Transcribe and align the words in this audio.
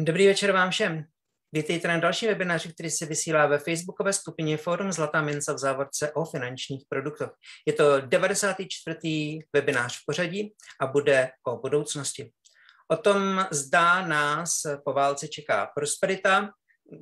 Dobrý 0.00 0.26
večer 0.26 0.52
vám 0.52 0.70
všem. 0.70 1.04
Vítejte 1.52 1.88
na 1.88 1.98
další 1.98 2.26
webináři, 2.26 2.72
který 2.72 2.90
se 2.90 3.06
vysílá 3.06 3.46
ve 3.46 3.58
facebookové 3.58 4.12
skupině 4.12 4.56
Forum 4.56 4.92
Zlatá 4.92 5.22
mince 5.22 5.54
v 5.54 5.58
závorce 5.58 6.12
o 6.12 6.24
finančních 6.24 6.84
produktech. 6.88 7.28
Je 7.66 7.72
to 7.72 8.00
94. 8.00 9.38
webinář 9.52 9.98
v 9.98 10.02
pořadí 10.06 10.54
a 10.80 10.86
bude 10.86 11.30
o 11.46 11.56
budoucnosti. 11.56 12.32
O 12.88 12.96
tom, 12.96 13.46
zda 13.50 14.06
nás 14.06 14.50
po 14.84 14.92
válce 14.92 15.28
čeká 15.28 15.70
prosperita, 15.76 16.50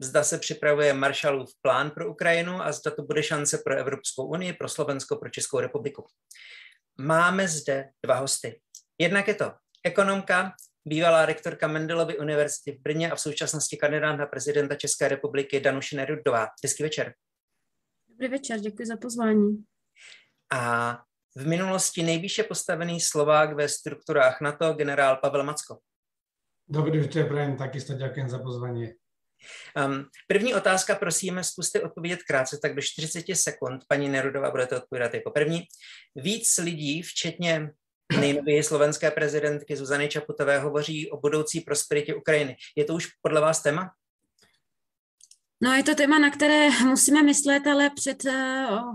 zda 0.00 0.24
se 0.24 0.38
připravuje 0.38 0.94
Marshallův 0.94 1.50
plán 1.62 1.90
pro 1.90 2.10
Ukrajinu 2.10 2.62
a 2.62 2.72
zda 2.72 2.90
to 2.90 3.02
bude 3.02 3.22
šance 3.22 3.58
pro 3.64 3.76
Evropskou 3.76 4.26
unii, 4.26 4.52
pro 4.52 4.68
Slovensko, 4.68 5.16
pro 5.16 5.30
Českou 5.30 5.60
republiku. 5.60 6.06
Máme 7.00 7.48
zde 7.48 7.88
dva 8.04 8.14
hosty. 8.14 8.60
Jednak 8.98 9.28
je 9.28 9.34
to 9.34 9.52
ekonomka, 9.84 10.52
bývalá 10.84 11.26
rektorka 11.26 11.68
Mendelovy 11.68 12.18
univerzity 12.18 12.72
v 12.72 12.82
Brně 12.82 13.10
a 13.10 13.14
v 13.14 13.20
současnosti 13.20 13.76
kandidát 13.76 14.16
na 14.16 14.26
prezidenta 14.26 14.74
České 14.74 15.08
republiky 15.08 15.60
Danuše 15.60 15.96
Nerudová. 15.96 16.48
Hezký 16.64 16.82
večer. 16.82 17.14
Dobrý 18.08 18.28
večer, 18.28 18.60
děkuji 18.60 18.86
za 18.86 18.96
pozvání. 18.96 19.64
A 20.52 20.98
v 21.36 21.46
minulosti 21.46 22.02
nejvýše 22.02 22.42
postavený 22.42 23.00
Slovák 23.00 23.54
ve 23.54 23.68
strukturách 23.68 24.40
NATO, 24.40 24.72
generál 24.72 25.16
Pavel 25.16 25.44
Macko. 25.44 25.78
Dobrý 26.68 27.00
večer, 27.00 27.28
prajem, 27.28 27.56
takisto 27.56 27.94
ďakujem 27.94 28.28
za 28.28 28.38
pozvání. 28.38 28.92
Um, 29.86 30.06
první 30.28 30.54
otázka, 30.54 30.94
prosím, 30.94 31.44
zkuste 31.44 31.80
odpovědět 31.80 32.22
krátce, 32.22 32.58
tak 32.62 32.74
do 32.74 32.82
40 32.82 33.24
sekund. 33.34 33.84
Paní 33.88 34.08
Nerudová 34.08 34.50
budete 34.50 34.76
odpovídat 34.76 35.14
jako 35.14 35.30
první. 35.30 35.62
Víc 36.14 36.58
lidí, 36.58 37.02
včetně 37.02 37.70
nejnověji 38.20 38.62
slovenské 38.62 39.10
prezidentky 39.10 39.76
Zuzany 39.76 40.08
Čaputové 40.08 40.58
hovoří 40.58 41.10
o 41.10 41.20
budoucí 41.20 41.60
prosperitě 41.60 42.14
Ukrajiny. 42.14 42.56
Je 42.76 42.84
to 42.84 42.94
už 42.94 43.06
podle 43.22 43.40
vás 43.40 43.62
téma? 43.62 43.90
No, 45.64 45.74
je 45.74 45.82
to 45.82 45.94
téma, 45.94 46.18
na 46.18 46.30
které 46.30 46.70
musíme 46.70 47.22
myslet, 47.22 47.66
ale 47.66 47.90
před 47.90 48.24
uh, 48.24 48.32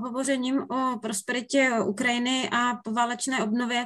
hovořením 0.02 0.62
o 0.62 1.00
prosperitě 1.02 1.72
Ukrajiny 1.86 2.50
a 2.52 2.76
poválečné 2.84 3.44
obnově 3.44 3.86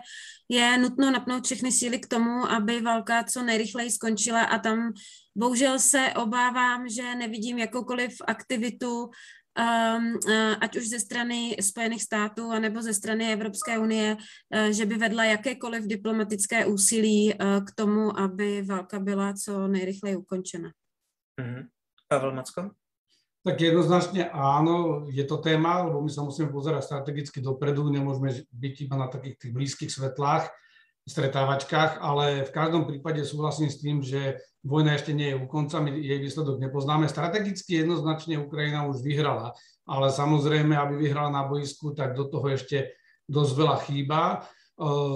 je 0.50 0.78
nutno 0.78 1.12
napnout 1.12 1.46
všechny 1.46 1.72
síly 1.72 2.00
k 2.00 2.08
tomu, 2.08 2.52
aby 2.52 2.82
válka 2.82 3.24
co 3.24 3.44
nejrychleji 3.44 3.92
skončila 3.92 4.44
a 4.44 4.60
tam 4.60 4.94
bohužel 5.36 5.80
se 5.80 6.14
obávám, 6.16 6.90
že 6.90 7.16
nevidím 7.16 7.58
jakoukoliv 7.58 8.16
aktivitu 8.28 9.10
ať 10.62 10.72
už 10.78 10.88
ze 10.88 11.00
strany 11.00 11.56
Spojených 11.62 12.04
států 12.04 12.52
anebo 12.52 12.82
ze 12.82 12.94
strany 12.94 13.34
Evropské 13.34 13.80
unie, 13.80 14.16
uh, 14.16 14.72
že 14.72 14.86
by 14.86 14.96
vedla 14.98 15.26
jakékoliv 15.26 15.88
diplomatické 15.88 16.66
úsilí 16.66 17.34
uh, 17.34 17.66
k 17.66 17.70
tomu, 17.76 18.20
aby 18.20 18.62
válka 18.62 19.00
byla 19.00 19.34
co 19.34 19.68
nejrychleji 19.68 20.16
ukončena. 20.16 20.72
Mm-hmm. 21.42 21.68
Pavel 22.08 22.32
Macko? 22.32 22.72
Tak 23.42 23.58
jednoznačne 23.58 24.30
áno, 24.30 25.10
je 25.10 25.26
to 25.26 25.42
téma, 25.42 25.90
lebo 25.90 25.98
my 26.06 26.14
sa 26.14 26.22
musíme 26.22 26.54
pozerať 26.54 26.86
strategicky 26.86 27.42
dopredu, 27.42 27.90
nemôžeme 27.90 28.30
byť 28.54 28.76
iba 28.86 28.96
na 29.02 29.10
takých 29.10 29.42
tých 29.42 29.52
blízkych 29.58 29.90
svetlách, 29.90 30.46
stretávačkách, 31.10 31.98
ale 32.06 32.46
v 32.46 32.52
každom 32.54 32.86
prípade 32.86 33.26
súhlasím 33.26 33.74
s 33.74 33.82
tým, 33.82 34.06
že 34.06 34.38
vojna 34.62 34.94
ešte 34.94 35.14
nie 35.14 35.34
je 35.34 35.40
u 35.42 35.46
konca, 35.50 35.82
my 35.82 35.90
jej 35.90 36.22
výsledok 36.22 36.62
nepoznáme. 36.62 37.10
Strategicky 37.10 37.82
jednoznačne 37.82 38.38
Ukrajina 38.38 38.86
už 38.86 39.02
vyhrala, 39.02 39.58
ale 39.90 40.14
samozrejme, 40.14 40.78
aby 40.78 41.02
vyhrala 41.02 41.34
na 41.34 41.44
boisku, 41.50 41.98
tak 41.98 42.14
do 42.14 42.30
toho 42.30 42.46
ešte 42.54 42.94
dosť 43.26 43.52
veľa 43.58 43.78
chýba. 43.90 44.22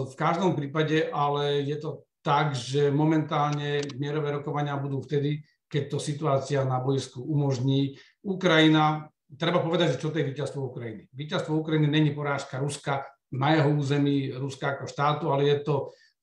V 0.05 0.13
každom 0.17 0.57
prípade 0.57 1.09
ale 1.13 1.61
je 1.65 1.77
to 1.77 2.05
tak, 2.25 2.57
že 2.57 2.89
momentálne 2.89 3.85
mierové 4.01 4.33
rokovania 4.33 4.77
budú 4.81 5.01
vtedy, 5.05 5.45
keď 5.69 5.83
to 5.93 5.97
situácia 6.01 6.65
na 6.65 6.81
boisku 6.81 7.21
umožní. 7.21 7.97
Ukrajina, 8.25 9.09
treba 9.37 9.61
povedať, 9.61 9.97
že 9.97 10.01
čo 10.01 10.09
to 10.09 10.21
je 10.21 10.29
víťazstvo 10.33 10.73
Ukrajiny. 10.73 11.05
Víťazstvo 11.13 11.53
Ukrajiny 11.61 11.85
není 11.85 12.17
porážka 12.17 12.57
Ruska 12.57 13.05
na 13.29 13.53
jeho 13.53 13.73
území 13.77 14.33
Ruska 14.33 14.73
ako 14.73 14.85
štátu, 14.89 15.29
ale 15.29 15.53
je 15.53 15.57
to 15.65 15.75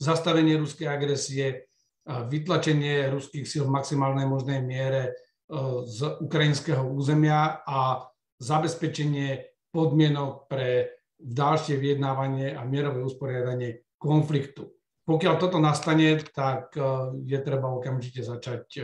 zastavenie 0.03 0.59
ruskej 0.59 0.91
agresie, 0.91 1.71
vytlačenie 2.07 3.11
ruských 3.15 3.47
síl 3.47 3.63
v 3.67 3.75
maximálnej 3.79 4.27
možnej 4.27 4.59
miere 4.59 5.03
e, 5.07 5.13
z 5.87 6.19
ukrajinského 6.19 6.83
územia 6.83 7.63
a 7.63 8.11
zabezpečenie 8.43 9.47
podmienok 9.71 10.51
pre 10.51 10.99
ďalšie 11.23 11.79
vyjednávanie 11.79 12.59
a 12.59 12.67
mierové 12.67 13.07
usporiadanie 13.07 13.87
konfliktu. 14.03 14.75
Pokiaľ 15.07 15.35
toto 15.39 15.63
nastane, 15.63 16.19
tak 16.35 16.75
e, 16.75 16.83
je 17.23 17.39
treba 17.39 17.71
okamžite 17.71 18.27
začať 18.27 18.65
e, 18.79 18.81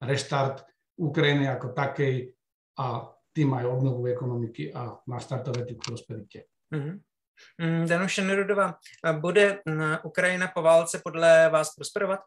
reštart 0.00 0.64
Ukrajiny 0.96 1.48
ako 1.52 1.76
takej 1.76 2.32
a 2.80 3.04
tým 3.32 3.52
aj 3.52 3.64
obnovu 3.68 4.08
ekonomiky 4.08 4.72
a 4.72 4.96
naštartovať 5.08 5.66
k 5.76 5.80
prosperite. 5.80 6.40
Mm-hmm. 6.72 6.96
Danuše 7.88 8.22
Nerudová, 8.22 8.76
bude 9.18 9.64
Ukrajina 10.04 10.48
po 10.48 10.62
válce 10.62 11.00
podle 11.02 11.48
vás 11.48 11.74
prosperovat? 11.74 12.20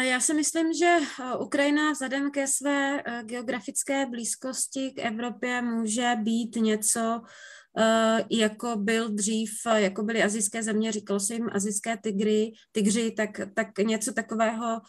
Já 0.00 0.20
si 0.20 0.34
myslím, 0.34 0.72
že 0.72 0.96
Ukrajina 1.38 1.92
vzhledem 1.92 2.30
ke 2.30 2.46
své 2.46 3.02
geografické 3.22 4.06
blízkosti 4.06 4.90
k 4.90 4.98
Evropě 4.98 5.62
může 5.62 6.12
být 6.22 6.56
něco, 6.56 7.20
jako 8.30 8.76
byl 8.76 9.08
dřív, 9.08 9.50
jako 9.74 10.02
byly 10.02 10.22
azijské 10.22 10.62
země, 10.62 10.92
říkalo 10.92 11.20
se 11.20 11.34
jim 11.34 11.48
azijské 11.52 11.96
tygry, 11.96 12.52
tygři, 12.72 13.10
tak, 13.10 13.40
tak 13.54 13.78
něco 13.78 14.12
takového 14.12 14.80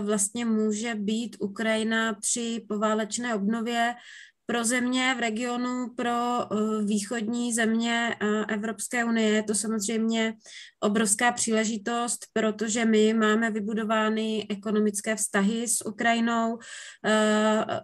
vlastně 0.00 0.44
může 0.44 0.94
být 0.94 1.36
Ukrajina 1.40 2.14
při 2.14 2.64
poválečné 2.68 3.34
obnově 3.34 3.94
pro 4.46 4.64
země 4.64 5.14
v 5.16 5.20
regionu, 5.20 5.94
pro 5.96 6.42
eh, 6.42 6.84
východní 6.84 7.52
země 7.52 8.16
Evropské 8.48 9.04
unie 9.04 9.28
je 9.28 9.42
to 9.42 9.54
samozřejmě 9.54 10.34
obrovská 10.80 11.32
příležitost, 11.32 12.26
protože 12.32 12.84
my 12.84 13.14
máme 13.14 13.50
vybudovány 13.50 14.46
ekonomické 14.50 15.16
vztahy 15.16 15.68
s 15.68 15.86
Ukrajinou, 15.86 16.58
eh, 17.06 17.80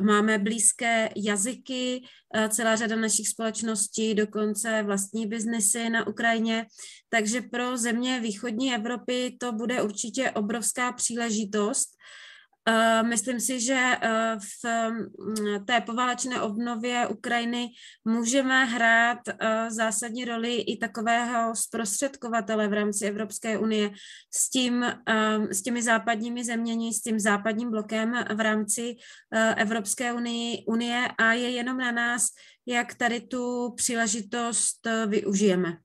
máme 0.00 0.38
blízké 0.38 1.08
jazyky, 1.16 2.02
eh, 2.34 2.48
celá 2.48 2.76
řada 2.76 2.96
našich 2.96 3.28
společností, 3.28 4.14
dokonce 4.14 4.82
vlastní 4.82 5.26
biznesy 5.26 5.90
na 5.90 6.06
Ukrajině, 6.06 6.66
takže 7.08 7.40
pro 7.40 7.76
země 7.76 8.20
východní 8.20 8.74
Evropy 8.74 9.36
to 9.40 9.52
bude 9.52 9.82
určitě 9.82 10.30
obrovská 10.30 10.92
příležitost. 10.92 11.88
Eh, 12.70 13.02
myslím 13.02 13.40
si, 13.40 13.60
že 13.60 13.74
eh, 13.74 14.36
v 14.38 14.90
mm, 14.90 15.64
té 15.64 15.80
poválečné 15.80 16.42
obnově 16.42 17.06
Ukrajiny 17.06 17.68
můžeme 18.04 18.64
hrát 18.64 19.18
eh, 19.28 19.70
zásadní 19.70 20.24
roli 20.24 20.54
i 20.56 20.76
takového 20.76 21.56
zprostředkovatele 21.56 22.68
v 22.68 22.72
rámci 22.72 23.06
Evropské 23.06 23.58
unie 23.58 23.90
s, 24.34 24.50
tím, 24.50 24.84
s 25.50 25.62
těmi 25.62 25.82
západními 25.82 26.44
zeměmi, 26.44 26.94
s 26.94 27.02
tím 27.02 27.20
západním 27.20 27.70
blokem 27.70 28.24
v 28.34 28.40
rámci 28.40 28.96
Evropské 29.56 30.12
unie, 30.12 30.56
unie 30.66 31.08
a 31.18 31.32
je 31.32 31.50
jenom 31.50 31.78
na 31.78 31.92
nás, 31.92 32.26
jak 32.66 32.94
tady 32.94 33.20
tu 33.20 33.74
příležitost 33.76 34.86
využijeme. 35.06 35.76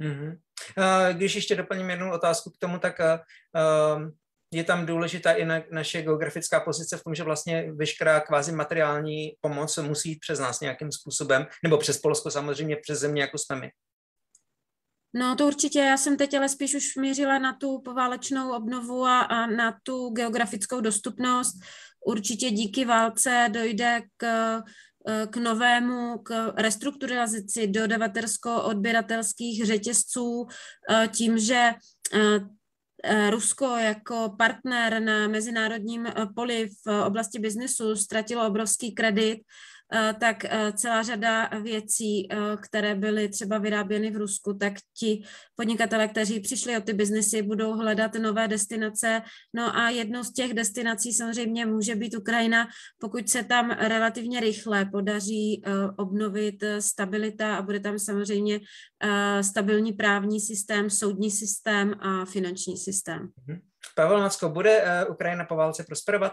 Mm-hmm. 0.00 0.38
Když 1.12 1.34
ještě 1.34 1.56
doplním 1.56 1.90
jednu 1.90 2.12
otázku 2.12 2.50
k 2.50 2.58
tomu, 2.58 2.78
tak 2.78 3.00
je 4.52 4.64
tam 4.64 4.86
důležitá 4.86 5.32
i 5.32 5.44
na, 5.44 5.62
naše 5.70 6.02
geografická 6.02 6.60
pozice 6.60 6.96
v 6.96 7.04
tom, 7.04 7.14
že 7.14 7.22
vlastně 7.22 7.72
veškerá 7.72 8.20
kvázi 8.20 8.52
materiální 8.52 9.32
pomoc 9.40 9.76
musí 9.76 10.08
jít 10.08 10.20
přes 10.20 10.38
nás 10.38 10.60
nějakým 10.60 10.92
způsobem, 10.92 11.46
nebo 11.62 11.78
přes 11.78 11.98
Polsko 11.98 12.30
samozřejmě, 12.30 12.76
přes 12.76 12.98
země, 12.98 13.22
jako 13.22 13.38
jsme 13.38 13.56
my. 13.56 13.70
No 15.14 15.36
to 15.36 15.46
určitě, 15.46 15.78
já 15.78 15.96
jsem 15.96 16.16
teď 16.16 16.34
ale 16.34 16.48
spíš 16.48 16.74
už 16.74 16.96
mířila 16.96 17.38
na 17.38 17.52
tu 17.52 17.80
poválečnou 17.80 18.56
obnovu 18.56 19.04
a, 19.04 19.20
a 19.20 19.46
na 19.46 19.78
tu 19.82 20.10
geografickou 20.10 20.80
dostupnost. 20.80 21.54
Určitě 22.06 22.50
díky 22.50 22.84
válce 22.84 23.48
dojde 23.52 24.02
k, 24.16 24.26
k 25.30 25.36
novému, 25.36 26.18
k 26.18 26.52
restrukturalizaci 26.56 27.66
dodavatelsko-odběratelských 27.66 29.66
řetězců 29.66 30.46
tím, 31.12 31.38
že 31.38 31.70
Eh, 32.14 32.40
Rusko 33.30 33.76
jako 33.76 34.34
partner 34.38 35.02
na 35.02 35.28
mezinárodním 35.28 36.06
eh, 36.06 36.12
poli 36.34 36.68
v 36.86 37.04
oblasti 37.06 37.38
biznesu 37.38 37.96
ztratilo 37.96 38.46
obrovský 38.46 38.92
kredit. 38.92 39.38
Eh, 39.40 39.69
tak 40.20 40.44
eh, 40.44 40.72
celá 40.72 41.02
řada 41.02 41.48
věcí, 41.62 42.32
eh, 42.32 42.36
které 42.62 42.94
byly 42.94 43.28
třeba 43.28 43.58
vyráběny 43.58 44.10
v 44.10 44.16
Rusku, 44.16 44.54
tak 44.54 44.72
ti 44.98 45.22
podnikatele, 45.56 46.08
kteří 46.08 46.40
přišli 46.40 46.76
o 46.76 46.80
ty 46.80 46.92
biznesy, 46.92 47.42
budou 47.42 47.72
hledat 47.72 48.14
nové 48.14 48.48
destinace. 48.48 49.22
No 49.54 49.76
a 49.76 49.90
jednou 49.90 50.24
z 50.24 50.32
těch 50.32 50.54
destinací 50.54 51.12
samozřejmě 51.12 51.66
může 51.66 51.94
být 51.94 52.16
Ukrajina, 52.16 52.68
pokud 52.98 53.28
se 53.28 53.44
tam 53.44 53.70
relativně 53.70 54.40
rychle 54.40 54.84
podaří 54.84 55.62
obnovit 55.96 56.64
stabilita 56.78 57.56
a 57.56 57.62
bude 57.62 57.80
tam 57.80 57.98
samozřejmě 57.98 58.60
stabilní 59.40 59.92
právní 59.92 60.40
systém, 60.40 60.90
soudní 60.90 61.30
systém 61.30 61.94
a 62.00 62.24
finanční 62.24 62.76
systém. 62.76 63.28
Mhm. 63.46 63.60
Pavel 63.96 64.20
Macko, 64.20 64.48
bude 64.48 64.84
Ukrajina 65.08 65.44
po 65.44 65.56
válce 65.56 65.84
prosperovat? 65.84 66.32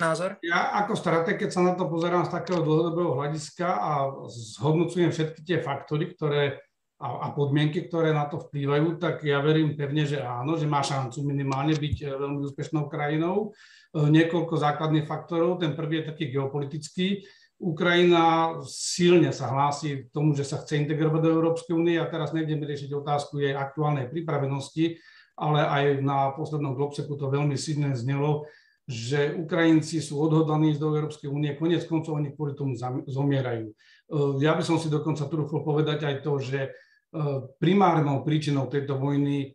Názor? 0.00 0.40
Ja 0.40 0.72
ako 0.82 0.96
strateg, 0.96 1.36
keď 1.42 1.50
sa 1.52 1.62
na 1.62 1.72
to 1.76 1.86
pozerám 1.86 2.26
z 2.26 2.34
takého 2.34 2.64
dlhodobého 2.64 3.18
hľadiska 3.18 3.68
a 3.68 3.92
zhodnocujem 4.28 5.12
všetky 5.12 5.40
tie 5.44 5.58
faktory, 5.60 6.12
ktoré 6.14 6.62
a, 7.02 7.08
a 7.08 7.26
podmienky, 7.34 7.90
ktoré 7.90 8.14
na 8.14 8.30
to 8.30 8.38
vplývajú, 8.38 9.02
tak 9.02 9.26
ja 9.26 9.42
verím 9.42 9.74
pevne, 9.74 10.06
že 10.06 10.22
áno, 10.22 10.54
že 10.54 10.70
má 10.70 10.86
šancu 10.86 11.26
minimálne 11.26 11.74
byť 11.74 11.96
e, 11.98 12.04
veľmi 12.14 12.38
úspešnou 12.46 12.86
krajinou. 12.86 13.50
E, 13.50 14.06
niekoľko 14.06 14.54
základných 14.54 15.10
faktorov. 15.10 15.58
Ten 15.58 15.74
prvý 15.74 16.00
je 16.00 16.14
taký 16.14 16.30
geopolitický. 16.30 17.26
Ukrajina 17.58 18.54
silne 18.70 19.34
sa 19.34 19.50
hlási 19.50 20.06
k 20.06 20.14
tomu, 20.14 20.34
že 20.38 20.46
sa 20.46 20.62
chce 20.62 20.78
integrovať 20.86 21.20
do 21.26 21.30
Európskej 21.34 21.74
únie 21.74 21.98
a 21.98 22.06
teraz 22.06 22.30
nejdeme 22.30 22.66
riešiť 22.70 22.90
otázku 22.94 23.42
jej 23.42 23.54
aktuálnej 23.54 24.06
pripravenosti, 24.06 24.98
ale 25.34 25.66
aj 25.66 25.84
na 26.06 26.30
poslednom 26.38 26.78
Globseku 26.78 27.18
to 27.18 27.30
veľmi 27.30 27.58
silne 27.58 27.94
znelo, 27.98 28.46
že 28.86 29.38
Ukrajinci 29.38 30.02
sú 30.02 30.18
odhodlaní 30.18 30.74
do 30.74 30.90
Európskej 30.90 31.30
únie, 31.30 31.54
konec 31.54 31.86
koncov 31.86 32.18
oni 32.18 32.34
kvôli 32.34 32.58
tomu 32.58 32.74
zomierajú. 33.06 33.70
E, 33.70 33.74
ja 34.42 34.58
by 34.58 34.62
som 34.66 34.76
si 34.82 34.90
dokonca 34.90 35.30
trúfol 35.30 35.62
povedať 35.62 36.02
aj 36.06 36.16
to, 36.26 36.32
že 36.42 36.74
primárnou 37.60 38.24
príčinou 38.24 38.66
tejto 38.72 38.96
vojny, 38.96 39.52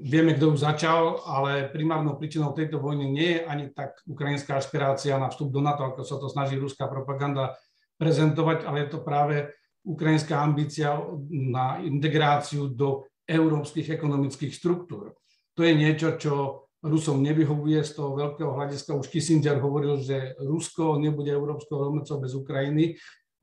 vieme, 0.00 0.32
kto 0.32 0.52
ju 0.52 0.56
začal, 0.56 1.20
ale 1.28 1.68
primárnou 1.68 2.16
príčinou 2.16 2.56
tejto 2.56 2.80
vojny 2.80 3.04
nie 3.12 3.30
je 3.36 3.40
ani 3.44 3.64
tak 3.76 4.00
ukrajinská 4.08 4.56
aspirácia 4.56 5.20
na 5.20 5.28
vstup 5.28 5.52
do 5.52 5.60
NATO, 5.60 5.84
ako 5.84 6.00
sa 6.08 6.16
to 6.16 6.32
snaží 6.32 6.56
ruská 6.56 6.88
propaganda 6.88 7.52
prezentovať, 8.00 8.64
ale 8.64 8.88
je 8.88 8.88
to 8.88 9.04
práve 9.04 9.52
ukrajinská 9.84 10.40
ambícia 10.40 10.96
na 11.28 11.84
integráciu 11.84 12.72
do 12.72 13.04
európskych 13.28 13.92
ekonomických 13.92 14.52
štruktúr. 14.56 15.12
To 15.56 15.60
je 15.60 15.72
niečo, 15.76 16.16
čo 16.16 16.65
Rusom 16.86 17.20
nevyhovuje 17.22 17.82
z 17.82 17.90
toho 17.98 18.14
veľkého 18.14 18.54
hľadiska. 18.54 18.96
Už 18.96 19.10
Kissinger 19.10 19.58
hovoril, 19.58 19.98
že 20.00 20.38
Rusko 20.38 20.96
nebude 21.02 21.34
európskou 21.34 21.90
rovnocou 21.90 22.22
bez 22.22 22.32
Ukrajiny 22.32 22.96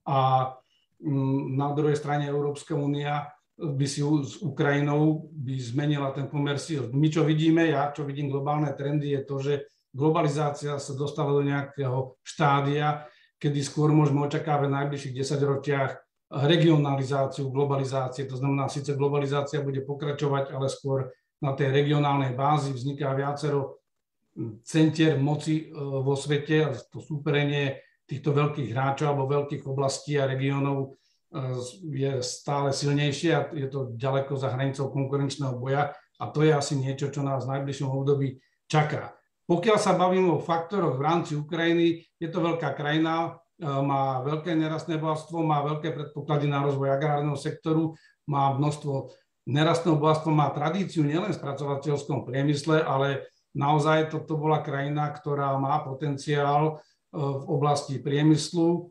a 0.07 0.51
na 1.53 1.67
druhej 1.75 1.99
strane 1.99 2.31
Európska 2.31 2.73
únia 2.73 3.27
by 3.59 3.85
si 3.85 4.01
s 4.01 4.41
Ukrajinou 4.41 5.29
by 5.29 5.55
zmenila 5.59 6.09
ten 6.15 6.25
pomer 6.31 6.57
síl. 6.57 6.89
My 6.95 7.11
čo 7.11 7.21
vidíme, 7.21 7.69
ja 7.69 7.93
čo 7.93 8.07
vidím 8.07 8.31
globálne 8.31 8.73
trendy, 8.73 9.13
je 9.13 9.21
to, 9.27 9.35
že 9.43 9.53
globalizácia 9.93 10.81
sa 10.81 10.93
dostala 10.97 11.37
do 11.37 11.45
nejakého 11.45 12.17
štádia, 12.25 13.05
kedy 13.37 13.59
skôr 13.61 13.93
môžeme 13.93 14.25
očakávať 14.25 14.67
v 14.71 14.75
najbližších 14.79 15.13
10 15.21 15.51
ročiach 15.53 15.91
regionalizáciu 16.33 17.53
globalizácie. 17.53 18.25
To 18.25 18.41
znamená, 18.41 18.65
síce 18.65 18.97
globalizácia 18.97 19.61
bude 19.61 19.85
pokračovať, 19.85 20.49
ale 20.49 20.65
skôr 20.65 21.13
na 21.43 21.51
tej 21.51 21.75
regionálnej 21.75 22.31
bázi 22.31 22.71
vzniká 22.71 23.11
viacero 23.11 23.83
centier 24.63 25.19
moci 25.19 25.67
e, 25.67 25.75
vo 25.77 26.15
svete, 26.15 26.71
to 26.89 27.03
súperenie 27.03 27.83
týchto 28.07 28.31
veľkých 28.31 28.71
hráčov 28.71 29.11
alebo 29.11 29.29
veľkých 29.29 29.63
oblastí 29.67 30.15
a 30.17 30.27
regiónov 30.27 30.95
je 31.81 32.21
stále 32.21 32.69
silnejšie 32.69 33.31
a 33.33 33.41
je 33.57 33.65
to 33.65 33.97
ďaleko 33.97 34.37
za 34.37 34.53
hranicou 34.53 34.93
konkurenčného 34.93 35.57
boja 35.57 35.89
a 36.21 36.23
to 36.29 36.45
je 36.45 36.53
asi 36.53 36.77
niečo, 36.77 37.09
čo 37.09 37.25
nás 37.25 37.49
v 37.49 37.57
najbližšom 37.57 37.89
období 37.89 38.37
čaká. 38.69 39.17
Pokiaľ 39.49 39.77
sa 39.81 39.97
bavíme 39.97 40.29
o 40.29 40.39
faktoroch 40.39 40.95
v 40.95 41.03
rámci 41.03 41.33
Ukrajiny, 41.35 42.05
je 42.21 42.29
to 42.29 42.39
veľká 42.39 42.77
krajina, 42.77 43.41
e, 43.57 43.65
má 43.65 44.21
veľké 44.21 44.53
nerastné 44.53 45.01
bohatstvo, 45.01 45.41
má 45.41 45.65
veľké 45.65 45.89
predpoklady 45.91 46.45
na 46.47 46.63
rozvoj 46.63 46.93
agrárneho 46.93 47.35
sektoru, 47.35 47.97
má 48.29 48.53
množstvo 48.55 49.11
nerastného 49.43 49.99
bohatstva, 49.99 50.31
má 50.31 50.47
tradíciu 50.51 51.03
nielen 51.03 51.31
v 51.31 51.39
spracovateľskom 51.39 52.23
priemysle, 52.23 52.79
ale 52.83 53.27
naozaj 53.51 54.11
toto 54.11 54.39
bola 54.39 54.63
krajina, 54.63 55.11
ktorá 55.11 55.55
má 55.59 55.83
potenciál 55.83 56.63
e, 56.67 57.17
v 57.17 57.43
oblasti 57.47 57.99
priemyslu, 57.99 58.67
e, 58.71 58.81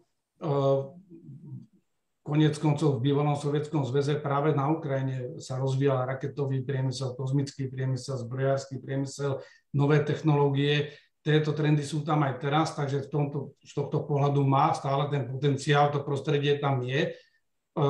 Konec 2.23 2.55
koncov 2.63 3.03
v 3.03 3.11
bývalom 3.11 3.35
Sovietskom 3.35 3.83
zväze 3.83 4.15
práve 4.15 4.55
na 4.55 4.71
Ukrajine 4.71 5.43
sa 5.43 5.59
rozvíjal 5.59 6.07
raketový 6.07 6.63
priemysel, 6.63 7.19
kozmický 7.19 7.67
priemysel, 7.67 8.15
zbrojársky 8.15 8.79
priemysel, 8.79 9.43
nové 9.75 10.07
technológie. 10.07 10.95
Tieto 11.19 11.51
trendy 11.51 11.83
sú 11.83 12.07
tam 12.07 12.23
aj 12.23 12.39
teraz, 12.39 12.79
takže 12.79 13.05
v 13.05 13.09
tomto, 13.11 13.39
z 13.67 13.75
tohto 13.75 14.07
pohľadu 14.07 14.39
má 14.47 14.71
stále 14.71 15.11
ten 15.11 15.27
potenciál, 15.27 15.91
to 15.91 16.07
prostredie 16.07 16.63
tam 16.63 16.79
je. 16.87 17.11
E, 17.11 17.13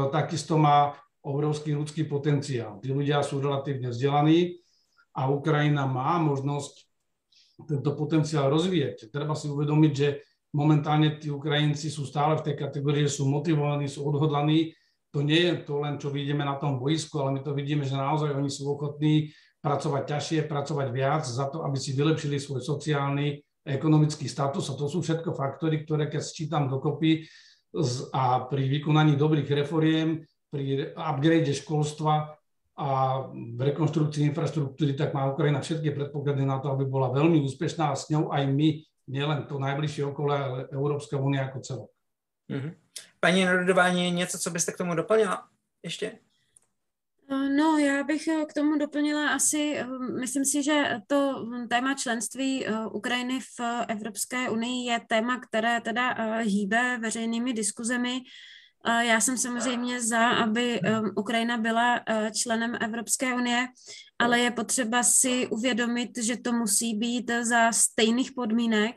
takisto 0.09 0.57
má 0.57 0.97
obrovský 1.23 1.79
ľudský 1.79 2.11
potenciál. 2.11 2.83
Tí 2.83 2.91
ľudia 2.91 3.23
sú 3.23 3.39
relatívne 3.39 3.95
vzdelaní 3.95 4.59
a 5.15 5.31
Ukrajina 5.31 5.87
má 5.87 6.19
možnosť 6.19 6.75
tento 7.67 7.95
potenciál 7.95 8.51
rozvíjať. 8.51 9.09
Treba 9.15 9.39
si 9.39 9.47
uvedomiť, 9.47 9.93
že 9.95 10.09
momentálne 10.51 11.17
tí 11.23 11.31
Ukrajinci 11.31 11.89
sú 11.89 12.03
stále 12.03 12.43
v 12.43 12.51
tej 12.51 12.57
kategórii, 12.59 13.07
že 13.07 13.23
sú 13.23 13.31
motivovaní, 13.31 13.87
sú 13.87 14.03
odhodlaní. 14.03 14.75
To 15.15 15.23
nie 15.23 15.53
je 15.53 15.57
to 15.63 15.85
len, 15.85 16.01
čo 16.01 16.11
vidíme 16.11 16.43
na 16.43 16.59
tom 16.59 16.81
boisku, 16.81 17.21
ale 17.23 17.39
my 17.39 17.41
to 17.45 17.55
vidíme, 17.55 17.85
že 17.87 17.95
naozaj 17.95 18.33
oni 18.35 18.51
sú 18.51 18.67
ochotní 18.67 19.31
pracovať 19.63 20.03
ťažšie, 20.09 20.51
pracovať 20.51 20.89
viac 20.91 21.23
za 21.23 21.47
to, 21.47 21.63
aby 21.63 21.79
si 21.79 21.95
vylepšili 21.95 22.41
svoj 22.43 22.65
sociálny, 22.65 23.39
ekonomický 23.63 24.27
status. 24.27 24.75
A 24.75 24.75
to 24.75 24.91
sú 24.91 25.07
všetko 25.07 25.39
faktory, 25.39 25.87
ktoré 25.87 26.11
keď 26.11 26.23
sčítam 26.25 26.67
dokopy 26.67 27.23
a 28.11 28.45
pri 28.51 28.69
vykonaní 28.69 29.15
dobrých 29.15 29.49
reforiem, 29.65 30.21
pri 30.53 30.93
upgrade 30.93 31.49
školstva 31.57 32.37
a 32.77 32.89
v 33.33 33.61
rekonštrukcii 33.73 34.29
infraštruktúry, 34.29 34.93
tak 34.93 35.17
má 35.17 35.33
Ukrajina 35.33 35.65
všetky 35.65 35.97
predpoklady 35.97 36.45
na 36.45 36.61
to, 36.61 36.69
aby 36.73 36.85
bola 36.85 37.09
veľmi 37.09 37.41
úspešná 37.41 37.93
a 37.93 37.97
s 37.97 38.13
ňou 38.13 38.29
aj 38.29 38.53
my 38.53 38.85
nielen 39.09 39.49
to 39.49 39.57
najbližší 39.57 40.05
okolo, 40.05 40.31
ale 40.33 40.59
Európska 40.73 41.17
únia 41.17 41.49
jako 41.49 41.61
celok. 41.61 41.91
Mm-hmm. 42.51 42.73
Paní 43.21 43.45
Narodování, 43.45 44.11
něco, 44.11 44.39
co 44.39 44.51
byste 44.51 44.73
k 44.73 44.77
tomu 44.77 44.95
doplnila 44.95 45.49
ještě? 45.83 46.19
Eh, 47.31 47.49
no, 47.49 47.79
já 47.79 48.03
bych 48.05 48.29
eh, 48.29 48.45
k 48.45 48.53
tomu 48.53 48.79
doplnila 48.79 49.29
asi, 49.29 49.77
eh, 49.77 49.87
myslím 50.21 50.45
si, 50.45 50.63
že 50.63 50.85
to 51.07 51.47
téma 51.69 51.95
členství 51.95 52.67
Ukrajiny 52.93 53.41
v 53.41 53.61
Evropské 53.89 54.51
unii 54.51 54.91
je 54.91 55.01
téma, 55.09 55.41
které 55.41 55.81
teda 55.81 56.39
hýbe 56.39 56.99
veřejnými 57.01 57.53
diskuzemi. 57.53 58.21
Já 58.87 59.21
jsem 59.21 59.39
samozřejmě 59.39 60.03
za, 60.03 60.29
aby 60.29 60.81
Ukrajina 61.17 61.59
byla 61.59 62.01
členem 62.33 62.79
Evropské 62.81 63.35
unie, 63.35 63.69
ale 64.23 64.41
je 64.41 64.51
potřeba 64.51 65.03
si 65.03 65.47
uvědomit, 65.47 66.11
že 66.23 66.37
to 66.37 66.53
musí 66.53 66.95
být 66.95 67.31
za 67.43 67.73
stejných 67.73 68.33
podmínek, 68.33 68.97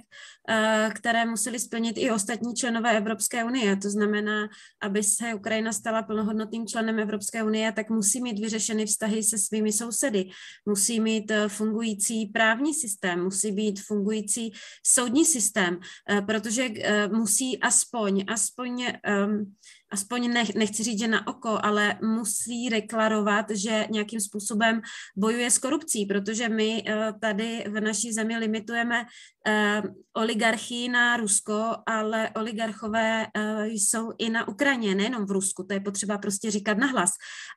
eh, 0.50 0.90
které 0.96 1.26
museli 1.26 1.60
splnit 1.60 1.98
i 1.98 2.12
ostatní 2.12 2.56
členové 2.56 2.98
Evropské 2.98 3.44
unie. 3.44 3.76
To 3.76 3.90
znamená, 3.90 4.48
aby 4.82 5.04
se 5.04 5.34
Ukrajina 5.34 5.74
stala 5.74 6.04
plnohodnotným 6.04 6.68
členem 6.68 7.00
Evropské 7.00 7.44
unie, 7.44 7.72
tak 7.72 7.90
musí 7.90 8.22
mít 8.22 8.40
vyřešeny 8.40 8.86
vztahy 8.86 9.24
se 9.24 9.38
svými 9.38 9.72
sousedy, 9.72 10.30
musí 10.66 11.00
mít 11.00 11.32
eh, 11.32 11.50
fungující 11.50 12.26
právní 12.26 12.74
systém, 12.74 13.24
musí 13.24 13.52
být 13.52 13.82
fungující 13.82 14.54
soudní 14.86 15.26
systém, 15.26 15.80
protože 16.26 16.70
musí 17.12 17.60
aspoň, 17.60 18.26
aspoň 18.28 18.94
ehm, 19.04 19.56
aspoň 19.96 20.34
nech, 20.34 20.56
nechci 20.56 20.84
říct, 20.84 21.00
že 21.00 21.08
na 21.08 21.28
oko, 21.28 21.60
ale 21.64 21.96
musí 22.04 22.70
deklarovat, 22.70 23.46
že 23.52 23.88
nějakým 23.92 24.20
způsobem 24.20 24.82
bojuje 25.16 25.52
s 25.52 25.58
korupcí, 25.58 26.06
protože 26.06 26.50
my 26.50 26.84
eh, 26.84 27.14
tady 27.22 27.64
v 27.68 27.80
naší 27.80 28.14
zemi 28.14 28.38
limitujeme 28.38 29.06
eh, 29.48 29.82
oligarchii 30.14 30.90
na 30.90 31.18
Rusko, 31.18 31.76
ale 31.88 32.30
oligarchové 32.36 33.28
eh, 33.28 33.68
jsou 33.68 34.12
i 34.18 34.30
na 34.30 34.48
Ukrajině, 34.48 34.96
nejenom 34.96 35.26
v 35.26 35.32
Rusku, 35.32 35.64
to 35.64 35.74
je 35.74 35.80
potřeba 35.80 36.18
prostě 36.18 36.52
říkat 36.52 36.78
nahlas. 36.78 37.12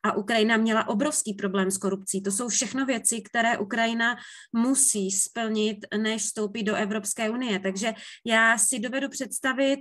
A 0.05 0.15
Ukrajina 0.17 0.57
měla 0.57 0.89
obrovský 0.89 1.35
problém 1.35 1.71
s 1.71 1.79
korupcí. 1.79 2.23
To 2.23 2.31
jsou 2.31 2.49
všechno 2.49 2.87
věci, 2.87 3.23
které 3.23 3.59
Ukrajina 3.59 4.17
musí 4.53 5.11
splnit, 5.11 5.79
než 5.97 6.23
vstoupí 6.23 6.63
do 6.63 6.75
Evropské 6.75 7.31
unie. 7.31 7.59
Takže 7.59 7.95
já 8.27 8.59
si 8.59 8.79
dovedu 8.79 9.09
představit 9.09 9.81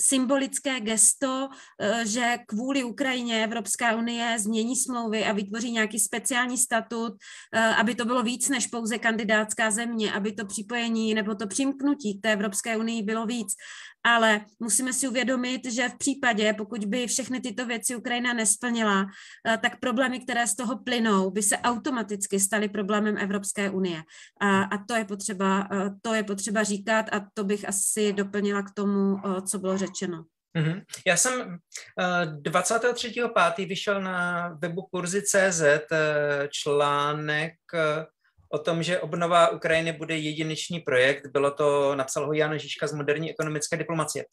symbolické 0.00 0.80
gesto, 0.80 1.48
eh, 1.80 2.06
že 2.06 2.38
kvůli 2.46 2.84
Ukrajině 2.84 3.44
Evropská 3.44 3.96
unie 3.96 4.38
změní 4.38 4.76
smlouvy 4.76 5.24
a 5.24 5.32
vytvoří 5.32 5.72
nějaký 5.72 6.00
speciální 6.00 6.58
statut, 6.58 7.12
eh, 7.52 7.74
aby 7.74 7.94
to 7.94 8.04
bylo 8.04 8.22
víc 8.22 8.48
než 8.48 8.66
pouze 8.66 8.98
kandidátská 8.98 9.70
země, 9.70 10.12
aby 10.12 10.32
to 10.32 10.46
připojení 10.46 11.14
nebo 11.14 11.34
to 11.34 11.46
přimknutí 11.46 12.18
k 12.18 12.22
té 12.22 12.32
Evropské 12.32 12.76
unii 12.76 13.02
bylo 13.02 13.26
víc 13.26 13.54
ale 14.04 14.40
musíme 14.60 14.92
si 14.92 15.08
uvědomit, 15.08 15.72
že 15.72 15.88
v 15.88 15.98
případě, 15.98 16.52
pokud 16.52 16.84
by 16.84 17.06
všechny 17.06 17.40
tyto 17.40 17.66
věci 17.66 17.96
Ukrajina 17.96 18.32
nesplnila, 18.32 19.06
eh, 19.48 19.58
tak 19.58 19.80
problémy, 19.80 20.20
které 20.20 20.46
z 20.46 20.56
toho 20.56 20.78
plynou, 20.78 21.30
by 21.30 21.42
se 21.42 21.58
automaticky 21.58 22.40
staly 22.40 22.68
problémem 22.68 23.18
Evropské 23.18 23.70
unie. 23.70 24.02
A, 24.40 24.62
a 24.62 24.84
to, 24.88 24.94
je 24.94 25.04
potřeba, 25.04 25.68
eh, 25.72 25.90
to 26.02 26.14
je 26.14 26.22
potřeba 26.22 26.62
říkat 26.62 27.06
a 27.12 27.26
to 27.34 27.44
bych 27.44 27.68
asi 27.68 28.12
doplnila 28.12 28.62
k 28.62 28.70
tomu, 28.74 29.16
eh, 29.18 29.42
co 29.42 29.58
bylo 29.58 29.78
řečeno. 29.78 30.24
Mm-hmm. 30.58 30.82
Já 31.06 31.16
jsem 31.16 31.58
23.5. 32.42 33.66
vyšel 33.66 34.02
na 34.02 34.48
webu 34.48 34.82
kurzy.cz 34.82 35.62
článek 36.50 37.54
o 38.54 38.58
tom, 38.58 38.82
že 38.82 39.00
obnova 39.00 39.50
Ukrajiny 39.50 39.92
bude 39.92 40.16
jedinečný 40.16 40.80
projekt. 40.80 41.26
Bylo 41.26 41.50
to, 41.50 41.94
napsal 41.94 42.26
ho 42.26 42.32
Jan 42.32 42.58
Žižka 42.58 42.86
z 42.86 42.92
moderní 42.92 43.30
ekonomické 43.30 43.76
diplomacie. 43.76 44.24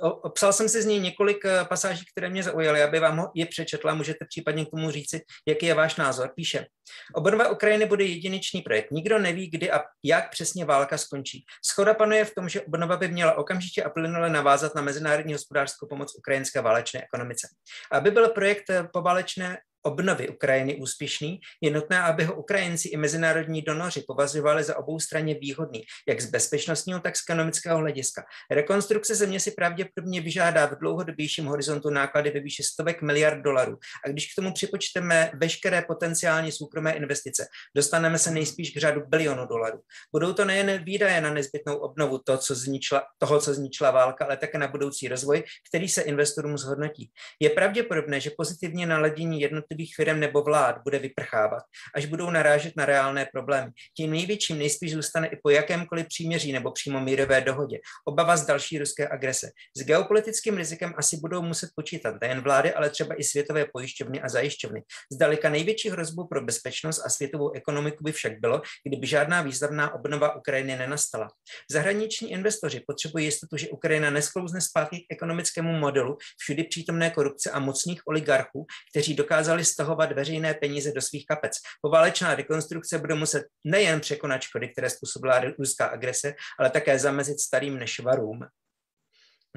Obsal 0.00 0.52
jsem 0.52 0.68
si 0.68 0.82
z 0.82 0.86
něj 0.86 1.00
několik 1.00 1.44
eh, 1.44 1.64
pasáží, 1.64 2.04
které 2.12 2.30
mě 2.30 2.42
zaujaly, 2.42 2.82
aby 2.82 3.00
vám 3.00 3.30
je 3.34 3.46
přečetla. 3.46 3.94
Můžete 3.94 4.24
případně 4.28 4.66
k 4.66 4.70
tomu 4.70 4.90
říci, 4.90 5.20
jaký 5.48 5.66
je 5.66 5.74
váš 5.74 5.96
názor. 5.96 6.32
Píše, 6.34 6.66
obnova 7.14 7.48
Ukrajiny 7.48 7.86
bude 7.86 8.04
jedinečný 8.04 8.62
projekt. 8.62 8.90
Nikdo 8.90 9.18
neví, 9.18 9.50
kdy 9.50 9.70
a 9.70 9.80
jak 10.04 10.30
přesně 10.30 10.64
válka 10.64 10.98
skončí. 10.98 11.44
Schoda 11.64 11.94
panuje 11.94 12.24
v 12.24 12.34
tom, 12.34 12.48
že 12.48 12.60
obnova 12.60 12.96
by 12.96 13.08
měla 13.08 13.38
okamžitě 13.38 13.82
a 13.82 13.90
plynule 13.90 14.30
navázat 14.30 14.74
na 14.74 14.82
mezinárodní 14.82 15.32
hospodářskou 15.32 15.86
pomoc 15.86 16.14
ukrajinské 16.18 16.60
válečné 16.60 17.04
ekonomice. 17.04 17.48
Aby 17.92 18.10
byl 18.10 18.28
projekt 18.28 18.70
eh, 18.70 18.88
poválečné 18.92 19.58
obnovy 19.82 20.28
Ukrajiny 20.28 20.76
úspěšný, 20.76 21.40
je 21.60 21.70
nutné, 21.70 21.98
aby 21.98 22.24
ho 22.24 22.34
Ukrajinci 22.34 22.88
i 22.88 22.96
mezinárodní 22.96 23.62
donoři 23.62 24.04
považovali 24.06 24.64
za 24.64 24.78
oboustranně 24.78 25.34
výhodný, 25.34 25.84
jak 26.08 26.20
z 26.20 26.26
bezpečnostního, 26.26 27.00
tak 27.00 27.16
z 27.16 27.22
ekonomického 27.28 27.78
hlediska. 27.78 28.24
Rekonstrukce 28.50 29.14
země 29.14 29.40
si 29.40 29.50
pravděpodobně 29.50 30.20
vyžádá 30.20 30.66
v 30.66 30.78
dlouhodobějším 30.78 31.46
horizontu 31.46 31.90
náklady 31.90 32.30
ve 32.30 32.40
výši 32.40 32.62
stovek 32.62 33.02
miliard 33.02 33.42
dolarů. 33.42 33.78
A 34.04 34.08
když 34.08 34.32
k 34.32 34.36
tomu 34.36 34.52
připočteme 34.52 35.30
veškeré 35.34 35.82
potenciální 35.82 36.52
soukromé 36.52 36.92
investice, 36.92 37.46
dostaneme 37.76 38.18
se 38.18 38.30
nejspíš 38.30 38.70
k 38.70 38.76
řadu 38.76 39.02
bilionu 39.06 39.46
dolarů. 39.46 39.80
Budou 40.12 40.32
to 40.32 40.44
nejen 40.44 40.84
výdaje 40.84 41.20
na 41.20 41.32
nezbytnou 41.32 41.76
obnovu 41.76 42.18
to, 42.18 42.38
co 42.38 42.54
zničila, 42.54 43.02
toho, 43.18 43.40
co 43.40 43.54
zničila 43.54 43.90
válka, 43.90 44.24
ale 44.24 44.36
také 44.36 44.58
na 44.58 44.68
budoucí 44.68 45.08
rozvoj, 45.08 45.42
který 45.68 45.88
se 45.88 46.02
investorům 46.02 46.58
zhodnotí. 46.58 47.10
Je 47.40 47.50
pravděpodobné, 47.50 48.20
že 48.20 48.30
pozitivně 48.36 48.86
naladění 48.86 49.40
jednot 49.40 49.64
jednotlivých 49.70 49.94
firm 49.96 50.20
nebo 50.20 50.42
vlád 50.42 50.82
bude 50.84 50.98
vyprchávat, 50.98 51.62
až 51.94 52.06
budou 52.06 52.30
narážet 52.30 52.76
na 52.76 52.86
reálné 52.86 53.28
problémy. 53.32 53.70
Tím 53.96 54.10
největším 54.10 54.58
nejspíš 54.58 54.92
zůstane 54.92 55.26
i 55.26 55.36
po 55.42 55.50
jakémkoliv 55.50 56.06
příměří 56.06 56.52
nebo 56.52 56.72
přímo 56.72 57.00
mírové 57.00 57.40
dohodě. 57.40 57.78
Obava 58.04 58.36
z 58.36 58.46
další 58.46 58.78
ruské 58.78 59.08
agrese. 59.08 59.50
S 59.76 59.82
geopolitickým 59.82 60.56
rizikem 60.56 60.94
asi 60.96 61.16
budou 61.16 61.42
muset 61.42 61.70
počítat 61.76 62.14
nejen 62.20 62.40
vlády, 62.40 62.74
ale 62.74 62.90
třeba 62.90 63.20
i 63.20 63.24
světové 63.24 63.66
pojišťovny 63.72 64.20
a 64.20 64.28
zajišťovny. 64.28 64.82
Zdaleka 65.12 65.48
největší 65.50 65.90
hrozbu 65.90 66.26
pro 66.26 66.44
bezpečnost 66.44 67.02
a 67.06 67.08
světovou 67.08 67.52
ekonomiku 67.52 68.04
by 68.04 68.12
však 68.12 68.40
bylo, 68.40 68.62
kdyby 68.86 69.06
žádná 69.06 69.42
významná 69.42 69.94
obnova 69.94 70.36
Ukrajiny 70.36 70.76
nenastala. 70.76 71.28
Zahraniční 71.70 72.32
investoři 72.32 72.80
potřebují 72.86 73.24
jistotu, 73.24 73.56
že 73.56 73.68
Ukrajina 73.68 74.10
nesklouzne 74.10 74.60
zpátky 74.60 74.96
k 75.00 75.12
ekonomickému 75.12 75.72
modelu 75.72 76.18
všudy 76.38 76.64
přítomné 76.64 77.10
korupce 77.10 77.50
a 77.50 77.58
mocných 77.58 78.06
oligarchů, 78.06 78.66
kteří 78.92 79.14
dokázali 79.14 79.59
mohli 79.60 79.64
stahovat 79.64 80.12
veřejné 80.12 80.54
peníze 80.54 80.92
do 80.92 81.00
svých 81.00 81.26
kapec. 81.26 81.52
Poválečná 81.82 82.34
rekonstrukce 82.34 82.98
bude 82.98 83.14
muset 83.14 83.44
nejen 83.64 84.00
překonat 84.00 84.42
škody, 84.42 84.68
které 84.68 84.90
způsobila 84.90 85.40
ruská 85.58 85.86
agrese, 85.86 86.34
ale 86.58 86.70
také 86.70 86.98
zamezit 86.98 87.40
starým 87.40 87.78
nešvarům. 87.78 88.40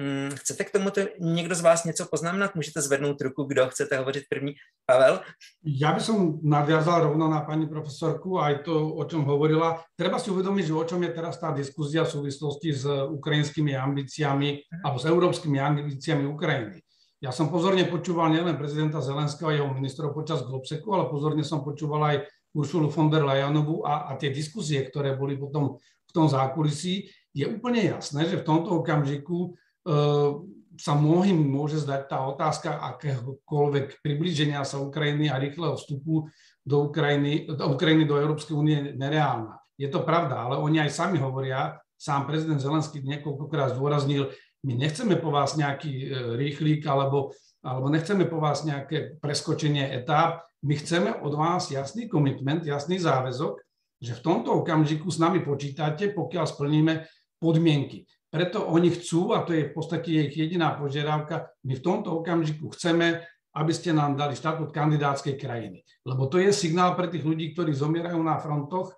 Hmm, 0.00 0.30
chcete 0.34 0.64
k 0.64 0.70
tomuto 0.70 1.00
někdo 1.20 1.54
z 1.54 1.60
vás 1.60 1.84
něco 1.84 2.06
poznamenat? 2.10 2.54
Můžete 2.54 2.82
zvednout 2.82 3.20
ruku, 3.20 3.44
kdo 3.44 3.68
chcete 3.68 3.96
hovořit 3.96 4.24
první. 4.28 4.52
Pavel? 4.86 5.20
Já 5.64 5.92
bych 5.92 6.02
som 6.02 6.40
nadviazal 6.42 7.00
rovno 7.00 7.28
na 7.28 7.40
paní 7.40 7.66
profesorku 7.66 8.40
aj 8.40 8.68
to, 8.68 8.94
o 8.94 9.04
čom 9.04 9.24
hovorila. 9.24 9.80
Treba 9.96 10.18
si 10.18 10.30
uvedomiť, 10.30 10.66
že 10.66 10.74
o 10.74 10.84
čom 10.84 11.00
je 11.02 11.14
teraz 11.14 11.40
tá 11.40 11.54
diskuzia 11.56 12.04
v 12.04 12.10
súvislosti 12.10 12.74
s 12.74 12.84
ukrajinskými 12.90 13.72
ambíciami 13.72 14.60
alebo 14.84 14.98
s 14.98 15.06
európskymi 15.08 15.56
ambíciami 15.56 16.26
Ukrajiny. 16.26 16.83
Ja 17.24 17.32
som 17.32 17.48
pozorne 17.48 17.88
počúval 17.88 18.36
nielen 18.36 18.60
prezidenta 18.60 19.00
Zelenského 19.00 19.48
a 19.48 19.56
jeho 19.56 19.72
ministrov 19.72 20.12
počas 20.12 20.44
Globseku, 20.44 20.92
ale 20.92 21.08
pozorne 21.08 21.40
som 21.40 21.64
počúval 21.64 22.12
aj 22.12 22.16
Uršulu 22.52 22.92
von 22.92 23.08
der 23.08 23.24
Leyenovú 23.24 23.80
a, 23.80 24.12
a 24.12 24.20
tie 24.20 24.28
diskusie, 24.28 24.84
ktoré 24.84 25.16
boli 25.16 25.40
potom 25.40 25.80
v 25.80 26.12
tom 26.12 26.28
zákulisí, 26.28 27.08
je 27.32 27.48
úplne 27.48 27.80
jasné, 27.80 28.28
že 28.28 28.44
v 28.44 28.46
tomto 28.46 28.76
okamžiku 28.76 29.40
e, 29.40 29.50
sa 30.76 30.92
mnohým 30.92 31.40
môže 31.48 31.80
zdať 31.80 32.12
tá 32.12 32.28
otázka 32.28 32.76
akéhokoľvek 32.92 34.04
priblíženia 34.04 34.60
sa 34.68 34.84
Ukrajiny 34.84 35.32
a 35.32 35.40
rýchleho 35.40 35.80
vstupu 35.80 36.28
do 36.60 36.76
Ukrajiny, 36.92 37.48
do 37.48 37.72
Ukrajiny 37.72 38.04
do 38.04 38.20
Európskej 38.20 38.52
únie 38.52 38.92
nereálna. 39.00 39.64
Je 39.80 39.88
to 39.88 40.04
pravda, 40.04 40.44
ale 40.44 40.60
oni 40.60 40.84
aj 40.84 40.92
sami 40.92 41.16
hovoria, 41.16 41.80
sám 41.96 42.28
prezident 42.28 42.60
Zelenský 42.60 43.00
niekoľkokrát 43.00 43.72
zdôraznil, 43.72 44.28
my 44.64 44.72
nechceme 44.72 45.20
po 45.20 45.28
vás 45.28 45.60
nejaký 45.60 45.92
e, 45.92 46.06
rýchlík 46.40 46.80
alebo, 46.88 47.36
alebo 47.60 47.92
nechceme 47.92 48.24
po 48.24 48.40
vás 48.40 48.64
nejaké 48.64 49.20
preskočenie 49.20 49.92
etáp. 49.92 50.48
My 50.64 50.80
chceme 50.80 51.12
od 51.20 51.36
vás 51.36 51.68
jasný 51.68 52.08
komitment, 52.08 52.64
jasný 52.64 52.96
záväzok, 52.96 53.60
že 54.00 54.16
v 54.16 54.24
tomto 54.24 54.56
okamžiku 54.56 55.12
s 55.12 55.20
nami 55.20 55.44
počítate, 55.44 56.16
pokiaľ 56.16 56.44
splníme 56.48 57.04
podmienky. 57.36 58.08
Preto 58.32 58.66
oni 58.66 58.90
chcú, 58.90 59.36
a 59.36 59.44
to 59.44 59.52
je 59.54 59.70
v 59.70 59.72
podstate 59.76 60.08
ich 60.10 60.34
jediná 60.34 60.74
požiadavka, 60.74 61.54
my 61.68 61.78
v 61.78 61.84
tomto 61.84 62.10
okamžiku 62.18 62.72
chceme, 62.72 63.22
aby 63.54 63.70
ste 63.70 63.94
nám 63.94 64.18
dali 64.18 64.34
štatút 64.34 64.74
kandidátskej 64.74 65.38
krajiny. 65.38 65.86
Lebo 66.02 66.26
to 66.26 66.42
je 66.42 66.50
signál 66.50 66.98
pre 66.98 67.06
tých 67.06 67.22
ľudí, 67.22 67.54
ktorí 67.54 67.70
zomierajú 67.70 68.18
na 68.18 68.40
frontoch, 68.42 68.96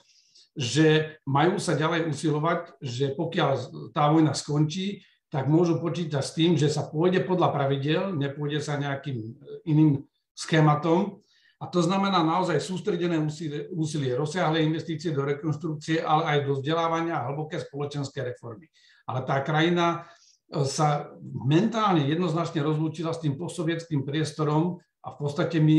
že 0.57 1.21
majú 1.29 1.61
sa 1.61 1.77
ďalej 1.77 2.09
usilovať, 2.09 2.81
že 2.81 3.13
pokiaľ 3.13 3.51
tá 3.93 4.09
vojna 4.09 4.33
skončí, 4.33 5.05
tak 5.27 5.51
môžu 5.51 5.83
počítať 5.83 6.23
s 6.23 6.33
tým, 6.39 6.55
že 6.55 6.71
sa 6.71 6.87
pôjde 6.87 7.27
podľa 7.27 7.51
pravidel, 7.51 8.15
nepôjde 8.15 8.63
sa 8.63 8.79
nejakým 8.79 9.19
e, 9.19 9.31
iným 9.67 10.07
schématom. 10.39 11.19
A 11.57 11.67
to 11.73 11.81
znamená 11.81 12.21
naozaj 12.21 12.61
sústredené 12.61 13.17
úsilie, 13.17 13.67
úsilie 13.73 14.13
rozsiahle 14.13 14.61
investície 14.61 15.11
do 15.11 15.25
rekonstrukcie, 15.25 16.05
ale 16.05 16.37
aj 16.37 16.39
do 16.47 16.53
vzdelávania 16.61 17.17
a 17.17 17.27
hlboké 17.33 17.59
spoločenské 17.59 18.23
reformy. 18.23 18.71
Ale 19.09 19.27
tá 19.27 19.43
krajina 19.43 20.07
e, 20.47 20.63
sa 20.63 21.11
mentálne 21.27 22.07
jednoznačne 22.07 22.63
rozlúčila 22.63 23.11
s 23.11 23.23
tým 23.27 23.35
postsovietským 23.35 24.07
priestorom 24.07 24.79
a 25.07 25.15
v 25.15 25.17
podstate 25.23 25.63
my, 25.63 25.77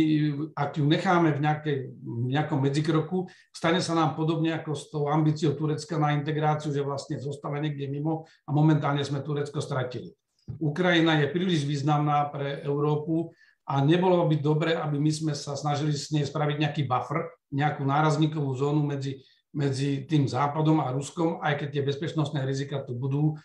ak 0.56 0.80
ju 0.80 0.88
necháme 0.88 1.36
v, 1.36 1.44
nejakej, 1.44 1.78
v 2.00 2.32
nejakom 2.32 2.64
medzikroku, 2.64 3.28
stane 3.52 3.84
sa 3.84 3.92
nám 3.92 4.16
podobne 4.16 4.56
ako 4.56 4.72
s 4.72 4.88
tou 4.88 5.12
ambíciou 5.12 5.52
Turecka 5.52 6.00
na 6.00 6.16
integráciu, 6.16 6.72
že 6.72 6.80
vlastne 6.80 7.20
zostane 7.20 7.60
niekde 7.60 7.92
mimo 7.92 8.24
a 8.48 8.56
momentálne 8.56 9.04
sme 9.04 9.20
Turecko 9.20 9.60
stratili. 9.60 10.16
Ukrajina 10.64 11.20
je 11.20 11.28
príliš 11.28 11.68
významná 11.68 12.32
pre 12.32 12.64
Európu 12.64 13.36
a 13.68 13.84
nebolo 13.84 14.24
by 14.32 14.40
dobre, 14.40 14.72
aby 14.80 14.96
my 14.96 15.12
sme 15.12 15.34
sa 15.36 15.60
snažili 15.60 15.92
s 15.92 16.08
nej 16.16 16.24
spraviť 16.24 16.56
nejaký 16.64 16.82
buffer, 16.88 17.28
nejakú 17.52 17.84
nárazníkovú 17.84 18.56
zónu 18.56 18.80
medzi, 18.88 19.28
medzi 19.52 20.08
tým 20.08 20.24
Západom 20.24 20.80
a 20.80 20.96
Ruskom, 20.96 21.44
aj 21.44 21.60
keď 21.60 21.68
tie 21.76 21.84
bezpečnostné 21.84 22.48
rizika 22.48 22.80
tu 22.80 22.96
budú, 22.96 23.36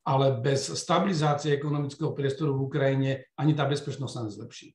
ale 0.00 0.40
bez 0.40 0.72
stabilizácie 0.72 1.52
ekonomického 1.52 2.16
priestoru 2.16 2.56
v 2.56 2.64
Ukrajine 2.72 3.10
ani 3.36 3.52
tá 3.52 3.68
bezpečnosť 3.68 4.12
sa 4.16 4.24
nezlepší. 4.24 4.72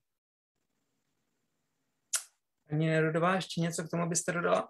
Paní 2.72 2.88
Nerudová, 2.88 3.36
ještě 3.36 3.62
něco 3.62 3.84
k 3.84 3.90
tomu 3.90 4.10
byste 4.10 4.32
dodala? 4.32 4.70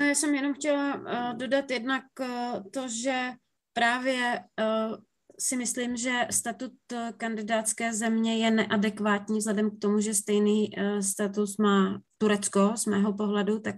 No, 0.00 0.06
já 0.06 0.14
jsem 0.14 0.34
jenom 0.34 0.54
chtěla 0.54 0.94
uh, 0.94 1.38
dodat 1.38 1.70
jednak 1.70 2.04
uh, 2.20 2.70
to, 2.70 2.88
že 2.88 3.30
právě 3.72 4.40
uh, 4.60 4.96
si 5.38 5.56
myslím, 5.56 5.96
že 5.96 6.26
statut 6.30 6.72
kandidátské 7.16 7.94
země 7.94 8.38
je 8.38 8.50
neadekvátní 8.50 9.38
vzhledem 9.38 9.70
k 9.70 9.78
tomu, 9.80 10.00
že 10.00 10.14
stejný 10.14 10.70
status 11.00 11.56
má 11.56 12.00
Turecko 12.18 12.72
z 12.76 12.86
mého 12.86 13.12
pohledu, 13.12 13.58
tak 13.58 13.74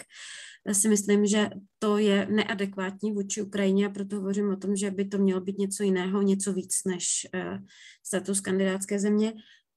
si 0.72 0.88
myslím, 0.88 1.26
že 1.26 1.50
to 1.78 1.98
je 1.98 2.26
neadekvátní 2.26 3.12
vůči 3.12 3.42
Ukrajině 3.42 3.86
a 3.86 3.90
proto 3.90 4.16
hovořím 4.16 4.50
o 4.50 4.56
tom, 4.56 4.76
že 4.76 4.90
by 4.90 5.08
to 5.08 5.18
mělo 5.18 5.40
být 5.40 5.58
něco 5.58 5.82
jiného, 5.82 6.22
něco 6.22 6.52
víc 6.52 6.74
než 6.86 7.26
status 8.06 8.40
kandidátské 8.40 8.98
země. 8.98 9.32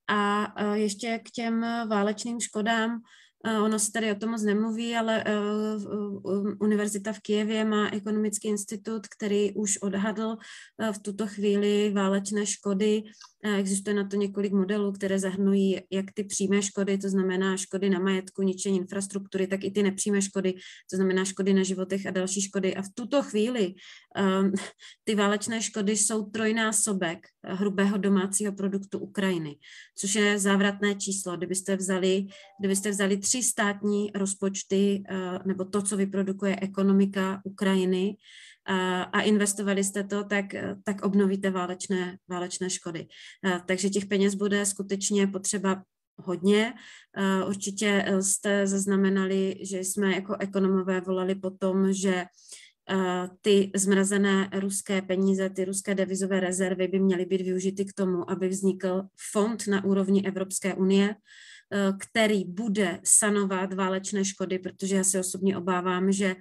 A 0.09 0.73
ještě 0.73 1.19
k 1.19 1.31
těm 1.31 1.65
válečným 1.89 2.39
škodám, 2.39 3.01
Ono 3.45 3.79
se 3.79 3.91
tady 3.91 4.11
o 4.11 4.15
tom 4.15 4.29
moc 4.29 4.43
nemluví, 4.43 4.95
ale 4.95 5.23
eh, 5.25 5.33
Univerzita 6.59 7.13
v 7.13 7.19
Kijevě 7.19 7.65
má 7.65 7.89
ekonomický 7.93 8.47
institut, 8.47 9.07
který 9.07 9.53
už 9.53 9.77
odhadl 9.77 10.37
eh, 10.81 10.93
v 10.93 10.99
tuto 10.99 11.27
chvíli 11.27 11.91
válečné 11.95 12.45
škody 12.45 13.03
Existuje 13.53 13.93
na 13.93 14.07
to 14.07 14.15
několik 14.15 14.53
modelů, 14.53 14.91
které 14.91 15.19
zahrnují 15.19 15.79
jak 15.91 16.05
ty 16.13 16.23
přímé 16.23 16.61
škody, 16.61 16.97
to 16.97 17.09
znamená 17.09 17.57
škody 17.57 17.89
na 17.89 17.99
majetku, 17.99 18.41
ničení 18.41 18.77
infrastruktury, 18.77 19.47
tak 19.47 19.63
i 19.63 19.71
ty 19.71 19.83
nepřímé 19.83 20.21
škody, 20.21 20.53
to 20.89 20.95
znamená 20.95 21.25
škody 21.25 21.53
na 21.53 21.63
životech 21.63 22.05
a 22.05 22.11
další 22.11 22.41
škody. 22.41 22.75
A 22.75 22.81
v 22.81 22.89
tuto 22.93 23.23
chvíli 23.23 23.73
um, 24.17 24.51
ty 25.03 25.15
válečné 25.15 25.61
škody 25.61 25.97
jsou 25.97 26.23
trojnásobek 26.23 27.27
hrubého 27.43 27.97
domácího 27.97 28.53
produktu 28.53 28.99
Ukrajiny, 28.99 29.55
což 29.97 30.15
je 30.15 30.39
závratné 30.39 30.95
číslo. 30.95 31.37
Kdybyste 31.37 31.75
vzali, 31.75 32.27
kdybyste 32.59 32.89
vzali 32.89 33.17
tři 33.17 33.43
státní 33.43 34.11
rozpočty 34.15 35.03
uh, 35.11 35.47
nebo 35.47 35.65
to, 35.65 35.81
co 35.81 35.97
vyprodukuje 35.97 36.57
ekonomika 36.61 37.41
Ukrajiny, 37.43 38.15
a 39.11 39.21
investovali 39.21 39.83
jste 39.83 40.03
to, 40.03 40.23
tak, 40.23 40.45
tak 40.83 41.01
obnovíte 41.01 41.49
válečné, 41.49 42.17
válečné 42.27 42.69
škody. 42.69 43.07
Takže 43.65 43.89
těch 43.89 44.05
peněz 44.05 44.35
bude 44.35 44.65
skutečně 44.65 45.27
potřeba 45.27 45.83
hodně. 46.17 46.73
Určitě 47.47 48.05
jste 48.21 48.67
zaznamenali, 48.67 49.55
že 49.61 49.79
jsme 49.79 50.13
jako 50.13 50.35
ekonomové 50.39 51.01
volali 51.01 51.35
po 51.35 51.49
tom, 51.49 51.93
že 51.93 52.25
ty 53.41 53.71
zmrazené 53.75 54.49
ruské 54.53 55.01
peníze, 55.01 55.49
ty 55.49 55.65
ruské 55.65 55.95
devizové 55.95 56.39
rezervy 56.39 56.87
by 56.87 56.99
měly 56.99 57.25
být 57.25 57.41
využity 57.41 57.85
k 57.85 57.93
tomu, 57.93 58.31
aby 58.31 58.47
vznikl 58.47 59.03
fond 59.31 59.67
na 59.67 59.83
úrovni 59.83 60.27
Evropské 60.27 60.73
unie, 60.73 61.15
který 61.99 62.45
bude 62.45 62.99
sanovat 63.03 63.73
válečné 63.73 64.25
škody, 64.25 64.59
protože 64.59 64.95
já 64.95 65.03
se 65.03 65.19
osobně 65.19 65.57
obávám, 65.57 66.11
že 66.11 66.35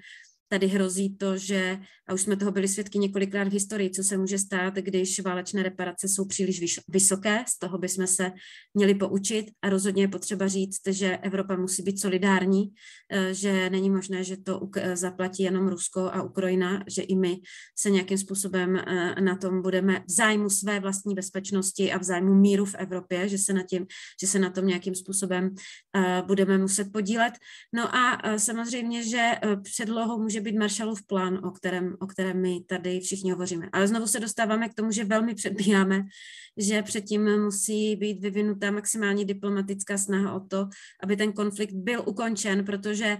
tady 0.48 0.66
hrozí 0.66 1.16
to, 1.16 1.36
že, 1.36 1.78
a 2.08 2.14
už 2.14 2.20
jsme 2.20 2.36
toho 2.36 2.52
byli 2.52 2.68
svědky 2.68 2.98
několikrát 2.98 3.48
v 3.48 3.52
historii, 3.52 3.90
co 3.90 4.04
se 4.04 4.16
může 4.16 4.38
stát, 4.38 4.74
když 4.74 5.20
válečné 5.20 5.62
reparace 5.62 6.08
jsou 6.08 6.24
příliš 6.24 6.80
vysoké, 6.88 7.44
z 7.48 7.58
toho 7.58 7.78
bychom 7.78 8.06
se 8.06 8.32
měli 8.74 8.94
poučit 8.94 9.46
a 9.62 9.68
rozhodně 9.68 10.02
je 10.02 10.08
potřeba 10.08 10.48
říct, 10.48 10.80
že 10.88 11.16
Evropa 11.16 11.56
musí 11.56 11.82
být 11.82 12.00
solidární, 12.00 12.72
eh, 13.12 13.34
že 13.34 13.70
není 13.70 13.90
možné, 13.90 14.24
že 14.24 14.36
to 14.36 14.60
zaplatí 14.94 15.42
jenom 15.42 15.68
Rusko 15.68 16.00
a 16.00 16.22
Ukrajina, 16.22 16.84
že 16.88 17.02
i 17.02 17.16
my 17.16 17.40
se 17.78 17.90
nějakým 17.90 18.18
způsobem 18.18 18.76
eh, 18.76 19.20
na 19.20 19.36
tom 19.36 19.62
budeme 19.62 20.04
v 20.08 20.10
zájmu 20.10 20.50
své 20.50 20.80
vlastní 20.80 21.14
bezpečnosti 21.14 21.92
a 21.92 21.98
v 21.98 22.02
zájmu 22.02 22.34
míru 22.34 22.64
v 22.64 22.74
Evropě, 22.74 23.28
že 23.28 23.38
se 23.38 23.52
na, 23.52 23.62
tím, 23.62 23.86
že 24.20 24.26
se 24.26 24.38
na 24.38 24.50
tom 24.50 24.66
nějakým 24.66 24.94
způsobem 24.94 25.54
eh, 25.96 26.22
budeme 26.26 26.58
muset 26.58 26.92
podílet. 26.92 27.34
No 27.72 27.94
a 27.94 28.22
samozřejmě, 28.38 29.02
že 29.02 29.32
předlohou 29.62 30.22
může 30.22 30.40
být 30.44 30.58
Marshallův 30.58 31.06
plán, 31.06 31.40
o 31.44 31.50
kterém, 31.50 31.96
o 32.00 32.06
kterém 32.06 32.40
my 32.42 32.60
tady 32.60 33.00
všichni 33.00 33.30
hovoříme. 33.30 33.68
Ale 33.72 33.88
znovu 33.88 34.06
se 34.06 34.20
dostáváme 34.20 34.68
k 34.68 34.74
tomu, 34.74 34.90
že 34.90 35.04
velmi 35.04 35.34
předbíháme, 35.34 36.02
že 36.56 36.82
předtím 36.82 37.42
musí 37.44 37.96
být 37.96 38.20
vyvinutá 38.20 38.70
maximální 38.70 39.24
diplomatická 39.24 39.98
snaha 39.98 40.34
o 40.34 40.40
to, 40.40 40.68
aby 41.02 41.16
ten 41.16 41.32
konflikt 41.32 41.72
byl 41.72 42.02
ukončen, 42.06 42.64
protože 42.64 43.18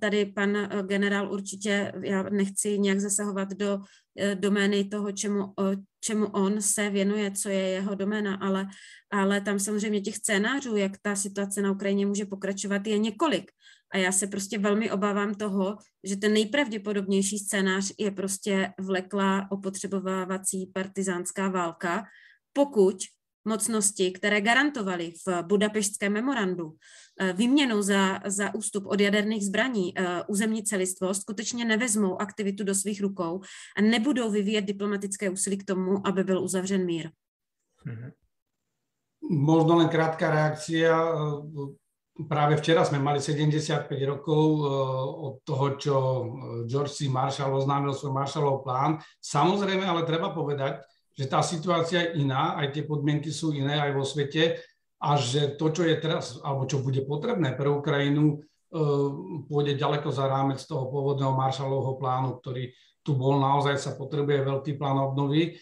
Tady 0.00 0.26
pan 0.26 0.56
eh, 0.56 0.68
generál 0.82 1.32
určitě, 1.32 1.92
já 2.04 2.22
nechci 2.22 2.78
nějak 2.78 3.00
zasahovat 3.00 3.48
do 3.54 3.80
eh, 4.18 4.34
domény 4.34 4.84
toho, 4.84 5.12
čemu, 5.12 5.54
čemu 6.00 6.26
on 6.26 6.62
se 6.62 6.90
věnuje, 6.90 7.30
co 7.30 7.48
je 7.48 7.68
jeho 7.68 7.94
doména, 7.94 8.34
ale, 8.34 8.66
ale 9.10 9.40
tam 9.40 9.58
samozřejmě 9.58 10.00
těch 10.00 10.16
scénářů, 10.16 10.76
jak 10.76 10.92
ta 11.02 11.16
situace 11.16 11.62
na 11.62 11.72
Ukrajině 11.72 12.06
může 12.06 12.24
pokračovat, 12.24 12.86
je 12.86 12.98
několik. 12.98 13.50
A 13.92 13.98
já 13.98 14.12
se 14.12 14.26
prostě 14.26 14.58
velmi 14.58 14.90
obávám 14.90 15.34
toho, 15.34 15.76
že 16.04 16.16
ten 16.16 16.32
nejpravděpodobnější 16.32 17.38
scénář 17.38 17.92
je 17.98 18.10
prostě 18.10 18.72
vleklá 18.80 19.50
opotřebovávací 19.50 20.66
partizánská 20.66 21.48
válka, 21.48 22.04
pokud 22.52 22.96
mocnosti, 23.44 24.10
které 24.12 24.40
garantovaly 24.40 25.12
v 25.26 25.42
budapeštském 25.42 26.12
memorandu 26.12 26.72
eh, 27.20 27.32
výměnou 27.32 27.82
za, 27.82 28.20
za 28.26 28.54
ústup 28.54 28.86
od 28.86 29.00
jaderných 29.00 29.46
zbraní 29.46 29.98
eh, 29.98 30.22
územní 30.28 30.62
celistvost, 30.62 31.22
skutečně 31.22 31.64
nevezmou 31.64 32.20
aktivitu 32.20 32.64
do 32.64 32.74
svých 32.74 33.00
rukou 33.00 33.40
a 33.76 33.80
nebudou 33.80 34.30
vyvíjet 34.30 34.62
diplomatické 34.62 35.30
úsilí 35.30 35.58
k 35.58 35.64
tomu, 35.64 36.06
aby 36.06 36.24
byl 36.24 36.42
uzavřen 36.42 36.84
mír. 36.84 37.10
Mm-hmm. 37.86 38.12
Možno 39.30 39.76
len 39.76 39.88
krátka 39.88 40.30
reakcia 40.30 41.14
práve 42.12 42.60
včera 42.60 42.84
sme 42.84 43.00
mali 43.00 43.24
75 43.24 43.88
rokov 44.04 44.44
eh, 44.60 44.68
od 45.32 45.34
toho, 45.44 45.66
čo 45.80 45.94
eh, 45.96 46.24
George 46.68 46.92
C. 46.92 47.08
Marshall 47.08 47.56
oznámil 47.56 47.96
svoj 47.96 48.12
Marshallov 48.12 48.60
plán. 48.60 49.00
Samozrejme, 49.24 49.84
ale 49.84 50.04
treba 50.04 50.32
povedať, 50.32 50.84
že 51.12 51.28
tá 51.28 51.40
situácia 51.40 52.08
je 52.08 52.24
iná, 52.24 52.56
aj 52.60 52.72
tie 52.76 52.84
podmienky 52.84 53.32
sú 53.32 53.52
iné 53.52 53.80
aj 53.80 53.92
vo 53.96 54.04
svete 54.04 54.60
a 55.02 55.16
že 55.16 55.56
to, 55.56 55.72
čo 55.72 55.84
je 55.84 55.96
teraz, 56.00 56.40
alebo 56.40 56.64
čo 56.64 56.80
bude 56.80 57.04
potrebné 57.04 57.56
pre 57.56 57.72
Ukrajinu, 57.72 58.40
eh, 58.40 59.08
pôjde 59.48 59.80
ďaleko 59.80 60.12
za 60.12 60.28
rámec 60.28 60.60
toho 60.60 60.92
pôvodného 60.92 61.32
Marshallovho 61.32 61.96
plánu, 61.96 62.40
ktorý 62.44 62.72
tu 63.02 63.18
bol, 63.18 63.40
naozaj 63.40 63.80
sa 63.80 63.90
potrebuje 63.98 64.46
veľký 64.46 64.78
plán 64.78 65.00
obnovy. 65.00 65.58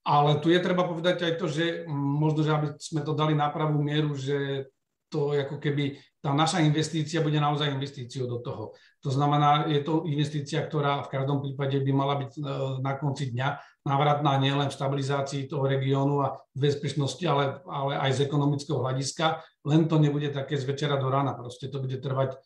Ale 0.00 0.40
tu 0.40 0.48
je 0.48 0.56
treba 0.62 0.88
povedať 0.88 1.28
aj 1.28 1.32
to, 1.36 1.44
že 1.50 1.84
možno, 1.90 2.40
že 2.40 2.52
aby 2.56 2.68
sme 2.80 3.04
to 3.04 3.12
dali 3.12 3.36
na 3.36 3.52
pravú 3.52 3.84
mieru, 3.84 4.16
že 4.16 4.64
to 5.10 5.34
ako 5.34 5.58
keby 5.58 5.98
tá 6.22 6.30
naša 6.30 6.62
investícia 6.62 7.18
bude 7.18 7.36
naozaj 7.42 7.74
investíciou 7.74 8.30
do 8.30 8.38
toho. 8.38 8.76
To 9.02 9.10
znamená, 9.10 9.66
je 9.66 9.82
to 9.82 10.06
investícia, 10.06 10.62
ktorá 10.62 11.02
v 11.02 11.10
každom 11.10 11.42
prípade 11.42 11.80
by 11.82 11.92
mala 11.92 12.14
byť 12.20 12.32
e, 12.36 12.40
na 12.84 12.92
konci 12.94 13.34
dňa 13.34 13.48
návratná 13.88 14.36
nielen 14.36 14.68
v 14.70 14.76
stabilizácii 14.76 15.48
toho 15.48 15.64
regiónu 15.64 16.20
a 16.22 16.38
bezpečnosti, 16.52 17.24
ale, 17.24 17.64
ale 17.64 17.96
aj 17.98 18.20
z 18.20 18.28
ekonomického 18.28 18.78
hľadiska. 18.78 19.40
Len 19.66 19.88
to 19.90 19.96
nebude 19.98 20.30
také 20.30 20.60
z 20.60 20.68
večera 20.68 21.00
do 21.00 21.08
rána, 21.08 21.32
proste 21.32 21.72
to 21.72 21.80
bude 21.80 21.96
trvať, 21.98 22.36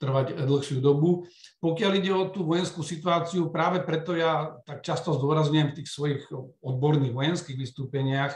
trvať 0.00 0.48
dlhšiu 0.48 0.80
dobu. 0.80 1.28
Pokiaľ 1.60 1.92
ide 2.00 2.12
o 2.16 2.32
tú 2.32 2.48
vojenskú 2.48 2.80
situáciu, 2.80 3.52
práve 3.52 3.84
preto 3.84 4.16
ja 4.16 4.56
tak 4.64 4.80
často 4.80 5.12
zdôrazňujem 5.12 5.68
v 5.70 5.76
tých 5.76 5.88
svojich 5.92 6.22
odborných 6.64 7.12
vojenských 7.12 7.60
vystúpeniach, 7.60 8.32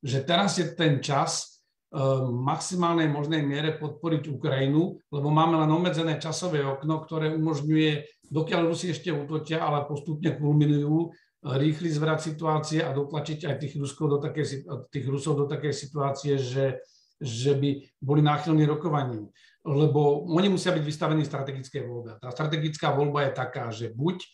že 0.00 0.24
teraz 0.24 0.56
je 0.56 0.64
ten 0.72 1.04
čas, 1.04 1.59
maximálnej 2.30 3.10
možnej 3.10 3.42
miere 3.42 3.74
podporiť 3.74 4.30
Ukrajinu, 4.30 5.02
lebo 5.10 5.28
máme 5.28 5.58
len 5.58 5.70
obmedzené 5.74 6.22
časové 6.22 6.62
okno, 6.62 7.02
ktoré 7.02 7.34
umožňuje, 7.34 8.22
dokiaľ 8.30 8.70
Rusi 8.70 8.94
ešte 8.94 9.10
útočia, 9.10 9.58
ale 9.58 9.90
postupne 9.90 10.38
kulminujú, 10.38 11.10
rýchly 11.42 11.90
zvrat 11.90 12.22
situácie 12.22 12.84
a 12.84 12.94
dotlačiť 12.94 13.48
aj 13.48 13.54
tých, 13.58 13.74
Ruskov 13.74 14.06
do 14.06 14.18
takej, 14.22 14.70
tých 14.92 15.06
Rusov 15.08 15.34
do 15.34 15.46
takej 15.50 15.72
situácie, 15.74 16.38
že, 16.38 16.78
že 17.18 17.58
by 17.58 17.82
boli 17.98 18.22
náchylní 18.22 18.70
rokovaním. 18.70 19.26
Lebo 19.66 20.24
oni 20.30 20.46
musia 20.52 20.70
byť 20.70 20.84
vystavení 20.84 21.26
strategické 21.26 21.82
voľbe. 21.82 22.22
Tá 22.22 22.30
strategická 22.30 22.94
voľba 22.94 23.28
je 23.28 23.32
taká, 23.34 23.64
že 23.74 23.90
buď 23.92 24.24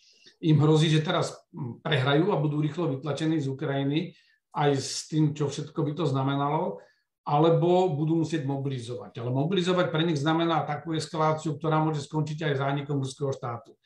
im 0.45 0.61
hrozí, 0.61 0.93
že 0.93 1.01
teraz 1.01 1.33
prehrajú 1.81 2.29
a 2.29 2.37
budú 2.37 2.61
rýchlo 2.61 2.93
vytlačení 2.93 3.41
z 3.41 3.49
Ukrajiny, 3.49 4.13
aj 4.53 4.71
s 4.77 5.09
tým, 5.09 5.33
čo 5.33 5.49
všetko 5.49 5.79
by 5.83 5.91
to 5.97 6.05
znamenalo, 6.05 6.79
alebo 7.27 7.91
budú 7.91 8.23
musieť 8.23 8.47
mobilizovať. 8.47 9.19
Ale 9.19 9.35
mobilizovať 9.35 9.91
pre 9.91 10.07
nich 10.07 10.15
znamená 10.15 10.63
takú 10.63 10.95
eskaláciu, 10.95 11.59
ktorá 11.59 11.83
môže 11.83 12.07
skončiť 12.07 12.47
aj 12.47 12.63
zánikom 12.63 13.03
ruského 13.03 13.35
štátu. 13.35 13.75
E, 13.75 13.79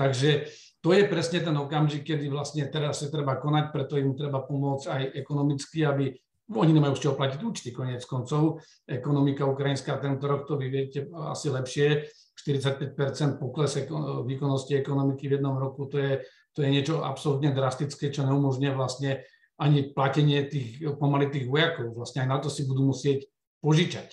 takže 0.00 0.48
to 0.80 0.96
je 0.96 1.04
presne 1.04 1.44
ten 1.44 1.52
okamžik, 1.52 2.08
kedy 2.08 2.32
vlastne 2.32 2.64
teraz 2.72 3.04
sa 3.04 3.12
treba 3.12 3.36
konať, 3.36 3.76
preto 3.76 4.00
im 4.00 4.16
treba 4.16 4.40
pomôcť 4.40 4.86
aj 4.88 5.02
ekonomicky, 5.20 5.84
aby 5.84 6.16
oni 6.48 6.72
nemajú 6.72 6.96
z 6.96 7.02
čoho 7.04 7.14
platiť 7.14 7.40
účty, 7.44 7.68
konec 7.76 8.02
koncov. 8.08 8.64
Ekonomika 8.88 9.44
ukrajinská 9.44 10.00
tento 10.00 10.24
rok, 10.24 10.48
to 10.48 10.56
vy 10.56 10.72
viete 10.72 11.12
asi 11.28 11.52
lepšie, 11.52 12.08
45% 12.40 13.36
pokles 13.38 13.78
výkonnosti 14.26 14.72
ekonomiky 14.74 15.28
v 15.28 15.38
jednom 15.38 15.54
roku, 15.60 15.86
to 15.86 16.00
je, 16.00 16.12
to 16.56 16.64
je 16.64 16.68
niečo 16.72 17.04
absolútne 17.04 17.52
drastické, 17.54 18.10
čo 18.10 18.26
neumožňuje 18.26 18.72
vlastne 18.74 19.22
ani 19.62 19.94
platenie 19.94 20.42
tých 20.50 20.82
pomaly 20.98 21.30
tých 21.30 21.46
vojakov. 21.46 21.94
Vlastne 21.94 22.26
aj 22.26 22.28
na 22.28 22.38
to 22.42 22.50
si 22.50 22.66
budú 22.66 22.90
musieť 22.90 23.30
požičať. 23.62 24.10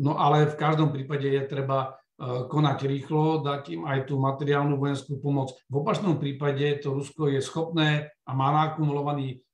No 0.00 0.16
ale 0.16 0.48
v 0.48 0.56
každom 0.56 0.88
prípade 0.88 1.28
je 1.28 1.42
treba 1.44 1.78
e, 1.84 2.48
konať 2.48 2.78
rýchlo, 2.88 3.44
dať 3.44 3.62
im 3.76 3.82
aj 3.84 4.08
tú 4.08 4.16
materiálnu 4.16 4.80
vojenskú 4.80 5.20
pomoc. 5.20 5.52
V 5.68 5.84
opačnom 5.84 6.16
prípade 6.16 6.80
to 6.80 6.96
Rusko 6.96 7.28
je 7.28 7.44
schopné 7.44 8.08
a 8.24 8.30
má 8.32 8.48
nakumulovaný 8.48 9.44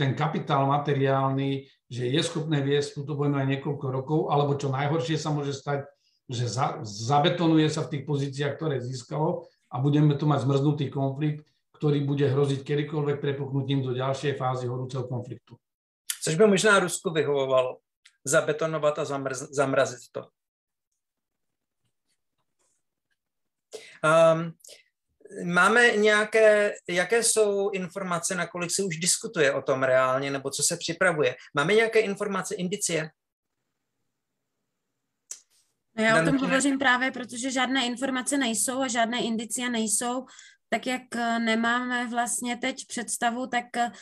ten 0.00 0.16
kapitál 0.16 0.66
materiálny, 0.66 1.68
že 1.86 2.08
je 2.08 2.20
schopné 2.24 2.64
viesť 2.64 2.96
túto 2.96 3.14
vojnu 3.14 3.38
aj 3.38 3.48
niekoľko 3.54 3.86
rokov, 3.92 4.20
alebo 4.32 4.56
čo 4.58 4.72
najhoršie 4.72 5.20
sa 5.20 5.30
môže 5.30 5.54
stať, 5.54 5.86
že 6.26 6.48
za, 6.48 6.80
zabetonuje 6.82 7.68
sa 7.68 7.84
v 7.84 7.98
tých 7.98 8.04
pozíciách, 8.08 8.56
ktoré 8.56 8.80
získalo 8.80 9.44
a 9.68 9.76
budeme 9.78 10.16
tu 10.16 10.24
mať 10.24 10.48
zmrznutý 10.48 10.88
konflikt, 10.88 11.44
ktorý 11.74 12.06
bude 12.06 12.30
hroziť 12.30 12.62
kedykoľvek 12.62 13.18
prepuknutím 13.20 13.82
do 13.82 13.92
ďalšej 13.92 14.38
fázy 14.38 14.70
horúceho 14.70 15.04
konfliktu. 15.10 15.58
Což 16.22 16.34
by 16.34 16.46
možná 16.46 16.78
Rusku 16.78 17.10
vyhovovalo. 17.10 17.78
Zabetonovat 18.24 18.98
a 18.98 19.04
zamrz, 19.04 19.38
zamrazit 19.52 20.00
to. 20.12 20.28
Um, 24.04 24.52
máme 25.44 25.96
nějaké, 25.96 26.72
jaké 26.88 27.22
jsou 27.22 27.70
informace, 27.70 28.34
na 28.34 28.46
kolik 28.46 28.70
se 28.70 28.82
už 28.82 28.96
diskutuje 28.96 29.52
o 29.52 29.62
tom 29.62 29.82
reálně, 29.82 30.30
nebo 30.30 30.50
co 30.50 30.62
se 30.62 30.76
připravuje? 30.76 31.36
Máme 31.54 31.74
nějaké 31.74 32.00
informace, 32.00 32.54
indicie? 32.54 33.10
No 35.96 36.04
já 36.04 36.22
o 36.22 36.24
tom 36.24 36.38
hovořím 36.38 36.78
právě, 36.78 37.10
protože 37.10 37.50
žádné 37.50 37.86
informace 37.86 38.38
nejsou 38.38 38.80
a 38.80 38.88
žádné 38.88 39.22
indicie 39.22 39.70
nejsou 39.70 40.26
tak 40.74 40.86
jak 40.86 41.16
eh, 41.16 41.38
nemáme 41.38 42.06
vlastně 42.06 42.56
teď 42.56 42.86
představu, 42.86 43.46
tak 43.46 43.76
eh, 43.76 43.92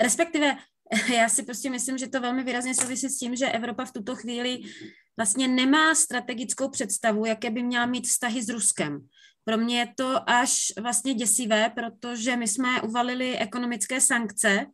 respektive 0.00 0.56
já 1.16 1.28
si 1.28 1.42
prostě 1.42 1.70
myslím, 1.70 1.98
že 1.98 2.08
to 2.08 2.20
velmi 2.20 2.44
výrazně 2.44 2.74
souvisí 2.74 3.08
s 3.08 3.18
tím, 3.18 3.36
že 3.36 3.48
Evropa 3.48 3.84
v 3.84 3.92
tuto 3.92 4.16
chvíli 4.16 4.60
vlastně 5.16 5.48
nemá 5.48 5.94
strategickou 5.94 6.68
představu, 6.68 7.26
jaké 7.26 7.50
by 7.50 7.62
měla 7.62 7.86
mít 7.86 8.06
vztahy 8.06 8.42
s 8.42 8.48
Ruskem. 8.48 9.00
Pro 9.44 9.58
mě 9.58 9.78
je 9.78 9.88
to 9.96 10.30
až 10.30 10.72
vlastně 10.80 11.14
děsivé, 11.14 11.70
protože 11.70 12.36
my 12.36 12.48
jsme 12.48 12.82
uvalili 12.82 13.38
ekonomické 13.38 14.00
sankce 14.00 14.66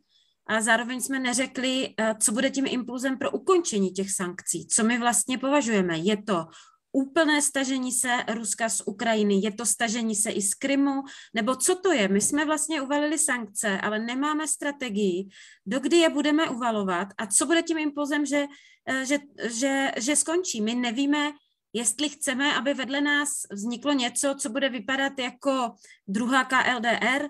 a 0.47 0.61
zároveň 0.61 1.01
jsme 1.01 1.19
neřekli, 1.19 1.93
eh, 1.97 2.15
co 2.19 2.31
bude 2.31 2.49
tím 2.49 2.65
impulzem 2.67 3.17
pro 3.17 3.31
ukončení 3.31 3.91
těch 3.91 4.11
sankcí. 4.11 4.67
Co 4.67 4.83
my 4.83 4.99
vlastně 4.99 5.37
považujeme? 5.37 5.97
Je 5.97 6.23
to 6.23 6.45
úplné 6.91 7.41
stažení 7.41 7.91
se 7.91 8.09
Ruska 8.33 8.69
z 8.69 8.81
Ukrajiny, 8.85 9.39
je 9.43 9.51
to 9.51 9.65
stažení 9.65 10.15
se 10.15 10.31
i 10.31 10.41
z 10.41 10.53
Krymu, 10.53 11.01
nebo 11.33 11.55
co 11.55 11.75
to 11.75 11.91
je? 11.91 12.07
My 12.07 12.21
jsme 12.21 12.45
vlastně 12.45 12.81
uvalili 12.81 13.19
sankce, 13.19 13.81
ale 13.81 13.99
nemáme 13.99 14.47
strategii, 14.47 15.29
dokdy 15.65 15.97
je 15.97 16.09
budeme 16.09 16.49
uvalovat 16.49 17.07
a 17.17 17.27
co 17.27 17.45
bude 17.45 17.63
tím 17.63 17.77
impulzem, 17.77 18.25
že, 18.25 18.45
eh, 18.85 19.05
že, 19.05 19.17
že, 19.49 19.91
že 19.97 20.15
skončí. 20.15 20.61
My 20.61 20.75
nevíme, 20.75 21.31
jestli 21.73 22.09
chceme, 22.09 22.55
aby 22.55 22.73
vedle 22.73 23.01
nás 23.01 23.29
vzniklo 23.51 23.93
něco, 23.93 24.35
co 24.39 24.49
bude 24.49 24.69
vypadat 24.69 25.19
jako 25.19 25.71
druhá 26.07 26.43
KLDR, 26.43 27.29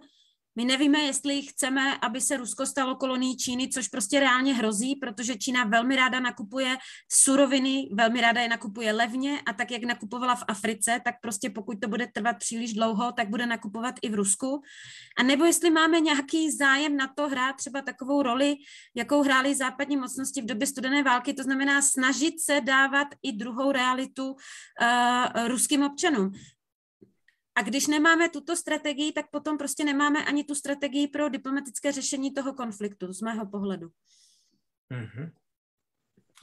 my 0.60 0.66
nevíme, 0.66 1.00
jestli 1.00 1.42
chceme, 1.42 1.98
aby 1.98 2.22
se 2.22 2.38
Rusko 2.38 2.66
stalo 2.66 2.96
kolonií 2.96 3.38
Číny, 3.38 3.70
což 3.70 3.88
prostě 3.88 4.20
reálně 4.20 4.54
hrozí, 4.54 4.96
protože 4.96 5.36
Čína 5.36 5.64
velmi 5.64 5.96
ráda 5.96 6.20
nakupuje 6.20 6.78
suroviny, 7.12 7.90
velmi 7.94 8.22
ráda 8.22 8.42
je 8.42 8.50
nakupuje 8.50 8.92
levně 8.92 9.42
a 9.46 9.54
tak, 9.54 9.72
jak 9.72 9.84
nakupovala 9.84 10.36
v 10.36 10.44
Africe, 10.48 11.02
tak 11.04 11.16
prostě 11.22 11.50
pokud 11.50 11.78
to 11.82 11.88
bude 11.88 12.08
trvat 12.08 12.36
příliš 12.40 12.74
dlouho, 12.74 13.12
tak 13.12 13.30
bude 13.30 13.46
nakupovat 13.46 13.96
i 14.02 14.10
v 14.10 14.14
Rusku. 14.14 14.62
A 15.18 15.24
nebo 15.24 15.46
jestli 15.46 15.70
máme 15.70 16.00
nějaký 16.00 16.52
zájem 16.52 16.98
na 16.98 17.08
to 17.08 17.28
hrát 17.28 17.56
třeba 17.56 17.82
takovou 17.82 18.22
roli, 18.22 18.56
jakou 18.96 19.24
hrály 19.24 19.56
západní 19.56 19.98
mocnosti 19.98 20.42
v 20.42 20.46
době 20.46 20.68
studené 20.68 21.04
války, 21.04 21.34
to 21.34 21.44
znamená 21.44 21.82
snažit 21.82 22.42
se 22.42 22.62
dávat 22.62 23.08
i 23.24 23.32
druhou 23.32 23.72
realitu 23.72 24.32
uh, 24.32 25.48
ruským 25.48 25.84
občanům. 25.84 26.32
A 27.58 27.62
když 27.62 27.88
nemáme 27.88 28.30
tuto 28.30 28.56
strategii, 28.56 29.12
tak 29.12 29.30
potom 29.32 29.58
prostě 29.58 29.84
nemáme 29.84 30.26
ani 30.26 30.44
tu 30.44 30.56
strategii 30.56 31.08
pro 31.08 31.30
diplomatické 31.30 31.92
řešení 31.92 32.34
toho 32.34 32.54
konfliktu, 32.54 33.14
z 33.14 33.22
mého 33.22 33.46
pohledu. 33.46 33.90
Mm-hmm. 34.94 35.32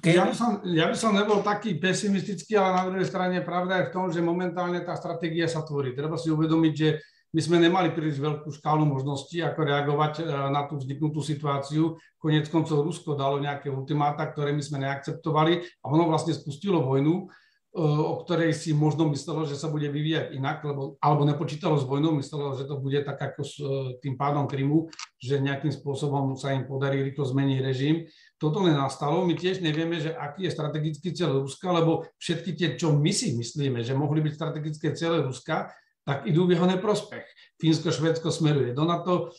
Ja 0.05 0.29
by, 0.29 0.35
som, 0.37 0.61
ja 0.77 0.93
by 0.93 0.97
som 0.97 1.17
nebol 1.17 1.41
taký 1.41 1.81
pesimistický, 1.81 2.53
ale 2.61 2.77
na 2.77 2.85
druhej 2.93 3.09
strane 3.09 3.41
pravda 3.41 3.81
je 3.81 3.89
v 3.89 3.95
tom, 3.97 4.05
že 4.13 4.21
momentálne 4.21 4.85
tá 4.85 4.93
stratégia 4.93 5.49
sa 5.49 5.65
tvorí. 5.65 5.97
Treba 5.97 6.21
si 6.21 6.29
uvedomiť, 6.29 6.75
že 6.77 6.89
my 7.33 7.41
sme 7.41 7.57
nemali 7.59 7.97
príliš 7.97 8.21
veľkú 8.21 8.53
škálu 8.61 8.85
možností, 8.85 9.41
ako 9.41 9.61
reagovať 9.65 10.13
e, 10.21 10.23
na 10.53 10.69
tú 10.69 10.77
vzniknutú 10.77 11.25
situáciu. 11.25 11.97
Konec 12.21 12.45
koncov 12.53 12.85
Rusko 12.85 13.17
dalo 13.17 13.41
nejaké 13.41 13.73
ultimáta, 13.73 14.29
ktoré 14.29 14.53
my 14.53 14.61
sme 14.61 14.85
neakceptovali 14.85 15.65
a 15.81 15.87
ono 15.89 16.05
vlastne 16.13 16.37
spustilo 16.37 16.85
vojnu 16.85 17.33
o 17.77 18.25
ktorej 18.25 18.57
si 18.57 18.73
možno 18.73 19.05
myslelo, 19.13 19.45
že 19.45 19.53
sa 19.53 19.69
bude 19.69 19.93
vyvíjať 19.93 20.33
inak, 20.33 20.65
lebo, 20.65 20.97
alebo 20.97 21.29
nepočítalo 21.29 21.77
s 21.77 21.85
vojnou, 21.85 22.17
myslelo, 22.17 22.57
že 22.57 22.65
to 22.65 22.81
bude 22.81 22.97
tak 23.05 23.21
ako 23.21 23.41
s 23.45 23.55
e, 23.61 24.01
tým 24.01 24.17
pádom 24.17 24.49
Krymu, 24.49 24.89
že 25.21 25.37
nejakým 25.37 25.69
spôsobom 25.69 26.33
sa 26.41 26.57
im 26.57 26.65
podarí 26.65 27.05
rýchlo 27.05 27.29
zmeniť 27.29 27.59
režim. 27.61 28.09
Toto 28.41 28.65
nenastalo. 28.65 29.29
My 29.29 29.37
tiež 29.37 29.61
nevieme, 29.61 30.01
že 30.01 30.17
aký 30.17 30.49
je 30.49 30.57
strategický 30.57 31.13
cieľ 31.13 31.45
Ruska, 31.45 31.69
lebo 31.69 32.09
všetky 32.17 32.57
tie, 32.57 32.69
čo 32.81 32.97
my 32.97 33.13
si 33.13 33.37
myslíme, 33.37 33.85
že 33.85 33.93
mohli 33.93 34.25
byť 34.25 34.33
strategické 34.33 34.97
ciele 34.97 35.21
Ruska, 35.21 35.69
tak 36.07 36.23
idú 36.31 36.47
v 36.47 36.55
jeho 36.55 36.71
neprospech. 36.71 37.27
Fínsko, 37.59 37.91
Švedsko 37.91 38.31
smeruje 38.31 38.71
do 38.73 38.87
NATO, 38.87 39.35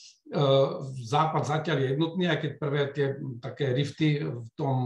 Západ 1.08 1.44
zatiaľ 1.48 1.78
je 1.80 1.88
jednotný, 1.96 2.24
aj 2.28 2.38
keď 2.44 2.52
prvé 2.60 2.82
tie 2.92 3.08
také 3.40 3.72
rifty 3.72 4.20
v 4.20 4.50
tom 4.60 4.78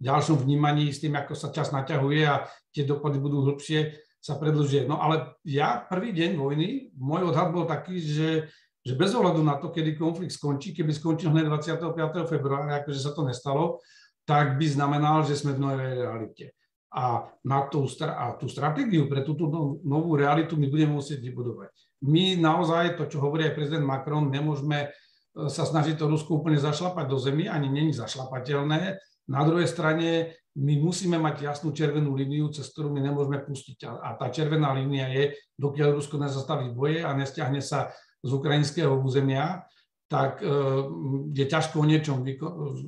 ďalšom 0.00 0.40
vnímaní 0.40 0.88
s 0.88 1.04
tým, 1.04 1.12
ako 1.12 1.36
sa 1.36 1.52
čas 1.52 1.68
naťahuje 1.68 2.20
a 2.24 2.48
tie 2.72 2.88
dopady 2.88 3.20
budú 3.20 3.44
hlbšie, 3.44 3.92
sa 4.22 4.38
predlžuje. 4.38 4.88
No 4.88 5.02
ale 5.02 5.36
ja 5.44 5.82
prvý 5.82 6.14
deň 6.14 6.38
vojny, 6.38 6.94
môj 6.96 7.28
odhad 7.28 7.52
bol 7.52 7.66
taký, 7.66 7.98
že, 7.98 8.48
že 8.80 8.94
bez 8.94 9.12
ohľadu 9.12 9.42
na 9.42 9.58
to, 9.58 9.68
kedy 9.68 9.98
konflikt 9.98 10.32
skončí, 10.32 10.72
keby 10.72 10.94
skončil 10.94 11.34
hneď 11.34 11.50
25. 11.50 12.30
februára, 12.30 12.80
akože 12.80 13.02
sa 13.02 13.12
to 13.12 13.26
nestalo, 13.26 13.82
tak 14.22 14.56
by 14.56 14.64
znamenal, 14.64 15.26
že 15.26 15.34
sme 15.34 15.58
v 15.58 15.62
novej 15.66 15.90
realite. 15.98 16.46
A, 16.92 17.26
na 17.42 17.66
tú, 17.66 17.84
a 18.04 18.36
tú 18.38 18.46
stratégiu 18.46 19.10
pre 19.10 19.26
túto 19.26 19.48
novú 19.82 20.14
realitu 20.14 20.54
my 20.54 20.70
budeme 20.70 20.96
musieť 20.96 21.18
vybudovať. 21.18 21.91
My 22.02 22.34
naozaj, 22.34 22.98
to, 22.98 23.06
čo 23.06 23.22
hovorí 23.22 23.46
aj 23.46 23.54
prezident 23.54 23.86
Macron, 23.86 24.26
nemôžeme 24.26 24.78
e, 24.86 24.88
sa 25.46 25.62
snažiť 25.62 25.98
to 25.98 26.10
Rusko 26.10 26.42
úplne 26.42 26.58
zašlapať 26.58 27.06
do 27.06 27.18
zemi, 27.18 27.46
ani 27.46 27.70
není 27.70 27.94
zašlapateľné, 27.94 28.98
na 29.30 29.40
druhej 29.46 29.70
strane 29.70 30.34
my 30.58 30.74
musíme 30.82 31.16
mať 31.16 31.48
jasnú 31.48 31.72
červenú 31.72 32.12
líniu, 32.12 32.50
cez 32.52 32.68
ktorú 32.74 32.92
my 32.92 33.00
nemôžeme 33.00 33.40
pustiť. 33.40 33.88
A, 33.88 34.18
tá 34.18 34.28
červená 34.28 34.74
línia 34.74 35.08
je, 35.08 35.38
dokiaľ 35.56 35.96
Rusko 35.96 36.18
nezastaví 36.18 36.74
boje 36.74 37.06
a 37.06 37.14
nestiahne 37.14 37.62
sa 37.62 37.94
z 38.20 38.30
ukrajinského 38.34 38.92
územia, 38.98 39.64
tak 40.10 40.44
e, 40.44 40.50
je 41.32 41.44
ťažko 41.48 41.80
o 41.80 41.88
niečom 41.88 42.20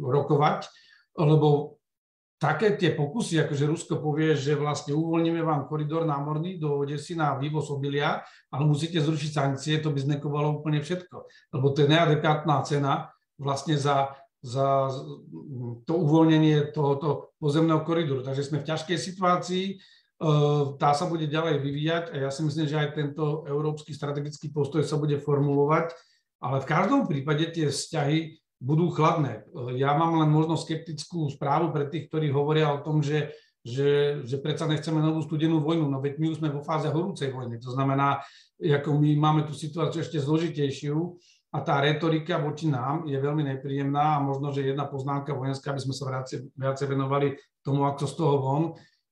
rokovať, 0.04 0.68
lebo 1.16 1.78
také 2.44 2.76
tie 2.76 2.92
pokusy, 2.92 3.40
akože 3.40 3.64
Rusko 3.64 4.04
povie, 4.04 4.36
že 4.36 4.52
vlastne 4.52 4.92
uvoľníme 4.92 5.40
vám 5.40 5.64
koridor 5.64 6.04
námorný 6.04 6.60
do 6.60 6.84
Odesy 6.84 7.16
na 7.16 7.40
vývoz 7.40 7.72
obilia, 7.72 8.20
ale 8.52 8.68
musíte 8.68 9.00
zrušiť 9.00 9.30
sankcie, 9.32 9.80
to 9.80 9.88
by 9.88 10.04
znekovalo 10.04 10.60
úplne 10.60 10.84
všetko. 10.84 11.16
Lebo 11.56 11.72
to 11.72 11.88
je 11.88 11.92
neadekvátna 11.96 12.56
cena 12.68 12.92
vlastne 13.40 13.80
za 13.80 14.12
za 14.44 14.92
to 15.88 15.92
uvoľnenie 15.96 16.76
tohoto 16.76 17.32
pozemného 17.40 17.80
koridoru. 17.80 18.20
Takže 18.20 18.44
sme 18.44 18.60
v 18.60 18.68
ťažkej 18.68 18.98
situácii, 19.00 19.64
e, 19.72 19.74
tá 20.76 20.92
sa 20.92 21.08
bude 21.08 21.24
ďalej 21.24 21.64
vyvíjať 21.64 22.04
a 22.12 22.28
ja 22.28 22.30
si 22.30 22.44
myslím, 22.44 22.68
že 22.68 22.76
aj 22.76 22.92
tento 22.92 23.48
európsky 23.48 23.96
strategický 23.96 24.52
postoj 24.52 24.84
sa 24.84 25.00
bude 25.00 25.16
formulovať, 25.16 25.96
ale 26.44 26.60
v 26.60 26.68
každom 26.68 27.08
prípade 27.08 27.56
tie 27.56 27.72
vzťahy 27.72 28.36
budú 28.58 28.90
chladné. 28.90 29.46
Ja 29.78 29.94
mám 29.94 30.18
len 30.18 30.30
možno 30.30 30.58
skeptickú 30.58 31.30
správu 31.30 31.74
pre 31.74 31.90
tých, 31.90 32.10
ktorí 32.10 32.30
hovoria 32.30 32.70
o 32.74 32.82
tom, 32.82 33.02
že, 33.02 33.34
že, 33.64 34.22
že 34.24 34.36
predsa 34.38 34.68
nechceme 34.68 34.98
novú 35.02 35.22
studenú 35.22 35.60
vojnu, 35.60 35.86
no 35.86 35.98
veď 36.00 36.18
my 36.18 36.26
už 36.32 36.38
sme 36.42 36.54
vo 36.54 36.62
fáze 36.64 36.88
horúcej 36.90 37.32
vojny. 37.34 37.60
To 37.60 37.74
znamená, 37.74 38.22
ako 38.58 38.96
my 38.98 39.10
máme 39.16 39.40
tú 39.44 39.52
situáciu 39.52 40.00
ešte 40.04 40.22
zložitejšiu, 40.22 40.96
a 41.54 41.62
tá 41.62 41.78
retorika 41.78 42.34
voči 42.42 42.66
nám 42.66 43.06
je 43.06 43.14
veľmi 43.14 43.46
nepríjemná 43.46 44.18
a 44.18 44.24
možno, 44.26 44.50
že 44.50 44.66
jedna 44.66 44.90
poznámka 44.90 45.38
vojenská, 45.38 45.70
aby 45.70 45.86
sme 45.86 45.94
sa 45.94 46.10
viacej, 46.10 46.50
viacej 46.50 46.86
venovali 46.90 47.38
tomu, 47.62 47.86
ako 47.86 48.10
z 48.10 48.14
toho 48.18 48.34
von, 48.42 48.62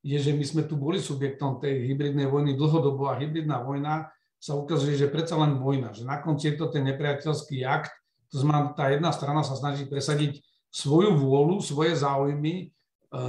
je, 0.02 0.18
že 0.18 0.34
my 0.34 0.42
sme 0.42 0.62
tu 0.66 0.74
boli 0.74 0.98
subjektom 0.98 1.62
tej 1.62 1.86
hybridnej 1.86 2.26
vojny 2.26 2.58
dlhodobo 2.58 3.06
a 3.06 3.18
hybridná 3.22 3.62
vojna 3.62 4.10
sa 4.42 4.58
ukazuje, 4.58 4.98
že 4.98 5.06
predsa 5.06 5.38
len 5.38 5.54
vojna, 5.54 5.94
že 5.94 6.02
na 6.02 6.18
konci 6.18 6.50
je 6.50 6.58
to 6.58 6.66
ten 6.66 6.82
nepriateľský 6.90 7.62
akt, 7.62 7.94
to 8.32 8.40
znamená, 8.40 8.72
tá 8.72 8.88
jedna 8.88 9.12
strana 9.12 9.44
sa 9.44 9.52
snaží 9.52 9.84
presadiť 9.84 10.40
svoju 10.72 11.20
vôľu, 11.20 11.60
svoje 11.60 11.92
záujmy, 12.00 12.54
e, 12.56 12.66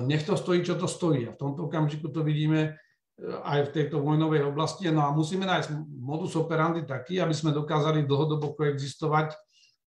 nech 0.07 0.23
to 0.23 0.39
stojí, 0.39 0.63
čo 0.63 0.79
to 0.79 0.87
stojí. 0.87 1.27
A 1.27 1.35
v 1.35 1.39
tomto 1.43 1.67
okamžiku 1.67 2.07
to 2.07 2.23
vidíme 2.23 2.79
aj 3.21 3.69
v 3.69 3.73
tejto 3.73 4.01
vojnovej 4.01 4.47
oblasti. 4.49 4.89
No 4.89 5.05
a 5.05 5.13
musíme 5.13 5.45
nájsť 5.45 5.69
modus 6.01 6.33
operandi 6.33 6.81
taký, 6.83 7.21
aby 7.21 7.35
sme 7.35 7.53
dokázali 7.53 8.09
dlhodobo 8.09 8.57
koexistovať 8.57 9.37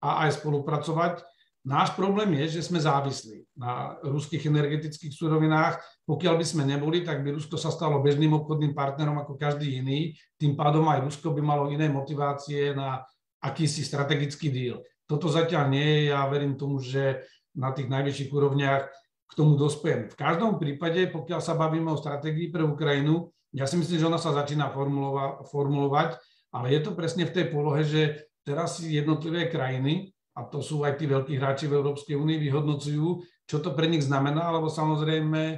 a 0.04 0.28
aj 0.28 0.44
spolupracovať. 0.44 1.24
Náš 1.64 1.96
problém 1.96 2.28
je, 2.44 2.60
že 2.60 2.68
sme 2.68 2.76
závislí 2.84 3.56
na 3.56 3.96
ruských 4.04 4.52
energetických 4.52 5.16
surovinách. 5.16 5.80
Pokiaľ 6.04 6.36
by 6.36 6.46
sme 6.46 6.64
neboli, 6.68 7.08
tak 7.08 7.24
by 7.24 7.40
Rusko 7.40 7.56
sa 7.56 7.72
stalo 7.72 8.04
bežným 8.04 8.36
obchodným 8.36 8.76
partnerom 8.76 9.16
ako 9.24 9.40
každý 9.40 9.80
iný. 9.80 10.12
Tým 10.36 10.60
pádom 10.60 10.84
aj 10.92 11.08
Rusko 11.08 11.32
by 11.32 11.40
malo 11.40 11.72
iné 11.72 11.88
motivácie 11.88 12.76
na 12.76 13.00
akýsi 13.40 13.88
strategický 13.88 14.52
díl. 14.52 14.84
Toto 15.14 15.30
zatiaľ 15.30 15.70
nie 15.70 15.86
je. 15.86 16.00
Ja 16.10 16.26
verím 16.26 16.58
tomu, 16.58 16.82
že 16.82 17.22
na 17.54 17.70
tých 17.70 17.86
najvyšších 17.86 18.34
úrovniach 18.34 18.90
k 19.30 19.34
tomu 19.38 19.54
dospejem. 19.62 20.10
V 20.10 20.18
každom 20.18 20.58
prípade, 20.58 21.06
pokiaľ 21.14 21.38
sa 21.38 21.54
bavíme 21.54 21.94
o 21.94 22.02
stratégii 22.02 22.50
pre 22.50 22.66
Ukrajinu, 22.66 23.30
ja 23.54 23.70
si 23.70 23.78
myslím, 23.78 24.02
že 24.02 24.10
ona 24.10 24.18
sa 24.18 24.34
začína 24.34 24.74
formulova- 24.74 25.46
formulovať, 25.46 26.18
ale 26.50 26.74
je 26.74 26.82
to 26.82 26.98
presne 26.98 27.30
v 27.30 27.34
tej 27.38 27.46
polohe, 27.54 27.86
že 27.86 28.26
teraz 28.42 28.82
si 28.82 28.90
jednotlivé 28.98 29.54
krajiny, 29.54 30.10
a 30.34 30.50
to 30.50 30.66
sú 30.66 30.82
aj 30.82 30.98
tí 30.98 31.06
veľkí 31.06 31.38
hráči 31.38 31.70
v 31.70 31.78
Európskej 31.78 32.18
únii, 32.18 32.42
vyhodnocujú, 32.42 33.22
čo 33.46 33.58
to 33.62 33.78
pre 33.78 33.86
nich 33.86 34.02
znamená, 34.02 34.50
lebo 34.50 34.66
samozrejme 34.66 35.42
e, 35.54 35.58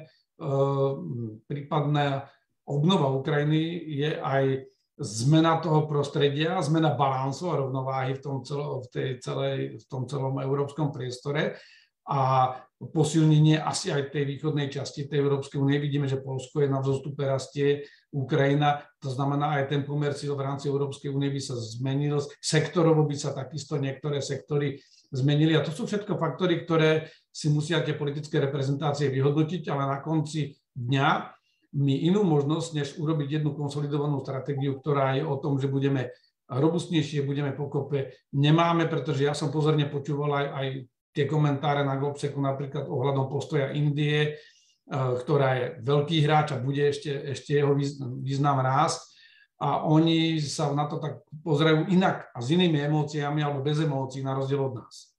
prípadná 1.47 2.27
obnova 2.67 3.15
Ukrajiny 3.15 3.87
je 3.87 4.19
aj 4.19 4.67
zmena 4.95 5.59
toho 5.59 5.83
prostredia, 5.91 6.55
zmena 6.63 6.95
balansu 6.95 7.51
a 7.51 7.59
rovnováhy 7.59 8.15
v 8.15 8.23
tom, 8.23 8.37
celo, 8.47 8.79
v 8.79 8.87
tej 8.87 9.09
celej, 9.19 9.57
v 9.79 9.85
tom 9.91 10.07
celom 10.07 10.39
európskom 10.39 10.95
priestore 10.95 11.59
a 12.05 12.53
posilnenie 12.79 13.57
asi 13.57 13.89
aj 13.89 14.13
tej 14.13 14.29
východnej 14.29 14.69
časti 14.69 15.09
tej 15.09 15.25
Európskej 15.25 15.57
únie. 15.57 15.81
Vidíme, 15.81 16.05
že 16.05 16.21
Polsko 16.21 16.61
je 16.61 16.69
na 16.69 16.79
vzostupe 16.79 17.25
rastie, 17.25 17.87
Ukrajina, 18.15 18.79
to 19.01 19.11
znamená 19.11 19.59
aj 19.59 19.75
ten 19.75 19.81
pomer 19.83 20.15
v 20.15 20.39
rámci 20.39 20.71
Európskej 20.71 21.11
únie 21.11 21.27
by 21.27 21.41
sa 21.43 21.59
zmenil, 21.59 22.23
sektorovo 22.39 23.03
by 23.03 23.15
sa 23.17 23.35
takisto 23.35 23.75
niektoré 23.75 24.23
sektory 24.23 24.79
zmenili 25.11 25.57
a 25.57 25.65
to 25.65 25.75
sú 25.75 25.83
všetko 25.83 26.15
faktory, 26.15 26.63
ktoré 26.63 27.11
si 27.27 27.51
musia 27.51 27.83
tie 27.83 27.97
politické 27.97 28.39
reprezentácie 28.39 29.11
vyhodnotiť, 29.11 29.67
ale 29.67 29.83
na 29.83 29.99
konci 29.99 30.55
dňa 30.71 31.34
my 31.75 31.95
inú 32.07 32.23
možnosť, 32.23 32.69
než 32.71 32.87
urobiť 32.95 33.39
jednu 33.39 33.51
konsolidovanú 33.51 34.23
stratégiu, 34.23 34.79
ktorá 34.79 35.19
je 35.19 35.27
o 35.27 35.35
tom, 35.35 35.59
že 35.59 35.67
budeme 35.67 36.15
robustnejšie, 36.47 37.27
budeme 37.27 37.51
pokope. 37.51 38.15
Nemáme, 38.31 38.87
pretože 38.87 39.27
ja 39.27 39.35
som 39.35 39.51
pozorne 39.51 39.91
počúval 39.91 40.31
aj, 40.39 40.47
aj 40.55 40.67
tie 41.11 41.25
komentáre 41.27 41.83
na 41.83 41.99
Globseku 41.99 42.39
napríklad 42.39 42.87
ohľadom 42.87 43.27
postoja 43.27 43.75
Indie, 43.75 44.39
ktorá 44.87 45.49
je 45.57 45.65
veľký 45.81 46.17
hráč 46.23 46.53
a 46.53 46.61
bude 46.61 46.85
ešte, 46.85 47.09
ešte 47.33 47.57
jeho 47.57 47.73
význam 48.21 48.61
rásť 48.61 49.17
a 49.57 49.87
oni 49.87 50.37
sa 50.37 50.69
na 50.75 50.85
to 50.85 50.99
tak 50.99 51.23
pozerajú 51.41 51.89
inak 51.89 52.29
a 52.35 52.37
s 52.43 52.53
inými 52.53 52.83
emóciami 52.85 53.41
alebo 53.41 53.65
bez 53.65 53.81
emócií 53.81 54.21
na 54.21 54.35
rozdíl 54.35 54.61
od 54.61 54.83
nás. 54.83 55.15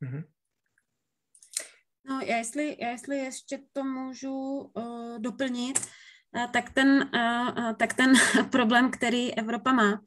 Mm-hmm. 0.00 0.22
No, 2.08 2.20
já 2.20 2.36
jestli, 2.36 2.76
já 2.80 2.88
jestli 2.88 3.18
ještě 3.18 3.60
to 3.72 3.84
můžu 3.84 4.58
uh, 4.58 5.18
doplnit, 5.18 5.78
uh, 6.36 6.50
tak, 6.50 6.70
ten, 6.70 7.10
uh, 7.14 7.72
tak 7.72 7.94
ten 7.94 8.12
problém, 8.50 8.90
který 8.90 9.34
Evropa 9.34 9.72
má, 9.72 10.00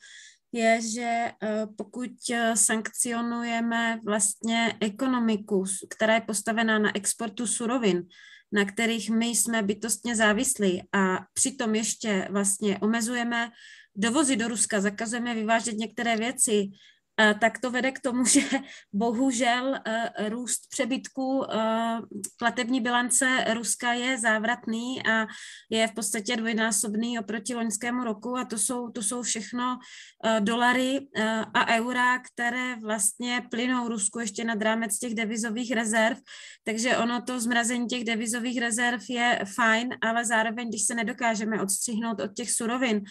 je, 0.52 0.82
že 0.82 1.32
uh, 1.44 1.76
pokud 1.76 2.12
sankcionujeme 2.54 4.00
vlastně 4.06 4.78
ekonomiku, 4.82 5.64
která 5.90 6.14
je 6.14 6.22
postavená 6.22 6.80
na 6.80 6.96
exportu 6.96 7.48
surovin, 7.48 8.08
na 8.52 8.66
kterých 8.66 9.10
my 9.10 9.26
jsme 9.26 9.64
bytostně 9.64 10.16
závislí 10.16 10.84
a 10.94 11.20
přitom 11.34 11.76
ještě 11.76 12.28
vlastně 12.32 12.80
omezujeme 12.80 13.52
dovozy 13.96 14.36
do 14.36 14.48
Ruska, 14.48 14.82
zakazujeme 14.82 15.36
vyvážet 15.36 15.78
některé 15.78 16.18
věci, 16.18 16.70
tak 17.40 17.60
to 17.60 17.72
vede 17.72 17.92
k 17.92 18.00
tomu, 18.00 18.26
že 18.26 18.42
bohužel 18.94 19.76
e, 19.76 20.30
růst 20.30 20.62
přebytků 20.70 21.44
e, 21.44 21.58
platební 22.38 22.82
bilance 22.82 23.46
Ruska 23.54 23.94
je 23.94 24.18
závratný 24.18 25.06
a 25.06 25.28
je 25.70 25.88
v 25.88 25.94
podstatě 25.94 26.36
dvojnásobný 26.36 27.20
oproti 27.20 27.56
loňskému 27.56 28.04
roku 28.04 28.38
a 28.38 28.46
to 28.46 28.58
jsou, 28.58 28.90
to 28.90 29.02
jsou 29.04 29.22
všechno 29.22 29.80
dolary 30.40 31.08
a 31.54 31.68
eura, 31.68 32.20
které 32.20 32.76
vlastně 32.76 33.42
plynou 33.52 33.88
Rusku 33.88 34.20
ještě 34.20 34.44
nad 34.44 34.62
rámec 34.62 35.00
těch 35.00 35.16
devizových 35.16 35.72
rezerv, 35.72 36.18
takže 36.64 36.98
ono 36.98 37.22
to 37.22 37.40
zmrazení 37.40 37.88
těch 37.88 38.04
devizových 38.04 38.60
rezerv 38.60 39.02
je 39.10 39.40
fajn, 39.56 39.90
ale 40.02 40.26
zároveň, 40.26 40.70
když 40.70 40.86
se 40.86 40.96
nedokážeme 40.96 41.62
odstřihnout 41.62 42.20
od 42.20 42.34
těch 42.34 42.52
surovin, 42.52 43.02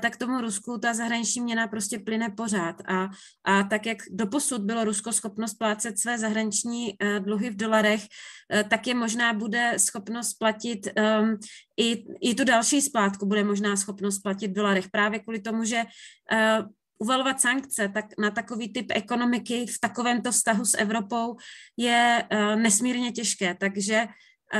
tak 0.00 0.16
tomu 0.16 0.40
Rusku 0.40 0.78
ta 0.78 0.94
zahraniční 0.94 1.42
měna 1.42 1.68
prostě 1.68 1.98
plyne 1.98 2.30
pořád. 2.30 2.76
A 2.88 3.08
a 3.48 3.62
tak, 3.62 3.86
jak 3.86 3.98
doposud 4.10 4.62
bylo 4.62 4.84
Rusko 4.84 5.12
schopno 5.12 5.48
splácet 5.48 5.98
své 5.98 6.18
zahraniční 6.18 6.92
uh, 6.92 7.24
dluhy 7.24 7.50
v 7.50 7.56
dolarech, 7.56 8.00
uh, 8.02 8.68
tak 8.68 8.86
je 8.86 8.94
možná 8.94 9.32
bude 9.32 9.72
schopno 9.76 10.24
splatit 10.24 10.88
um, 11.20 11.38
i, 11.80 12.04
i 12.20 12.34
tu 12.34 12.44
další 12.44 12.82
splátku, 12.82 13.26
bude 13.26 13.44
možná 13.44 13.76
schopno 13.76 14.12
splatit 14.12 14.50
v 14.50 14.54
dolarech. 14.54 14.88
Právě 14.90 15.18
kvůli 15.18 15.40
tomu, 15.40 15.64
že 15.64 15.82
uh, 15.84 16.66
uvalovat 16.98 17.40
sankce 17.40 17.88
tak 17.88 18.04
na 18.18 18.30
takový 18.30 18.72
typ 18.72 18.86
ekonomiky 18.94 19.66
v 19.66 19.80
takovémto 19.80 20.32
vztahu 20.32 20.64
s 20.64 20.76
Evropou 20.76 21.36
je 21.76 22.24
uh, 22.32 22.56
nesmírně 22.56 23.12
těžké. 23.12 23.54
Takže 23.54 24.06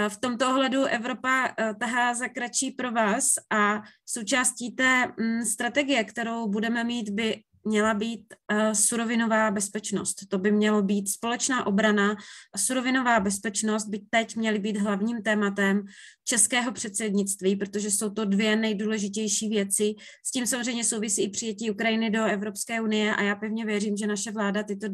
v 0.09 0.17
tomto 0.21 0.51
ohledu 0.51 0.85
Evropa 0.85 1.55
tahá 1.81 2.15
za 2.15 2.29
kratší 2.29 2.71
pro 2.71 2.93
vás 2.93 3.25
a 3.51 3.83
součástí 4.07 4.71
té 4.71 5.07
mm, 5.21 5.45
strategie, 5.45 6.05
kterou 6.05 6.49
budeme 6.49 6.85
mít, 6.85 7.11
by 7.11 7.43
měla 7.69 7.95
být 7.95 8.35
uh, 8.53 8.73
surovinová 8.73 9.51
bezpečnost. 9.51 10.17
To 10.29 10.39
by 10.39 10.53
mělo 10.53 10.83
být 10.83 11.09
společná 11.09 11.67
obrana 11.67 12.17
a 12.55 12.59
surovinová 12.59 13.21
bezpečnost 13.21 13.89
by 13.89 14.01
teď 14.11 14.37
měly 14.37 14.59
být 14.59 14.77
hlavním 14.77 15.23
tématem 15.23 15.85
českého 16.25 16.73
předsednictví, 16.73 17.57
protože 17.57 17.91
jsou 17.91 18.11
to 18.11 18.25
dvě 18.25 18.57
nejdůležitější 18.57 19.49
věci. 19.49 19.95
S 20.25 20.31
tím 20.31 20.47
samozřejmě 20.47 20.85
souvisí 20.85 21.23
i 21.23 21.31
přijetí 21.31 21.71
Ukrajiny 21.71 22.11
do 22.11 22.25
Evropské 22.25 22.81
unie 22.81 23.15
a 23.15 23.23
já 23.23 23.35
pevně 23.35 23.65
věřím, 23.65 23.97
že 23.97 24.07
naše 24.07 24.31
vláda 24.31 24.63
tyto, 24.63 24.87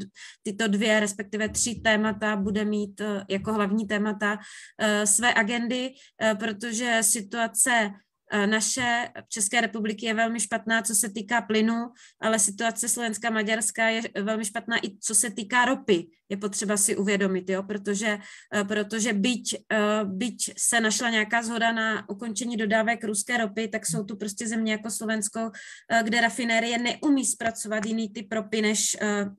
tyto 0.42 0.68
dvě, 0.68 1.00
respektive 1.00 1.48
tři 1.48 1.74
témata 1.74 2.36
bude 2.36 2.64
mít 2.64 3.00
uh, 3.00 3.06
jako 3.30 3.52
hlavní 3.52 3.86
témata 3.86 4.32
uh, 4.32 5.04
své 5.04 5.34
agendy, 5.34 5.90
protože 6.38 6.98
situace 7.00 7.74
Eh, 7.74 7.90
naše 8.46 9.08
České 9.28 9.60
republiky 9.60 10.06
je 10.06 10.14
velmi 10.14 10.40
špatná, 10.40 10.82
co 10.82 10.94
se 10.94 11.08
týká 11.08 11.42
plynu, 11.42 11.92
ale 12.20 12.38
situace 12.38 12.88
Slovenska 12.88 13.30
Maďarska 13.30 13.88
je 13.88 14.02
velmi 14.22 14.44
špatná 14.44 14.76
i 14.86 14.98
co 15.00 15.14
se 15.14 15.30
týká 15.30 15.64
ropy. 15.64 16.06
Je 16.28 16.36
potřeba 16.36 16.76
si 16.76 16.96
uvědomit, 16.96 17.50
jo? 17.50 17.62
Protože, 17.62 18.18
eh, 18.54 18.64
protože 18.64 19.12
byť, 19.12 19.54
eh, 19.72 20.04
byť 20.04 20.52
se 20.58 20.80
našla 20.80 21.10
nějaká 21.10 21.42
zhoda 21.42 21.72
na 21.72 22.08
ukončení 22.08 22.56
dodávek 22.56 23.04
ruské 23.04 23.36
ropy, 23.36 23.68
tak 23.68 23.86
jsou 23.86 24.04
tu 24.04 24.16
prostě 24.16 24.48
země 24.48 24.72
jako 24.72 24.90
Slovensko, 24.90 25.50
kde 26.02 26.20
rafinérie 26.20 26.78
neumí 26.78 27.24
zpracovat 27.24 27.86
jiný 27.86 28.08
typ 28.08 28.32
ropy 28.32 28.62
než 28.62 28.96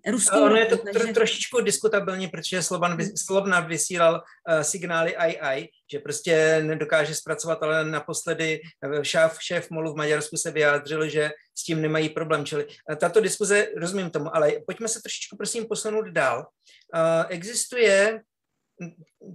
ruskou 0.08 0.42
Ono 0.42 0.56
je 0.56 0.66
to 0.66 0.78
takže... 0.78 1.14
trošičku 1.14 1.62
diskutabilní, 1.62 2.28
protože 2.28 2.62
Slovan, 2.62 2.98
Slovna 3.16 3.60
vysílal 3.60 4.14
uh, 4.14 4.62
signály 4.62 5.18
AI, 5.18 5.68
že 5.92 6.00
prostě 6.00 6.62
nedokáže 6.64 7.16
zpracovat, 7.16 7.64
ale 7.64 7.86
naposledy 7.86 8.62
eh, 8.84 9.06
šéf, 9.06 9.38
šéf 9.40 9.70
MOLu 9.70 9.94
v 9.94 9.98
Maďarsku 9.98 10.38
se 10.38 10.52
vyjádřil, 10.52 11.10
že 11.10 11.32
s 11.58 11.64
tím 11.64 11.82
nemají 11.82 12.10
problém. 12.10 12.46
Čili 12.46 12.68
eh, 12.92 12.96
tato 12.96 13.22
diskuze, 13.22 13.68
rozumím 13.78 14.10
tomu, 14.10 14.36
ale 14.36 14.52
pojďme 14.68 14.88
se 14.88 15.02
trošičku 15.02 15.38
prosím 15.38 15.66
posunout 15.66 16.08
dál. 16.08 16.48
Eh, 16.96 17.26
existuje 17.30 18.22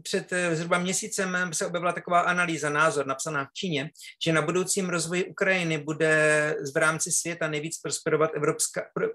před 0.02 0.32
zhruba 0.52 0.78
měsícem 0.78 1.50
se 1.52 1.66
objevila 1.66 1.92
taková 1.92 2.20
analýza, 2.20 2.70
názor 2.70 3.06
napsaná 3.06 3.44
v 3.44 3.52
Číně, 3.52 3.90
že 4.24 4.32
na 4.32 4.42
budoucím 4.42 4.88
rozvoji 4.88 5.24
Ukrajiny 5.24 5.78
bude 5.78 6.56
v 6.74 6.76
rámci 6.76 7.12
světa 7.12 7.48
nejvíc 7.48 7.78
prosperovat 7.78 8.30
Evropská, 8.34 8.90
pro, 8.94 9.06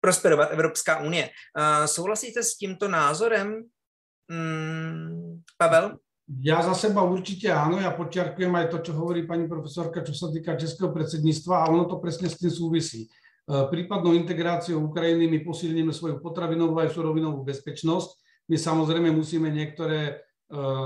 prosperovat 0.00 0.52
Evropská 0.52 0.98
unie. 0.98 1.30
Souhlasíte 1.86 2.42
s 2.42 2.56
tímto 2.56 2.88
názorem, 2.88 3.62
hmm, 4.30 5.42
Pavel? 5.56 5.98
Ja 6.28 6.60
za 6.60 6.76
seba 6.76 7.00
určite 7.08 7.48
áno, 7.48 7.80
ja 7.80 7.88
počiarkujem 7.88 8.52
aj 8.52 8.68
to, 8.68 8.78
čo 8.84 8.92
hovorí 8.92 9.24
pani 9.24 9.48
profesorka, 9.48 10.04
čo 10.04 10.12
sa 10.12 10.28
týka 10.28 10.60
českého 10.60 10.92
predsedníctva 10.92 11.64
a 11.64 11.70
ono 11.72 11.88
to 11.88 11.96
presne 11.96 12.28
s 12.28 12.36
tým 12.36 12.52
súvisí. 12.52 13.08
E, 13.08 13.64
prípadnou 13.72 14.12
integráciou 14.12 14.92
Ukrajiny 14.92 15.24
my 15.24 15.40
posilníme 15.40 15.88
svoju 15.88 16.20
potravinovú 16.20 16.76
aj 16.84 16.92
surovinovú 16.92 17.48
bezpečnosť. 17.48 18.20
My 18.52 18.60
samozrejme 18.60 19.08
musíme 19.08 19.48
niektoré 19.48 20.00
e, 20.04 20.14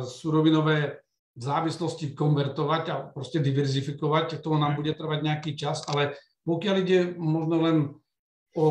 surovinové 0.07 1.03
závislosti 1.35 2.15
konvertovať 2.15 2.85
a 2.95 2.97
proste 3.11 3.43
diverzifikovať. 3.43 4.47
To 4.47 4.55
nám 4.55 4.79
bude 4.79 4.95
trvať 4.95 5.27
nejaký 5.27 5.59
čas, 5.59 5.83
ale 5.91 6.15
pokiaľ 6.47 6.77
ide 6.87 7.19
možno 7.19 7.57
len 7.59 7.77
o 8.55 8.67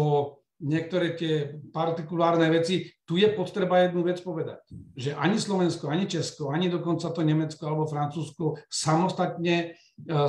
niektoré 0.61 1.17
tie 1.17 1.61
partikulárne 1.73 2.47
veci, 2.53 2.87
tu 3.03 3.17
je 3.17 3.27
potreba 3.33 3.81
jednu 3.83 4.05
vec 4.05 4.21
povedať, 4.21 4.61
že 4.95 5.17
ani 5.17 5.41
Slovensko, 5.41 5.89
ani 5.89 6.05
Česko, 6.05 6.53
ani 6.53 6.69
dokonca 6.69 7.09
to 7.09 7.25
Nemecko 7.25 7.61
alebo 7.65 7.89
Francúzsko 7.89 8.61
samostatne 8.69 9.55
e, 9.57 9.67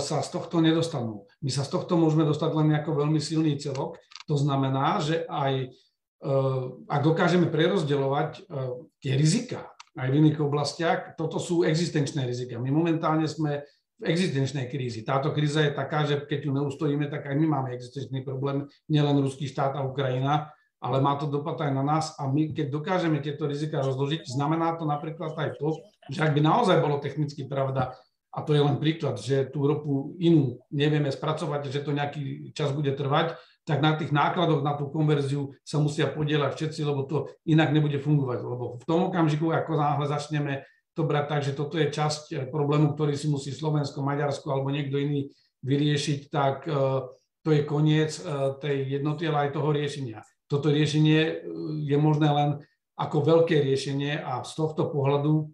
sa 0.00 0.24
z 0.24 0.28
tohto 0.32 0.58
nedostanú. 0.64 1.28
My 1.44 1.50
sa 1.52 1.62
z 1.62 1.70
tohto 1.76 1.94
môžeme 2.00 2.24
dostať 2.24 2.50
len 2.56 2.72
ako 2.74 3.04
veľmi 3.06 3.20
silný 3.20 3.60
celok. 3.60 4.00
To 4.26 4.34
znamená, 4.34 4.98
že 4.98 5.28
aj 5.28 5.52
e, 5.62 5.66
ak 6.88 7.00
dokážeme 7.04 7.46
prerozdeľovať 7.52 8.48
tie 8.98 9.12
rizika 9.14 9.72
aj 9.92 10.08
v 10.08 10.18
iných 10.24 10.40
oblastiach, 10.40 10.98
toto 11.20 11.36
sú 11.36 11.68
existenčné 11.68 12.24
rizika. 12.24 12.56
My 12.56 12.72
momentálne 12.72 13.28
sme 13.28 13.60
existenčnej 14.02 14.66
krízi. 14.66 15.06
Táto 15.06 15.30
kríza 15.30 15.62
je 15.62 15.72
taká, 15.72 16.04
že 16.04 16.20
keď 16.26 16.40
ju 16.46 16.52
neustojíme, 16.52 17.06
tak 17.06 17.30
aj 17.30 17.34
my 17.38 17.46
máme 17.46 17.68
existenčný 17.72 18.26
problém, 18.26 18.66
nielen 18.90 19.22
ruský 19.22 19.46
štát 19.46 19.78
a 19.78 19.86
Ukrajina, 19.86 20.50
ale 20.82 20.98
má 20.98 21.14
to 21.14 21.30
dopad 21.30 21.62
aj 21.62 21.70
na 21.70 21.86
nás 21.86 22.18
a 22.18 22.26
my, 22.26 22.50
keď 22.50 22.66
dokážeme 22.74 23.22
tieto 23.22 23.46
rizika 23.46 23.78
rozložiť, 23.78 24.26
znamená 24.26 24.74
to 24.74 24.82
napríklad 24.82 25.30
aj 25.38 25.54
to, 25.62 25.78
že 26.10 26.18
ak 26.18 26.34
by 26.34 26.42
naozaj 26.42 26.82
bolo 26.82 26.98
technicky 26.98 27.46
pravda, 27.46 27.94
a 28.32 28.40
to 28.40 28.56
je 28.56 28.64
len 28.64 28.80
príklad, 28.80 29.20
že 29.20 29.44
tú 29.52 29.68
ropu 29.68 30.16
inú 30.16 30.56
nevieme 30.72 31.12
spracovať, 31.12 31.68
že 31.68 31.84
to 31.84 31.92
nejaký 31.92 32.50
čas 32.56 32.72
bude 32.72 32.96
trvať, 32.96 33.36
tak 33.62 33.78
na 33.84 33.94
tých 33.94 34.10
nákladoch 34.10 34.64
na 34.64 34.74
tú 34.74 34.88
konverziu 34.90 35.52
sa 35.62 35.78
musia 35.78 36.10
podielať 36.10 36.56
všetci, 36.56 36.80
lebo 36.82 37.06
to 37.06 37.30
inak 37.46 37.70
nebude 37.70 38.00
fungovať. 38.00 38.40
Lebo 38.42 38.80
v 38.80 38.84
tom 38.88 39.06
okamžiku, 39.06 39.52
ako 39.52 39.78
náhle 39.78 40.06
začneme 40.08 40.66
to 40.92 41.08
brať 41.08 41.24
tak, 41.28 41.40
že 41.44 41.52
toto 41.56 41.80
je 41.80 41.88
časť 41.88 42.22
eh, 42.32 42.38
problému, 42.48 42.92
ktorý 42.94 43.16
si 43.16 43.28
musí 43.28 43.50
Slovensko, 43.52 44.04
Maďarsko 44.04 44.46
alebo 44.52 44.68
niekto 44.68 45.00
iný 45.00 45.32
vyriešiť, 45.64 46.20
tak 46.28 46.68
eh, 46.68 46.74
to 47.42 47.48
je 47.50 47.62
koniec 47.64 48.12
eh, 48.20 48.56
tej 48.60 49.00
jednoty, 49.00 49.28
ale 49.28 49.48
aj 49.48 49.56
toho 49.56 49.70
riešenia. 49.72 50.20
Toto 50.46 50.68
riešenie 50.68 51.48
je 51.80 51.96
možné 51.96 52.28
len 52.28 52.50
ako 53.00 53.24
veľké 53.24 53.64
riešenie 53.64 54.20
a 54.20 54.44
z 54.44 54.52
tohto 54.52 54.92
pohľadu 54.92 55.48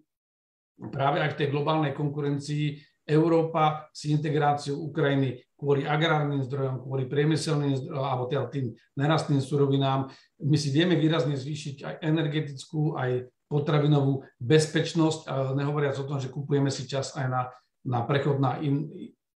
práve 0.91 1.23
aj 1.23 1.35
v 1.35 1.37
tej 1.39 1.47
globálnej 1.55 1.95
konkurencii 1.95 2.79
Európa 3.09 3.89
si 3.89 4.13
integráciu 4.13 4.77
Ukrajiny 4.77 5.41
kvôli 5.57 5.83
agrárnym 5.83 6.45
zdrojom, 6.45 6.85
kvôli 6.85 7.09
priemyselným 7.09 7.75
zdrojom, 7.75 8.05
alebo 8.05 8.29
teda 8.29 8.47
tým 8.47 8.71
nerastným 8.95 9.41
surovinám, 9.43 10.07
my 10.39 10.55
si 10.55 10.69
vieme 10.71 10.95
výrazne 10.95 11.35
zvýšiť 11.35 11.75
aj 11.83 11.95
energetickú, 12.05 12.95
aj 12.95 13.27
potravinovú 13.49 14.23
bezpečnosť, 14.37 15.25
nehovoriac 15.57 15.97
o 15.97 16.05
tom, 16.05 16.21
že 16.21 16.29
kupujeme 16.29 16.69
si 16.69 16.85
čas 16.85 17.17
aj 17.17 17.27
na, 17.27 17.41
na 17.83 18.05
prechod 18.05 18.37
na 18.37 18.61
in, 18.61 18.87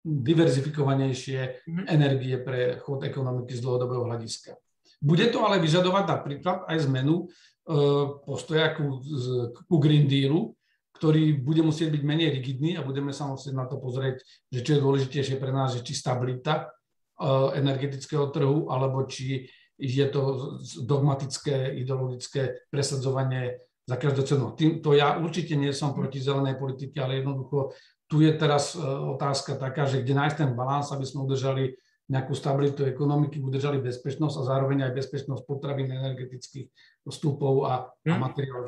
diverzifikovanejšie 0.03 1.39
mm-hmm. 1.39 1.85
energie 1.87 2.35
pre 2.41 2.81
chod 2.81 3.05
ekonomiky 3.05 3.53
z 3.53 3.61
dlhodobého 3.61 4.09
hľadiska. 4.09 4.57
Bude 4.99 5.31
to 5.31 5.45
ale 5.45 5.63
vyžadovať 5.63 6.03
napríklad 6.09 6.57
aj 6.67 6.77
zmenu 6.89 7.29
postoja 8.25 8.73
ku, 8.73 8.99
ku 9.69 9.75
Green 9.77 10.09
Dealu, 10.09 10.57
ktorý 10.99 11.39
bude 11.39 11.63
musieť 11.63 11.95
byť 11.95 12.03
menej 12.03 12.35
rigidný 12.35 12.75
a 12.75 12.83
budeme 12.83 13.15
sa 13.15 13.31
musieť 13.31 13.55
na 13.55 13.63
to 13.63 13.79
pozrieť, 13.79 14.19
že 14.51 14.59
čo 14.67 14.75
je 14.75 14.83
dôležitejšie 14.83 15.39
pre 15.39 15.55
nás, 15.55 15.71
že 15.71 15.87
či 15.87 15.95
stabilita 15.95 16.67
energetického 17.55 18.27
trhu, 18.35 18.67
alebo 18.67 19.07
či 19.07 19.47
je 19.79 20.05
to 20.11 20.55
dogmatické, 20.83 21.71
ideologické 21.79 22.67
presadzovanie 22.67 23.63
za 23.87 23.95
každú 23.95 24.27
cenu. 24.27 24.45
Tým, 24.59 24.83
to 24.83 24.91
ja 24.91 25.15
určite 25.15 25.55
nie 25.55 25.71
som 25.71 25.95
proti 25.95 26.19
zelenej 26.19 26.59
politike, 26.59 26.99
ale 26.99 27.23
jednoducho 27.23 27.71
tu 28.11 28.19
je 28.19 28.35
teraz 28.35 28.75
otázka 28.83 29.55
taká, 29.55 29.87
že 29.87 30.03
kde 30.03 30.19
nájsť 30.19 30.35
ten 30.35 30.51
balans, 30.51 30.91
aby 30.91 31.07
sme 31.07 31.23
udržali 31.23 31.79
nejakú 32.09 32.33
stabilitu 32.33 32.89
ekonomiky, 32.89 33.37
udržali 33.37 33.77
bezpečnosť 33.77 34.35
a 34.41 34.47
zároveň 34.49 34.89
aj 34.89 34.97
bezpečnosť 34.97 35.45
potravín, 35.45 35.93
energetických 35.93 36.67
vstupů 37.09 37.65
a, 37.65 37.93
hmm. 38.05 38.15
a 38.15 38.17
materiálů. 38.17 38.65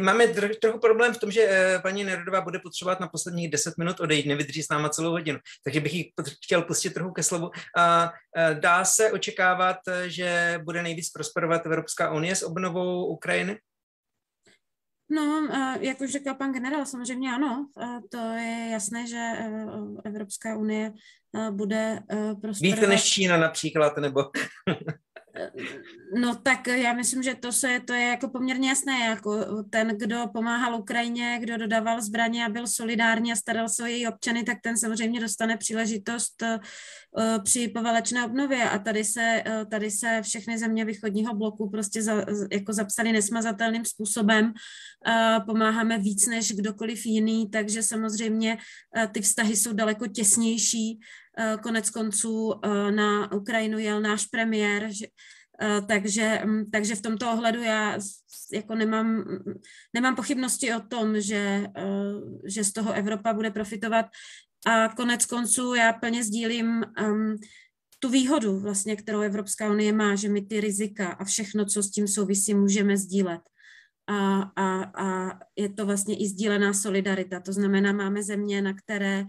Máme 0.00 0.28
trochu 0.60 0.78
problém 0.78 1.14
v 1.14 1.18
tom, 1.18 1.30
že 1.30 1.42
eh, 1.42 1.78
paní 1.82 2.04
Nerodová 2.04 2.40
bude 2.40 2.58
potřebovat 2.58 3.00
na 3.00 3.08
posledních 3.08 3.50
10 3.50 3.78
minut 3.78 4.00
odejít, 4.00 4.26
nevydrží 4.26 4.62
s 4.62 4.68
náma 4.68 4.88
celou 4.88 5.10
hodinu, 5.10 5.38
takže 5.64 5.80
bych 5.80 5.94
ji 5.94 6.12
chtěl 6.44 6.62
pustit 6.62 6.90
trochu 6.90 7.12
ke 7.12 7.22
slovu. 7.22 7.50
A 7.76 8.12
eh, 8.36 8.54
dá 8.54 8.84
se 8.84 9.12
očekávat, 9.12 9.76
že 10.06 10.60
bude 10.64 10.82
nejvíc 10.82 11.10
prosperovat 11.10 11.66
Evropská 11.66 12.12
unie 12.12 12.36
s 12.36 12.42
obnovou 12.42 13.06
Ukrajiny? 13.06 13.58
No, 15.10 15.48
jak 15.80 16.00
už 16.00 16.12
řekl 16.12 16.34
pan 16.34 16.52
generál, 16.52 16.86
samozřejmě 16.86 17.34
ano. 17.34 17.68
To 18.10 18.18
je 18.18 18.68
jasné, 18.72 19.06
že 19.06 19.16
eh, 19.16 19.66
Evropská 20.04 20.56
unie 20.56 20.92
bude 21.50 22.00
prosperovat. 22.40 22.60
Víte 22.60 22.86
než 22.86 23.04
Čína 23.04 23.36
například, 23.36 23.96
nebo... 23.96 24.24
No 26.14 26.34
tak 26.34 26.66
já 26.66 26.92
myslím, 26.92 27.22
že 27.22 27.34
to, 27.34 27.52
se, 27.52 27.80
to 27.86 27.92
je 27.92 28.02
jako 28.02 28.28
poměrně 28.28 28.68
jasné, 28.68 29.00
jako 29.00 29.62
ten, 29.70 29.88
kdo 29.88 30.24
pomáhal 30.32 30.74
Ukrajině, 30.74 31.38
kdo 31.42 31.56
dodával 31.56 32.02
zbraně 32.02 32.44
a 32.44 32.48
byl 32.48 32.66
solidární 32.66 33.32
a 33.32 33.36
staral 33.36 33.68
se 33.68 33.82
o 33.82 33.86
její 33.86 34.08
občany, 34.08 34.44
tak 34.44 34.58
ten 34.62 34.76
samozřejmě 34.76 35.20
dostane 35.20 35.56
příležitost 35.56 36.42
uh, 36.42 37.42
při 37.44 37.68
poválečné 37.68 38.26
obnově 38.26 38.70
a 38.70 38.78
tady 38.78 39.04
se, 39.04 39.42
tady 39.70 39.90
se 39.90 40.20
všechny 40.22 40.58
země 40.58 40.84
východního 40.84 41.34
bloku 41.34 41.70
prostě 41.70 42.02
za, 42.02 42.24
jako 42.52 42.72
zapsali 42.72 43.12
nesmazatelným 43.12 43.84
způsobem, 43.84 44.52
pomáháme 45.46 45.98
víc 45.98 46.26
než 46.26 46.52
kdokoliv 46.52 47.06
jiný, 47.06 47.50
takže 47.50 47.82
samozřejmě 47.82 48.58
ty 49.12 49.20
vztahy 49.20 49.56
jsou 49.56 49.72
daleko 49.72 50.06
těsnější, 50.06 51.00
Eh, 51.25 51.25
konec 51.62 51.90
konců 51.90 52.54
eh, 52.54 52.92
na 52.92 53.32
Ukrajinu 53.32 53.78
jel 53.78 54.00
náš 54.00 54.26
premiér, 54.26 54.88
že, 54.90 55.06
eh, 55.62 55.82
takže, 55.88 56.40
mm, 56.44 56.70
takže 56.70 56.94
v 56.94 57.02
tomto 57.02 57.32
ohledu 57.32 57.62
já 57.62 57.98
jako 58.52 58.74
nemám, 58.74 59.24
nemám 59.94 60.16
pochybnosti 60.16 60.74
o 60.74 60.80
tom, 60.80 61.20
že, 61.20 61.66
že 62.46 62.64
z 62.64 62.72
toho 62.72 62.92
Evropa 62.92 63.32
bude 63.32 63.50
profitovat. 63.50 64.06
A 64.66 64.88
konec 64.88 65.26
konců 65.26 65.74
já 65.74 65.92
plně 65.92 66.24
sdílím 66.24 66.84
um, 67.02 67.36
tu 67.98 68.08
výhodu, 68.08 68.58
vlastně, 68.58 68.96
kterou 68.96 69.20
Evropská 69.20 69.70
unie 69.70 69.92
má, 69.92 70.14
že 70.14 70.28
my 70.28 70.42
ty 70.42 70.60
rizika 70.60 71.08
a 71.08 71.24
všechno, 71.24 71.64
co 71.64 71.82
s 71.82 71.90
tím 71.90 72.08
souvisí, 72.08 72.54
můžeme 72.54 72.96
sdílet. 72.96 73.40
A, 74.06 74.40
a, 74.56 74.82
a 74.82 75.38
je 75.56 75.68
to 75.68 75.86
vlastně 75.86 76.16
i 76.16 76.26
sdílená 76.28 76.72
solidarita. 76.72 77.40
To 77.40 77.52
znamená, 77.52 77.92
máme 77.92 78.22
země, 78.22 78.62
na 78.62 78.74
které 78.74 79.24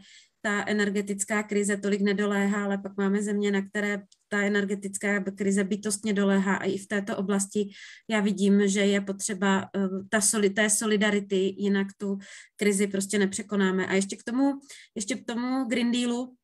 ta 0.47 0.63
energetická 0.67 1.43
krize 1.43 1.77
tolik 1.77 2.01
nedoléhá, 2.01 2.63
ale 2.63 2.77
pak 2.77 2.97
máme 2.97 3.23
země, 3.23 3.51
na 3.51 3.62
které 3.62 4.03
ta 4.29 4.41
energetická 4.41 5.19
krize 5.19 5.63
bytostně 5.63 6.13
doléhá 6.13 6.55
a 6.55 6.63
i 6.63 6.77
v 6.77 6.88
této 6.88 7.17
oblasti 7.17 7.69
já 8.07 8.19
vidím, 8.19 8.67
že 8.67 8.79
je 8.79 9.01
potřeba 9.01 9.69
eh, 9.75 9.79
ta 10.10 10.21
soli, 10.21 10.49
té 10.49 10.69
solidarity, 10.69 11.55
jinak 11.57 11.88
tu 11.97 12.17
krizi 12.55 12.88
prostě 12.88 13.19
nepřekonáme. 13.19 13.88
A 13.88 13.93
ještě 13.93 14.15
k 14.15 14.23
tomu, 14.23 14.53
ještě 14.95 15.15
k 15.15 15.25
tomu 15.25 15.65
Green 15.65 15.91
Dealu, 15.91 16.36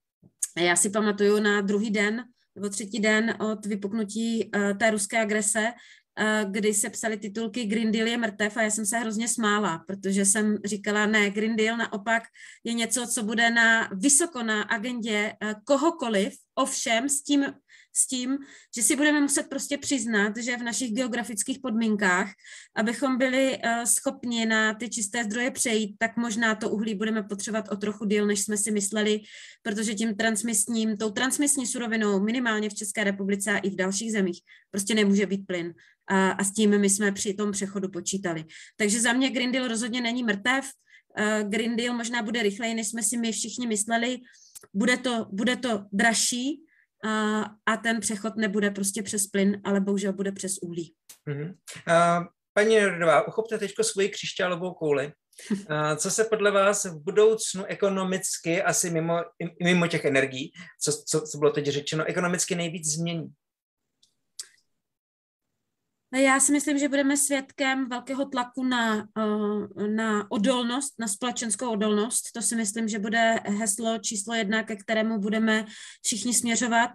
já 0.57 0.75
si 0.75 0.89
pamatuju 0.89 1.39
na 1.39 1.61
druhý 1.61 1.89
den 1.91 2.23
nebo 2.55 2.69
třetí 2.69 2.99
den 2.99 3.33
od 3.39 3.65
vypuknutí 3.65 4.51
uh, 4.55 4.77
té 4.77 4.91
ruské 4.91 5.21
agrese, 5.21 5.59
Eh, 5.67 6.02
kdy 6.49 6.73
se 6.73 6.89
psaly 6.89 7.17
titulky 7.17 7.65
Green 7.65 7.91
Deal 7.91 8.07
je 8.07 8.17
mrtev 8.17 8.57
a 8.57 8.61
já 8.61 8.69
jsem 8.69 8.85
se 8.85 8.97
hrozně 8.97 9.27
smála, 9.27 9.83
protože 9.87 10.25
jsem 10.25 10.57
říkala, 10.65 11.05
ne, 11.05 11.29
Green 11.29 11.55
Deal 11.55 11.77
naopak 11.77 12.23
je 12.63 12.73
něco, 12.73 13.07
co 13.07 13.23
bude 13.23 13.49
na 13.49 13.89
vysoko 13.93 14.43
na 14.43 14.61
agendě 14.61 15.33
eh, 15.41 15.55
kohokoliv, 15.65 16.33
ovšem 16.55 17.09
s 17.09 17.23
tím 17.23 17.45
s 17.95 18.07
tím, 18.07 18.37
že 18.75 18.83
si 18.83 18.95
budeme 18.95 19.21
muset 19.21 19.49
prostě 19.49 19.77
přiznat, 19.77 20.37
že 20.37 20.57
v 20.57 20.63
našich 20.63 20.93
geografických 20.93 21.59
podmínkách, 21.59 22.31
abychom 22.75 23.17
byli 23.17 23.57
uh, 23.57 23.83
schopni 23.83 24.45
na 24.45 24.73
ty 24.73 24.89
čisté 24.89 25.23
zdroje 25.23 25.51
přejít, 25.51 25.95
tak 25.99 26.17
možná 26.17 26.55
to 26.55 26.69
uhlí 26.69 26.95
budeme 26.95 27.23
potřebovat 27.23 27.71
o 27.71 27.75
trochu 27.75 28.05
díl, 28.05 28.25
než 28.25 28.43
jsme 28.43 28.57
si 28.57 28.71
mysleli, 28.71 29.19
protože 29.61 29.93
tím 29.93 30.15
transmisním, 30.15 30.97
tou 30.97 31.11
transmisní 31.11 31.67
surovinou 31.67 32.19
minimálně 32.19 32.69
v 32.69 32.73
České 32.73 33.03
republice 33.03 33.51
a 33.51 33.57
i 33.57 33.69
v 33.69 33.75
dalších 33.75 34.11
zemích 34.11 34.41
prostě 34.71 34.95
nemůže 34.95 35.25
být 35.25 35.47
plyn. 35.47 35.73
A, 36.09 36.31
a 36.31 36.43
s 36.43 36.53
tím 36.53 36.79
my 36.79 36.89
jsme 36.89 37.11
při 37.11 37.33
tom 37.33 37.51
přechodu 37.51 37.89
počítali. 37.89 38.45
Takže 38.77 39.01
za 39.01 39.13
mě 39.13 39.29
Green 39.29 39.51
Deal 39.51 39.67
rozhodně 39.67 40.01
není 40.01 40.23
mrtev. 40.23 40.65
Uh, 41.19 41.49
Green 41.49 41.75
Deal 41.75 41.95
možná 41.95 42.21
bude 42.21 42.43
rychleji, 42.43 42.73
než 42.73 42.87
jsme 42.87 43.03
si 43.03 43.17
my 43.17 43.31
všichni 43.31 43.67
mysleli. 43.67 44.17
Bude 44.73 44.97
to, 44.97 45.25
bude 45.31 45.55
to 45.55 45.85
dražší, 45.91 46.63
a, 47.03 47.41
a 47.65 47.77
ten 47.77 47.99
přechod 47.99 48.35
nebude 48.35 48.71
prostě 48.71 49.03
přes 49.03 49.27
plyn, 49.27 49.61
ale 49.63 49.79
bohužel 49.79 50.13
bude 50.13 50.31
přes 50.31 50.57
uhlí. 50.57 50.93
Mm-hmm. 51.27 51.53
Uh, 51.87 52.25
paní 52.53 52.79
Rodová, 52.79 53.27
uchopte 53.27 53.57
teď 53.57 53.73
svoji 53.81 54.09
křišťálovou 54.09 54.73
kouli. 54.73 55.13
Uh, 55.51 55.95
co 55.95 56.11
se 56.11 56.23
podle 56.23 56.51
vás 56.51 56.85
v 56.85 57.03
budoucnu 57.03 57.65
ekonomicky, 57.65 58.61
asi 58.61 58.89
mimo, 58.89 59.19
mimo 59.63 59.87
těch 59.87 60.05
energií, 60.05 60.51
co, 60.81 60.91
co, 61.05 61.21
co 61.21 61.37
bylo 61.37 61.51
teď 61.51 61.67
řečeno, 61.67 62.05
ekonomicky 62.05 62.55
nejvíc 62.55 62.87
změní? 62.87 63.27
Já 66.15 66.39
si 66.39 66.51
myslím, 66.51 66.77
že 66.77 66.89
budeme 66.89 67.17
svědkem 67.17 67.89
velkého 67.89 68.25
tlaku 68.25 68.63
na, 68.63 69.07
eh, 69.17 69.87
na 69.87 70.31
odolnost, 70.31 70.93
na 70.99 71.07
společenskou 71.07 71.71
odolnost. 71.71 72.31
To 72.33 72.41
si 72.41 72.55
myslím, 72.55 72.87
že 72.87 72.99
bude 72.99 73.39
heslo 73.45 73.97
číslo 73.97 74.33
jedna, 74.33 74.63
ke 74.63 74.75
kterému 74.75 75.19
budeme 75.19 75.65
všichni 76.03 76.33
směřovat. 76.33 76.91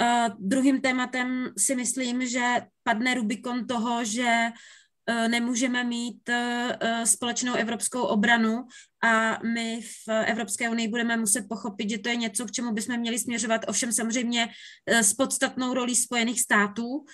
Uh, 0.00 0.28
druhým 0.38 0.80
tématem 0.80 1.50
si 1.58 1.74
myslím, 1.74 2.26
že 2.26 2.60
padne 2.82 3.14
Rubikon 3.14 3.66
toho, 3.66 4.04
že 4.04 4.50
uh, 4.50 5.28
nemůžeme 5.28 5.84
mít 5.84 6.30
společnou 7.04 7.54
evropskou 7.54 8.02
obranu 8.02 8.64
a 9.02 9.38
my 9.42 9.80
v 9.82 10.08
Evropské 10.08 10.70
unii 10.70 10.88
budeme 10.88 11.16
muset 11.16 11.48
pochopit, 11.48 11.90
že 11.90 11.98
to 11.98 12.08
je 12.08 12.16
něco, 12.16 12.46
k 12.46 12.50
čemu 12.50 12.72
bychom 12.72 12.96
měli 12.96 13.18
směřovat, 13.18 13.60
ovšem 13.68 13.92
samozřejmě 13.92 14.48
s 14.86 15.14
podstatnou 15.14 15.74
rolí 15.74 15.96
Spojených 15.96 16.40
států. 16.40 17.04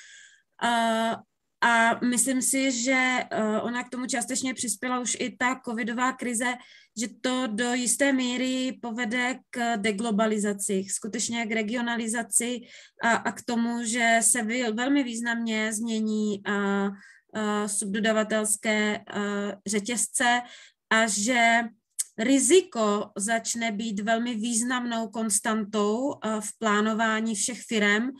A 1.66 1.98
myslím 2.04 2.42
si, 2.42 2.70
že 2.72 2.94
uh, 2.94 3.66
ona 3.66 3.84
k 3.84 3.90
tomu 3.90 4.06
částečně 4.06 4.54
přispěla 4.54 5.00
už 5.00 5.16
i 5.20 5.36
ta 5.38 5.60
covidová 5.64 6.12
krize, 6.12 6.54
že 7.00 7.08
to 7.20 7.46
do 7.46 7.74
jisté 7.74 8.12
míry 8.12 8.78
povede 8.82 9.38
k 9.50 9.76
deglobalizaci, 9.76 10.84
skutečně 10.90 11.46
k 11.46 11.52
regionalizaci 11.52 12.60
a, 13.02 13.10
a 13.10 13.32
k 13.32 13.42
tomu, 13.42 13.84
že 13.84 14.18
se 14.20 14.42
velmi 14.72 15.02
významně 15.02 15.72
změní 15.72 16.42
uh, 16.48 16.54
uh, 16.54 17.66
subdodavatelské 17.66 18.98
uh, 18.98 19.52
řetězce 19.66 20.42
a 20.90 21.06
že 21.06 21.60
riziko 22.18 23.10
začne 23.16 23.72
být 23.72 24.00
velmi 24.00 24.34
významnou 24.34 25.08
konstantou 25.08 26.14
v 26.40 26.58
plánování 26.58 27.34
všech 27.34 27.62
firm, 27.62 28.10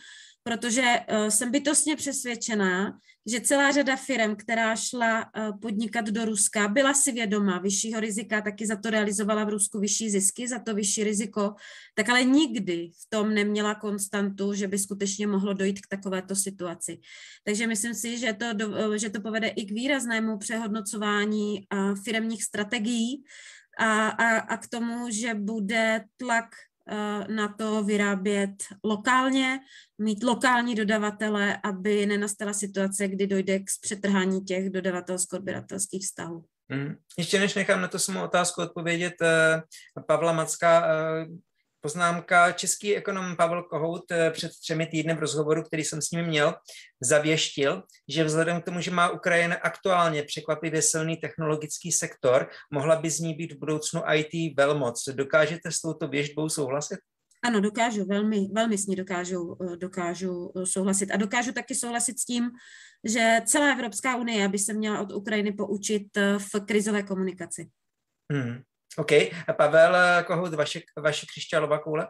protože 0.47 0.83
uh, 0.83 1.29
jsem 1.29 1.51
bytostně 1.51 1.97
přesvědčená, 1.97 2.99
že 3.27 3.41
celá 3.41 3.71
řada 3.71 3.97
firm, 3.97 4.37
která 4.37 4.77
šla 4.77 5.25
uh, 5.25 5.61
podnikat 5.61 6.05
do 6.05 6.25
Ruska, 6.25 6.69
byla 6.69 6.95
si 6.95 7.13
vědoma 7.13 7.59
vyššího 7.59 8.01
rizika, 8.01 8.41
taky 8.41 8.67
za 8.67 8.77
to 8.77 8.91
realizovala 8.91 9.45
v 9.45 9.49
Rusku 9.49 9.81
vyšší 9.81 10.11
zisky, 10.11 10.49
za 10.49 10.59
to 10.59 10.75
vyšší 10.75 11.05
riziko, 11.05 11.55
tak 11.95 12.09
ale 12.09 12.25
nikdy 12.25 12.91
v 12.95 13.07
tom 13.09 13.35
neměla 13.35 13.75
konstantu, 13.75 14.55
že 14.55 14.69
by 14.69 14.79
skutečně 14.79 15.27
mohlo 15.27 15.53
dojít 15.53 15.81
k 15.81 15.89
takovéto 15.91 16.37
situaci. 16.37 16.99
Takže 17.45 17.67
myslím 17.67 17.95
si, 17.95 18.19
že 18.19 18.33
to, 18.33 18.53
do, 18.53 18.99
že 18.99 19.11
to 19.11 19.21
povede 19.21 19.49
i 19.49 19.65
k 19.65 19.71
výraznému 19.71 20.39
přehodnocování 20.39 21.67
uh, 21.75 21.95
firmních 22.05 22.45
strategií 22.45 23.25
a, 23.79 24.09
a, 24.09 24.39
a 24.39 24.57
k 24.57 24.69
tomu, 24.69 25.11
že 25.11 25.35
bude 25.35 26.05
tlak 26.17 26.47
na 27.29 27.49
to 27.59 27.83
vyrábět 27.85 28.55
lokálně, 28.85 29.59
mít 29.99 30.23
lokální 30.23 30.75
dodavatele, 30.75 31.59
aby 31.65 32.07
nenastala 32.07 32.53
situace, 32.53 33.09
kdy 33.09 33.27
dojde 33.27 33.59
k 33.59 33.65
přetrhání 33.81 34.41
těch 34.41 34.71
dodavatelsko-odběratelských 34.71 36.03
vztahů. 36.03 36.45
Hmm. 36.71 36.95
Ještě 37.19 37.41
než 37.41 37.55
nechám 37.55 37.81
na 37.81 37.89
to 37.89 37.99
samou 37.99 38.25
otázku 38.25 38.63
odpovědět, 38.63 39.15
uh, 39.21 40.03
Pavla 40.07 40.33
Macka 40.33 40.81
uh, 40.81 41.37
poznámka. 41.87 42.53
Český 42.53 42.97
ekonom 42.97 43.37
Pavel 43.37 43.63
Kohout 43.63 44.11
eh, 44.11 44.31
před 44.31 44.51
třemi 44.61 44.87
týdny 44.87 45.15
v 45.15 45.19
rozhovoru, 45.19 45.63
který 45.63 45.85
jsem 45.85 46.03
s 46.03 46.11
ním 46.11 46.27
měl, 46.27 46.55
zavěštil, 47.01 47.83
že 48.09 48.25
vzhledem 48.25 48.61
k 48.61 48.65
tomu, 48.65 48.81
že 48.81 48.91
má 48.91 49.11
Ukrajina 49.11 49.57
aktuálně 49.57 50.23
překvapivě 50.23 50.83
silný 50.83 51.17
technologický 51.17 51.93
sektor, 51.93 52.49
mohla 52.73 52.97
by 52.97 53.11
z 53.11 53.21
ní 53.21 53.35
být 53.35 53.53
v 53.53 53.59
budoucnu 53.59 54.03
IT 54.15 54.57
velmoc. 54.57 55.09
Dokážete 55.15 55.71
s 55.73 55.81
touto 55.81 56.09
věžbou 56.09 56.49
souhlasit? 56.49 56.99
Ano, 57.45 57.61
dokážu, 57.61 58.05
velmi, 58.05 58.49
velmi 58.53 58.79
s 58.79 58.87
ní 58.87 58.97
dokážu, 58.97 59.57
eh, 59.63 59.77
dokážu 59.77 60.53
eh, 60.57 60.67
souhlasit. 60.67 61.11
A 61.11 61.17
dokážu 61.17 61.53
taky 61.53 61.75
souhlasit 61.75 62.19
s 62.19 62.25
tím, 62.25 62.51
že 63.05 63.41
celá 63.47 63.73
Evropská 63.73 64.17
unie 64.17 64.49
by 64.49 64.59
se 64.59 64.73
měla 64.73 65.01
od 65.01 65.13
Ukrajiny 65.13 65.53
poučit 65.53 66.07
v 66.39 66.61
krizové 66.67 67.03
komunikaci. 67.03 67.71
Hmm. 68.33 68.59
OK. 68.99 69.13
A 69.49 69.53
Pavel 69.53 70.25
Kohout, 70.25 70.55
vaše, 70.55 70.81
vaše 70.97 71.27
křišťálová 71.27 71.79
koule? 71.79 72.09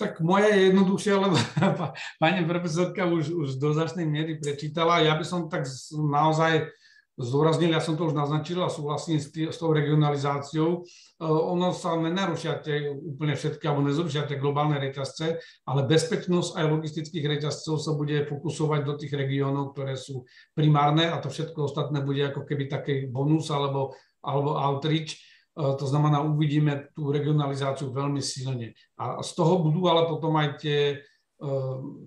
Tak 0.00 0.20
moje 0.20 0.48
je 0.48 0.72
jednoduchšie, 0.72 1.14
lebo 1.14 1.36
pani 2.20 2.44
profesorka 2.48 3.04
už, 3.04 3.28
už 3.30 3.48
do 3.60 3.76
značnej 3.76 4.08
miery 4.08 4.40
prečítala. 4.40 5.04
Ja 5.04 5.12
by 5.12 5.24
som 5.28 5.52
tak 5.52 5.68
naozaj 5.92 6.72
zdôraznil, 7.20 7.76
ja 7.76 7.84
som 7.84 8.00
to 8.00 8.08
už 8.08 8.16
naznačil 8.16 8.64
a 8.64 8.72
súhlasím 8.72 9.20
s, 9.20 9.28
tý, 9.28 9.52
s 9.52 9.60
tou 9.60 9.76
regionalizáciou. 9.76 10.88
Uh, 11.20 11.40
ono 11.52 11.76
sa 11.76 11.92
nenarušia 12.00 12.64
tie 12.64 12.88
úplne 12.88 13.36
všetky, 13.36 13.60
alebo 13.68 13.84
nezrušia 13.84 14.24
tie 14.24 14.40
globálne 14.40 14.80
reťazce, 14.80 15.36
ale 15.68 15.80
bezpečnosť 15.84 16.56
aj 16.56 16.64
logistických 16.64 17.26
reťazcov 17.36 17.76
sa 17.76 17.92
bude 17.92 18.24
fokusovať 18.24 18.80
do 18.88 18.94
tých 18.96 19.12
regiónov, 19.12 19.76
ktoré 19.76 20.00
sú 20.00 20.24
primárne 20.56 21.12
a 21.12 21.20
to 21.20 21.28
všetko 21.28 21.68
ostatné 21.68 22.00
bude 22.00 22.24
ako 22.24 22.48
keby 22.48 22.72
taký 22.72 22.94
bonus 23.12 23.52
alebo, 23.52 23.92
alebo 24.24 24.56
outreach 24.56 25.12
to 25.60 25.84
znamená, 25.86 26.24
uvidíme 26.24 26.88
tú 26.96 27.12
regionalizáciu 27.12 27.92
veľmi 27.92 28.22
silne. 28.24 28.72
A 28.96 29.20
z 29.20 29.30
toho 29.36 29.60
budú 29.60 29.86
ale 29.90 30.08
potom 30.08 30.32
aj 30.40 30.56
tie 30.62 30.80
e, 30.94 30.96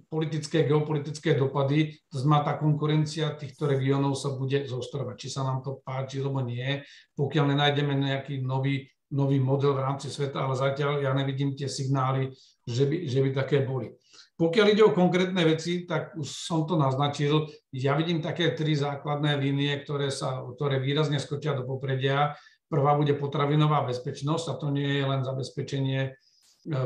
politické, 0.10 0.66
geopolitické 0.66 1.38
dopady, 1.38 1.93
to 2.10 2.18
znamená, 2.18 2.41
tá 2.41 2.54
konkurencia 2.58 3.36
týchto 3.38 3.70
regiónov 3.70 4.18
sa 4.18 4.34
bude 4.34 4.66
zostrovať. 4.66 5.16
Či 5.20 5.28
sa 5.30 5.41
nám 5.45 5.62
to 5.62 5.84
páči, 5.86 6.24
alebo 6.24 6.41
nie, 6.41 6.82
pokiaľ 7.14 7.54
nenájdeme 7.54 7.93
nejaký 7.93 8.41
nový, 8.41 8.89
nový 9.14 9.38
model 9.38 9.78
v 9.78 9.84
rámci 9.86 10.10
sveta, 10.10 10.41
ale 10.49 10.58
zatiaľ 10.58 11.06
ja 11.06 11.14
nevidím 11.14 11.54
tie 11.54 11.70
signály, 11.70 12.34
že 12.66 12.89
by, 12.89 12.97
že 13.06 13.20
by 13.22 13.30
také 13.38 13.62
boli. 13.62 13.93
Pokiaľ 14.34 14.66
ide 14.74 14.82
o 14.82 14.97
konkrétne 14.97 15.45
veci, 15.45 15.86
tak 15.86 16.18
už 16.18 16.26
som 16.26 16.66
to 16.66 16.74
naznačil. 16.74 17.54
Ja 17.70 17.93
vidím 17.93 18.18
také 18.18 18.58
tri 18.58 18.74
základné 18.74 19.38
línie, 19.38 19.78
ktoré, 19.86 20.10
sa, 20.10 20.41
ktoré 20.58 20.82
výrazne 20.82 21.22
skočia 21.22 21.54
do 21.54 21.70
popredia. 21.70 22.34
Prvá 22.74 22.97
bude 22.97 23.13
potravinová 23.13 23.86
bezpečnosť 23.86 24.45
a 24.49 24.53
to 24.57 24.74
nie 24.74 24.97
je 24.97 25.05
len 25.05 25.21
zabezpečenie 25.21 26.01
e, 26.01 26.11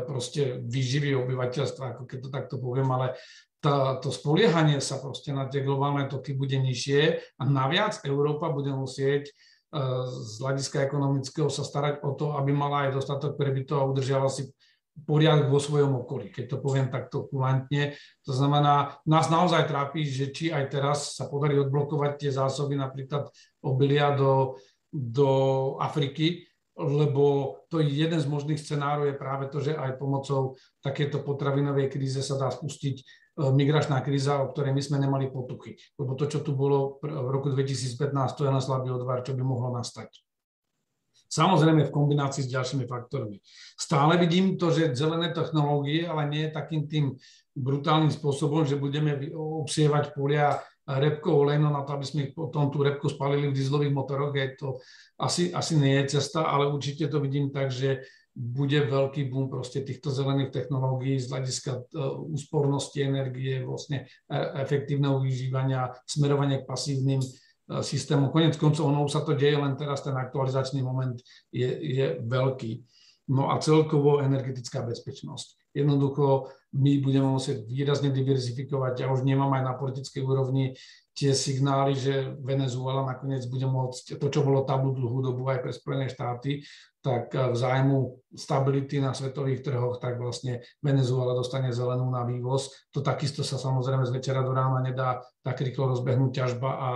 proste 0.03 0.59
výživy 0.67 1.15
obyvateľstva, 1.15 1.95
ako 1.95 2.03
keď 2.03 2.17
to 2.19 2.29
takto 2.29 2.55
poviem, 2.59 2.91
ale 2.91 3.15
tá, 3.63 3.95
to 4.03 4.11
spoliehanie 4.11 4.83
sa 4.83 4.99
proste 4.99 5.31
na 5.31 5.47
tie 5.47 5.63
globálne 5.63 6.11
toky 6.11 6.35
bude 6.35 6.59
nižšie 6.59 7.01
a 7.39 7.43
naviac 7.47 8.03
Európa 8.03 8.51
bude 8.51 8.75
musieť 8.75 9.31
e, 9.31 9.33
z 10.11 10.43
hľadiska 10.43 10.83
ekonomického 10.83 11.47
sa 11.47 11.63
starať 11.63 12.03
o 12.03 12.11
to, 12.19 12.35
aby 12.35 12.51
mala 12.51 12.91
aj 12.91 12.99
dostatok 12.99 13.39
prebytov 13.39 13.79
a 13.79 13.87
udržiavala 13.87 14.27
si 14.27 14.51
poriadok 15.05 15.53
vo 15.53 15.61
svojom 15.61 15.93
okolí, 16.01 16.33
keď 16.33 16.45
to 16.51 16.57
poviem 16.57 16.89
takto 16.89 17.29
kulantne. 17.29 17.93
To 18.25 18.33
znamená, 18.33 18.97
nás 19.05 19.29
naozaj 19.29 19.69
trápi, 19.69 20.01
že 20.01 20.33
či 20.33 20.49
aj 20.49 20.73
teraz 20.73 21.13
sa 21.13 21.29
podarí 21.29 21.53
odblokovať 21.61 22.11
tie 22.17 22.31
zásoby 22.33 22.73
napríklad 22.73 23.29
obilia 23.61 24.17
do 24.17 24.57
do 24.91 25.31
Afriky, 25.79 26.47
lebo 26.77 27.57
to 27.73 27.81
je 27.81 27.89
jeden 27.89 28.21
z 28.21 28.29
možných 28.29 28.61
scenárov 28.61 29.09
je 29.09 29.17
práve 29.17 29.49
to, 29.49 29.57
že 29.57 29.73
aj 29.73 29.97
pomocou 29.97 30.53
takéto 30.77 31.25
potravinovej 31.25 31.89
kríze 31.89 32.21
sa 32.21 32.37
dá 32.37 32.53
spustiť 32.53 32.95
e, 33.01 33.03
migračná 33.49 33.97
kríza, 34.05 34.37
o 34.45 34.53
ktorej 34.53 34.77
my 34.77 34.81
sme 34.85 34.97
nemali 35.01 35.33
potuchy. 35.33 35.73
Lebo 35.97 36.13
to, 36.13 36.29
čo 36.29 36.45
tu 36.45 36.53
bolo 36.53 37.01
v 37.01 37.29
roku 37.33 37.49
2015, 37.49 38.13
to 38.37 38.45
je 38.45 38.51
na 38.53 38.61
slabý 38.61 38.93
odvar, 38.93 39.25
čo 39.25 39.33
by 39.33 39.41
mohlo 39.41 39.73
nastať. 39.73 40.21
Samozrejme 41.27 41.89
v 41.89 41.91
kombinácii 41.91 42.47
s 42.47 42.53
ďalšími 42.55 42.87
faktormi. 42.87 43.43
Stále 43.75 44.15
vidím 44.15 44.55
to, 44.55 44.71
že 44.71 44.95
zelené 44.95 45.35
technológie, 45.35 46.07
ale 46.07 46.29
nie 46.31 46.47
takým 46.47 46.87
tým 46.87 47.19
brutálnym 47.51 48.13
spôsobom, 48.13 48.63
že 48.63 48.79
budeme 48.79 49.17
obsievať 49.35 50.15
polia 50.15 50.61
repkou 50.87 51.43
olejnou 51.43 51.67
na 51.67 51.83
to, 51.83 51.99
aby 51.99 52.05
sme 52.07 52.21
potom 52.31 52.71
tú 52.71 52.79
repku 52.79 53.11
spalili 53.11 53.51
v 53.51 53.55
dieselových 53.59 53.91
motoroch, 53.91 54.31
je 54.31 54.55
to 54.55 54.79
asi, 55.19 55.51
asi 55.51 55.75
nie 55.75 55.99
je 55.99 56.15
cesta, 56.17 56.47
ale 56.47 56.71
určite 56.71 57.11
to 57.11 57.19
vidím 57.19 57.51
tak, 57.51 57.67
že 57.67 58.07
bude 58.37 58.77
veľký 58.85 59.33
boom 59.33 59.49
proste 59.49 59.81
týchto 59.81 60.13
zelených 60.13 60.53
technológií 60.53 61.17
z 61.17 61.33
hľadiska 61.33 61.71
e, 61.73 61.81
úspornosti 62.29 63.01
energie, 63.01 63.65
vlastne 63.65 64.05
e, 64.29 64.37
efektívneho 64.61 65.17
využívania, 65.25 65.89
smerovania 66.05 66.61
k 66.61 66.69
pasívnym 66.69 67.17
e, 67.17 67.27
systémom. 67.81 68.29
Konec 68.29 68.53
koncov 68.61 68.93
ono 68.93 69.09
sa 69.09 69.25
to 69.25 69.33
deje, 69.33 69.57
len 69.57 69.73
teraz 69.73 70.05
ten 70.05 70.13
aktualizačný 70.13 70.85
moment 70.85 71.17
je, 71.49 71.65
je 71.65 72.21
veľký. 72.21 72.85
No 73.33 73.49
a 73.49 73.57
celkovo 73.57 74.21
energetická 74.21 74.85
bezpečnosť. 74.85 75.56
Jednoducho 75.75 76.51
my 76.75 76.99
budeme 76.99 77.31
musieť 77.31 77.63
výrazne 77.63 78.11
diverzifikovať. 78.11 78.93
Ja 79.01 79.07
už 79.09 79.23
nemám 79.23 79.55
aj 79.55 79.63
na 79.63 79.73
politickej 79.79 80.21
úrovni 80.21 80.75
tie 81.17 81.33
signály, 81.33 81.97
že 81.97 82.37
Venezuela 82.45 83.01
nakoniec 83.01 83.41
bude 83.49 83.65
môcť, 83.65 84.21
to, 84.21 84.27
čo 84.29 84.45
bolo 84.45 84.61
tabu 84.61 84.93
dlhú 84.93 85.25
dobu 85.25 85.49
aj 85.49 85.65
pre 85.65 85.73
Spojené 85.73 86.13
štáty, 86.13 86.61
tak 87.01 87.33
v 87.33 87.55
zájmu 87.57 88.21
stability 88.37 89.01
na 89.01 89.17
svetových 89.17 89.65
trhoch, 89.65 89.97
tak 89.97 90.21
vlastne 90.21 90.61
Venezuela 90.77 91.33
dostane 91.33 91.73
zelenú 91.73 92.05
na 92.13 92.21
vývoz. 92.21 92.69
To 92.93 93.01
takisto 93.01 93.41
sa 93.41 93.57
samozrejme 93.57 94.05
z 94.05 94.13
večera 94.13 94.45
do 94.45 94.53
rána 94.53 94.85
nedá 94.85 95.25
tak 95.41 95.65
rýchlo 95.65 95.97
rozbehnúť 95.97 96.31
ťažba 96.37 96.69
a, 96.69 96.89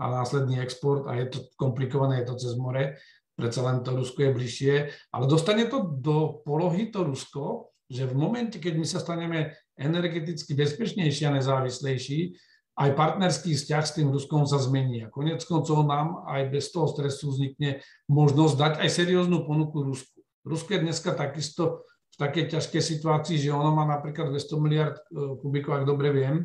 a 0.00 0.04
následný 0.16 0.64
export 0.64 1.04
a 1.04 1.20
je 1.20 1.28
to 1.28 1.38
komplikované, 1.60 2.24
je 2.24 2.32
to 2.32 2.40
cez 2.40 2.56
more, 2.56 2.96
predsa 3.36 3.60
len 3.68 3.84
to 3.84 3.92
Rusko 3.92 4.24
je 4.24 4.30
bližšie, 4.32 4.74
ale 5.12 5.24
dostane 5.28 5.68
to 5.68 5.84
do 5.84 6.40
polohy 6.40 6.88
to 6.88 7.04
Rusko, 7.04 7.67
že 7.88 8.04
v 8.04 8.14
momente, 8.14 8.60
keď 8.60 8.74
my 8.76 8.86
sa 8.86 9.00
staneme 9.00 9.56
energeticky 9.80 10.52
bezpečnejší 10.52 11.24
a 11.24 11.34
nezávislejší, 11.40 12.36
aj 12.78 12.94
partnerský 12.94 13.58
vzťah 13.58 13.84
s 13.84 13.94
tým 13.98 14.08
Ruskom 14.14 14.46
sa 14.46 14.62
zmení. 14.62 15.02
A 15.02 15.10
konec 15.10 15.42
koncov 15.42 15.82
nám 15.82 16.22
aj 16.30 16.54
bez 16.54 16.70
toho 16.70 16.86
stresu 16.86 17.34
vznikne 17.34 17.82
možnosť 18.06 18.54
dať 18.54 18.72
aj 18.86 18.88
serióznu 18.92 19.42
ponuku 19.42 19.82
Rusku. 19.82 20.22
Rusko 20.46 20.78
je 20.78 20.84
dneska 20.86 21.10
takisto 21.18 21.82
v 22.14 22.16
takej 22.16 22.54
ťažkej 22.54 22.82
situácii, 22.82 23.36
že 23.36 23.50
ono 23.50 23.74
má 23.74 23.82
napríklad 23.82 24.30
200 24.30 24.64
miliard 24.64 24.94
e, 24.94 25.36
kubíkov, 25.42 25.82
ak 25.82 25.84
dobre 25.84 26.14
viem, 26.14 26.36
e, 26.40 26.44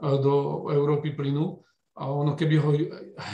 do 0.00 0.66
Európy 0.72 1.12
plynu 1.12 1.60
a 1.96 2.12
ono 2.12 2.36
keby 2.36 2.56
ho 2.60 2.70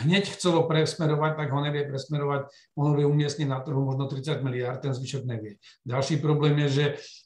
hneď 0.07 0.39
chcelo 0.39 0.71
presmerovať, 0.71 1.33
tak 1.35 1.49
ho 1.51 1.59
nevie 1.59 1.83
presmerovať, 1.83 2.47
ono 2.79 2.95
vie 2.95 3.07
umiestniť 3.07 3.49
na 3.51 3.59
trhu 3.59 3.83
možno 3.83 4.07
30 4.07 4.47
miliard, 4.47 4.79
ten 4.79 4.95
zvyšok 4.95 5.27
nevie. 5.27 5.59
Ďalší 5.83 6.23
problém 6.23 6.55
je, 6.67 6.69
že 6.71 6.85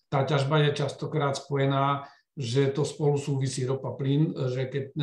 tá 0.09 0.23
ťažba 0.23 0.69
je 0.69 0.71
častokrát 0.85 1.35
spojená, 1.37 2.07
že 2.37 2.69
to 2.69 2.85
spolu 2.85 3.17
súvisí 3.17 3.65
ropa, 3.65 3.97
plyn, 3.97 4.37
že 4.53 4.69
keď 4.69 4.85
e, 4.93 4.95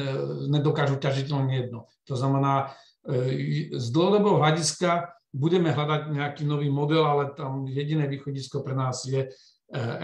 nedokážu 0.54 1.02
ťažiť 1.02 1.28
len 1.34 1.50
jedno. 1.50 1.90
To 2.06 2.14
znamená, 2.14 2.78
e, 3.10 3.74
z 3.74 3.88
dlhodobého 3.90 4.38
hľadiska 4.38 5.10
budeme 5.34 5.74
hľadať 5.74 6.14
nejaký 6.14 6.44
nový 6.46 6.70
model, 6.70 7.02
ale 7.10 7.34
tam 7.34 7.66
jediné 7.66 8.06
východisko 8.06 8.62
pre 8.62 8.78
nás 8.78 9.02
je 9.10 9.26
e, 9.26 9.30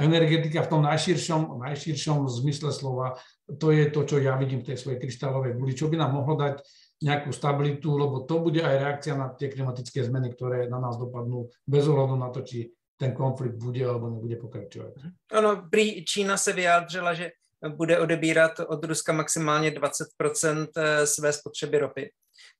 energetika 0.01 0.65
v 0.65 0.71
tom 0.73 0.81
najširšom, 0.81 1.61
najširšom 1.61 2.25
zmysle 2.25 2.73
slova 2.73 3.21
to 3.57 3.71
je 3.73 3.89
to, 3.89 4.05
čo 4.05 4.21
ja 4.21 4.37
vidím 4.37 4.61
v 4.61 4.73
tej 4.73 4.77
svojej 4.77 5.01
kryštálovej 5.01 5.57
guli, 5.57 5.73
čo 5.73 5.89
by 5.89 5.97
nám 5.97 6.13
mohlo 6.13 6.37
dať 6.37 6.61
nejakú 6.99 7.31
stabilitu, 7.31 7.95
lebo 7.95 8.27
to 8.27 8.43
bude 8.43 8.59
aj 8.59 8.75
reakcia 8.75 9.13
na 9.15 9.31
tie 9.33 9.49
klimatické 9.49 10.03
zmeny, 10.03 10.35
ktoré 10.35 10.67
na 10.67 10.77
nás 10.77 10.99
dopadnú 10.99 11.47
bez 11.63 11.87
ohľadu 11.87 12.15
na 12.19 12.29
to, 12.29 12.43
či 12.43 12.69
ten 12.99 13.13
konflikt 13.13 13.55
bude 13.55 13.85
alebo 13.85 14.09
nebude 14.09 14.35
pokračovat. 14.35 14.93
Ano, 15.31 15.67
prý 15.71 16.05
Čína 16.05 16.37
se 16.37 16.53
vyjádřila, 16.53 17.13
že 17.13 17.31
bude 17.75 17.99
odebírat 17.99 18.59
od 18.59 18.83
Ruska 18.83 19.13
maximálně 19.13 19.71
20% 19.71 20.67
eh, 20.77 21.07
své 21.07 21.33
spotřeby 21.33 21.79
ropy. 21.79 22.11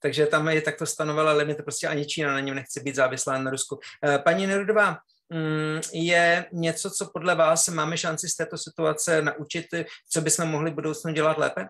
Takže 0.02 0.26
tam 0.26 0.48
je 0.48 0.62
takto 0.62 0.86
stanovila 0.86 1.32
limit, 1.32 1.58
prostě 1.58 1.88
ani 1.88 2.06
Čína 2.06 2.34
na 2.34 2.40
něm 2.40 2.56
nechce 2.56 2.80
být 2.84 2.96
závislá 2.96 3.38
na 3.38 3.52
Rusku. 3.52 3.80
Eh, 4.06 4.20
paní 4.20 4.48
Nerudová, 4.48 4.98
Mm, 5.34 5.82
je 5.94 6.46
něco, 6.52 6.92
co 6.92 7.10
podle 7.14 7.36
vás 7.36 7.68
máme 7.68 7.98
šanci 7.98 8.30
z 8.30 8.36
této 8.36 8.58
situace 8.58 9.22
naučit, 9.22 9.66
co 10.10 10.22
bychom 10.22 10.46
mohli 10.50 10.72
v 10.72 10.74
budoucnu 10.74 11.14
dělat 11.14 11.38
lépe? 11.38 11.68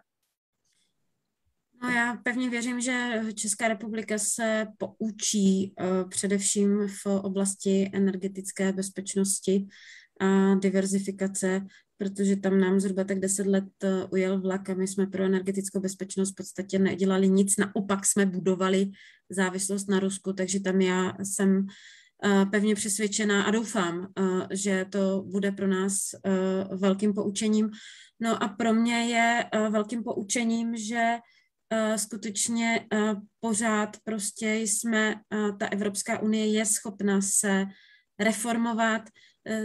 No 1.82 1.90
já 1.90 2.16
pevně 2.24 2.50
věřím, 2.50 2.82
že 2.82 3.22
Česká 3.36 3.68
republika 3.68 4.18
se 4.18 4.68
poučí 4.78 5.74
uh, 5.80 6.10
především 6.10 6.88
v 6.88 7.06
oblasti 7.06 7.90
energetické 7.94 8.74
bezpečnosti 8.74 9.68
a 10.22 10.56
diverzifikace, 10.56 11.62
protože 11.98 12.36
tam 12.36 12.60
nám 12.60 12.80
zhruba 12.80 13.04
tak 13.04 13.20
deset 13.20 13.48
let 13.48 13.64
uh, 13.84 13.90
ujel 14.10 14.42
vlak 14.42 14.70
a 14.70 14.74
my 14.74 14.88
jsme 14.88 15.08
pro 15.08 15.24
energetickou 15.24 15.80
bezpečnost 15.80 16.32
v 16.32 16.36
podstatě 16.36 16.80
nedělali 16.80 17.30
nic, 17.30 17.58
naopak 17.58 18.06
jsme 18.06 18.26
budovali 18.26 18.92
závislost 19.30 19.90
na 19.90 20.00
Rusku, 20.00 20.34
takže 20.34 20.60
tam 20.60 20.82
já 20.82 21.14
jsem 21.24 21.68
pevně 22.52 22.76
přesvědčená 22.76 23.44
a 23.44 23.52
doufám, 23.52 24.08
že 24.52 24.86
to 24.90 25.24
bude 25.28 25.52
pro 25.52 25.68
nás 25.68 25.98
velkým 26.76 27.14
poučením. 27.14 27.70
No 28.20 28.44
a 28.44 28.48
pro 28.48 28.74
mě 28.74 28.94
je 28.94 29.46
velkým 29.70 30.04
poučením, 30.04 30.76
že 30.78 31.18
skutečně 31.96 32.88
pořád 33.40 33.98
prostě 34.04 34.54
jsme, 34.56 35.16
ta 35.60 35.68
Evropská 35.68 36.20
unie 36.20 36.48
je 36.48 36.66
schopna 36.66 37.22
se 37.22 37.66
reformovat, 38.20 39.02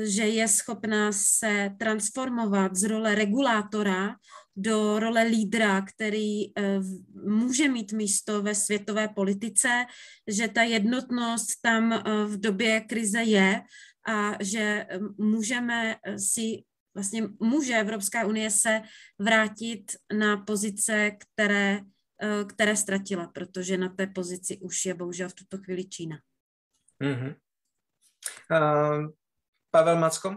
že 0.05 0.23
je 0.23 0.49
schopná 0.49 1.13
se 1.13 1.71
transformovat 1.79 2.77
z 2.77 2.83
role 2.83 3.15
regulátora 3.15 4.17
do 4.57 4.99
role 4.99 5.23
lídra, 5.23 5.83
který 5.83 6.45
může 7.27 7.69
mít 7.69 7.93
místo 7.93 8.43
ve 8.43 8.55
světové 8.55 9.09
politice, 9.09 9.85
že 10.27 10.49
ta 10.49 10.63
jednotnost 10.63 11.51
tam 11.63 12.03
v 12.27 12.41
době 12.41 12.81
krize 12.81 13.23
je 13.23 13.63
a 14.07 14.37
že 14.41 14.87
můžeme 15.19 15.97
si 16.17 16.65
vlastně 16.95 17.23
může 17.41 17.75
Evropská 17.75 18.27
unie 18.27 18.51
se 18.51 18.83
vrátit 19.19 19.93
na 20.13 20.37
pozice, 20.37 21.11
které 21.19 21.81
Eh, 21.81 21.94
které 22.47 22.77
ztratila, 22.77 23.27
protože 23.27 23.79
na 23.79 23.89
té 23.89 24.07
pozici 24.07 24.59
už 24.59 24.87
je 24.87 24.95
bohužel 24.95 25.29
v 25.29 25.35
tuto 25.35 25.59
chvíli 25.59 25.85
Čína. 25.85 26.17
Mm-hmm. 27.03 27.35
Uh, 28.51 29.11
Pavel 29.71 29.99
Macko? 29.99 30.37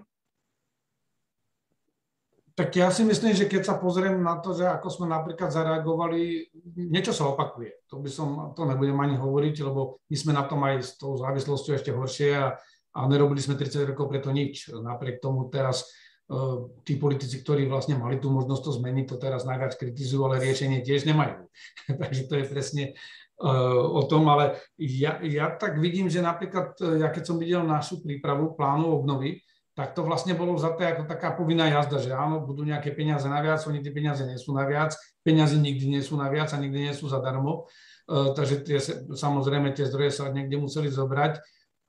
Tak 2.58 2.74
ja 2.74 2.90
si 2.90 3.06
myslím, 3.06 3.38
že 3.38 3.46
keď 3.46 3.70
sa 3.70 3.78
pozriem 3.78 4.18
na 4.18 4.42
to, 4.42 4.50
že 4.50 4.66
ako 4.66 4.90
sme 4.90 5.06
napríklad 5.06 5.54
zareagovali, 5.54 6.50
niečo 6.90 7.14
sa 7.14 7.30
opakuje. 7.30 7.86
To 7.86 8.02
by 8.02 8.10
som, 8.10 8.58
to 8.58 8.66
nebudem 8.66 8.98
ani 8.98 9.14
hovoriť, 9.14 9.62
lebo 9.62 10.02
my 10.10 10.16
sme 10.18 10.34
na 10.34 10.42
tom 10.50 10.66
aj 10.66 10.82
s 10.82 10.98
tou 10.98 11.14
závislosťou 11.14 11.78
ešte 11.78 11.94
horšie 11.94 12.34
a, 12.34 12.58
a 12.98 13.00
nerobili 13.06 13.38
sme 13.46 13.62
30 13.62 13.94
rokov 13.94 14.10
preto 14.10 14.34
nič. 14.34 14.74
Napriek 14.74 15.22
tomu 15.22 15.54
teraz 15.54 15.86
Eh, 15.86 16.07
tí 16.84 17.00
politici, 17.00 17.40
ktorí 17.40 17.72
vlastne 17.72 17.96
mali 17.96 18.20
tú 18.20 18.28
možnosť 18.28 18.62
to 18.68 18.72
zmeniť, 18.84 19.06
to 19.08 19.16
teraz 19.16 19.48
najviac 19.48 19.80
kritizujú, 19.80 20.28
ale 20.28 20.44
riešenie 20.44 20.84
tiež 20.84 21.08
nemajú. 21.08 21.48
Takže 22.04 22.22
to 22.28 22.34
je 22.36 22.46
presne 22.52 22.84
uh, 23.40 23.80
o 23.96 24.04
tom, 24.04 24.28
ale 24.28 24.60
ja, 24.76 25.24
ja 25.24 25.56
tak 25.56 25.80
vidím, 25.80 26.12
že 26.12 26.20
napríklad, 26.20 26.76
eh, 26.84 27.00
ja 27.00 27.08
keď 27.16 27.24
som 27.24 27.40
videl 27.40 27.64
našu 27.64 28.04
prípravu 28.04 28.60
plánu 28.60 28.92
obnovy, 28.92 29.40
tak 29.72 29.96
to 29.96 30.04
vlastne 30.04 30.36
bolo 30.36 30.58
za 30.60 30.74
to 30.76 30.84
ako 30.84 31.06
taká 31.08 31.38
povinná 31.38 31.70
jazda, 31.70 32.02
že 32.02 32.12
áno, 32.12 32.44
budú 32.44 32.66
nejaké 32.66 32.92
peniaze 32.92 33.30
naviac, 33.30 33.62
oni 33.64 33.80
tie 33.80 33.94
peniaze 33.94 34.26
nie 34.26 34.36
sú 34.36 34.52
naviac, 34.52 34.98
peniaze 35.22 35.54
nikdy 35.54 35.86
nie 35.86 36.02
sú 36.02 36.18
naviac 36.18 36.50
a 36.50 36.58
nikdy 36.58 36.90
nie 36.90 36.94
sú 36.98 37.06
zadarmo, 37.06 37.70
takže 38.10 38.66
tie, 38.66 38.82
samozrejme 39.14 39.78
tie 39.78 39.86
zdroje 39.86 40.18
sa 40.18 40.34
niekde 40.34 40.58
museli 40.58 40.90
zobrať, 40.90 41.38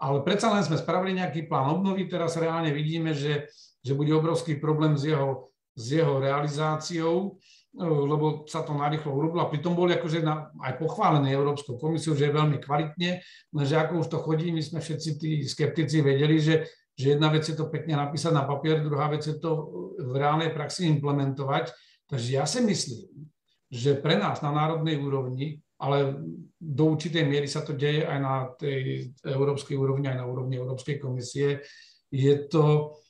ale 0.04 0.20
predsa 0.20 0.52
len 0.52 0.68
sme 0.68 0.76
spravili 0.76 1.16
nejaký 1.16 1.48
plán 1.48 1.80
obnovy, 1.80 2.12
teraz 2.12 2.36
reálne 2.36 2.76
vidíme, 2.76 3.16
že 3.16 3.48
že 3.88 3.96
bude 3.96 4.12
obrovský 4.12 4.60
problém 4.60 5.00
s 5.00 5.08
jeho, 5.08 5.48
s 5.72 5.96
jeho 5.96 6.20
realizáciou, 6.20 7.40
e, 7.72 7.80
lebo 7.80 8.44
sa 8.44 8.60
to 8.60 8.76
narýchlo 8.76 9.16
urobilo 9.16 9.48
a 9.48 9.48
pritom 9.48 9.72
boli 9.72 9.96
akože 9.96 10.20
na, 10.20 10.52
aj 10.60 10.76
pochválené 10.76 11.32
Európskou 11.32 11.80
komisiou, 11.80 12.12
že 12.12 12.28
je 12.28 12.36
veľmi 12.36 12.60
kvalitne, 12.60 13.24
lenže 13.56 13.74
ako 13.80 14.04
už 14.04 14.08
to 14.12 14.18
chodí, 14.20 14.52
my 14.52 14.60
sme 14.60 14.84
všetci 14.84 15.10
tí 15.16 15.30
skeptici 15.48 16.04
vedeli, 16.04 16.36
že, 16.36 16.68
že 16.92 17.16
jedna 17.16 17.32
vec 17.32 17.48
je 17.48 17.56
to 17.56 17.72
pekne 17.72 17.96
napísať 17.96 18.36
na 18.36 18.44
papier, 18.44 18.84
druhá 18.84 19.08
vec 19.08 19.24
je 19.24 19.40
to 19.40 19.72
v 19.96 20.12
reálnej 20.12 20.52
praxi 20.52 20.84
implementovať. 20.92 21.72
Takže 22.04 22.28
ja 22.36 22.44
si 22.44 22.60
myslím, 22.60 23.24
že 23.72 23.96
pre 23.96 24.20
nás 24.20 24.44
na 24.44 24.52
národnej 24.52 25.00
úrovni, 25.00 25.64
ale 25.80 26.20
do 26.58 26.84
určitej 26.92 27.24
miery 27.24 27.46
sa 27.48 27.64
to 27.64 27.72
deje 27.72 28.04
aj 28.04 28.18
na 28.18 28.34
tej 28.58 29.12
európskej 29.22 29.78
úrovni, 29.78 30.10
aj 30.10 30.18
na 30.18 30.26
úrovni 30.26 30.58
Európskej 30.58 30.98
komisie, 30.98 31.62
je 32.08 32.34
to 32.48 32.96
Eh, 32.98 33.07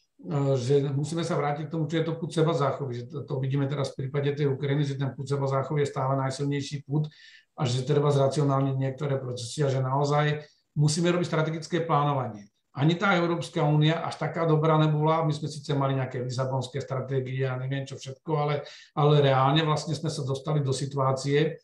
že 0.59 0.83
musíme 0.91 1.23
sa 1.23 1.39
vrátiť 1.39 1.71
k 1.71 1.73
tomu, 1.73 1.87
čo 1.87 2.03
je 2.03 2.07
to 2.11 2.19
púd 2.19 2.35
seba 2.35 2.51
záchovy. 2.51 3.03
Že 3.03 3.05
to, 3.07 3.19
to 3.23 3.35
vidíme 3.39 3.71
teraz 3.71 3.95
v 3.95 4.07
prípade 4.07 4.35
tej 4.35 4.51
Ukrajiny, 4.51 4.83
že 4.83 4.99
ten 4.99 5.15
púd 5.15 5.31
seba 5.31 5.47
záchovy 5.47 5.87
je 5.87 5.93
stále 5.95 6.19
najsilnejší 6.19 6.83
púd 6.83 7.07
a 7.55 7.63
že 7.63 7.87
treba 7.87 8.11
zracionálniť 8.11 8.75
niektoré 8.75 9.23
procesy 9.23 9.63
a 9.63 9.71
že 9.71 9.79
naozaj 9.79 10.43
musíme 10.75 11.15
robiť 11.15 11.27
strategické 11.27 11.87
plánovanie. 11.87 12.51
Ani 12.79 12.95
tá 12.95 13.15
Európska 13.19 13.67
únia 13.67 14.07
až 14.07 14.23
taká 14.23 14.47
dobrá 14.47 14.79
nebola, 14.79 15.27
my 15.27 15.35
sme 15.35 15.51
síce 15.51 15.75
mali 15.75 15.99
nejaké 15.99 16.23
lisabonské 16.23 16.79
stratégie 16.79 17.43
a 17.43 17.59
neviem 17.59 17.83
čo 17.83 17.99
všetko, 17.99 18.31
ale, 18.39 18.55
ale 18.95 19.19
reálne 19.19 19.67
vlastne 19.67 19.99
sme 19.99 20.07
sa 20.07 20.23
dostali 20.23 20.63
do 20.63 20.71
situácie, 20.71 21.59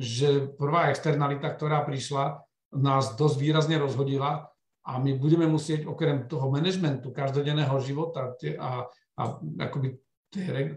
že 0.00 0.48
prvá 0.56 0.88
externalita, 0.88 1.52
ktorá 1.52 1.84
prišla, 1.84 2.40
nás 2.72 3.12
dosť 3.12 3.36
výrazne 3.36 3.76
rozhodila 3.76 4.53
a 4.84 5.00
my 5.00 5.16
budeme 5.16 5.48
musieť 5.48 5.88
okrem 5.88 6.28
toho 6.28 6.52
manažmentu 6.52 7.08
každodenného 7.08 7.72
života 7.80 8.36
a, 8.60 8.84
a 9.16 9.22
akoby 9.64 9.96
tej, 10.28 10.76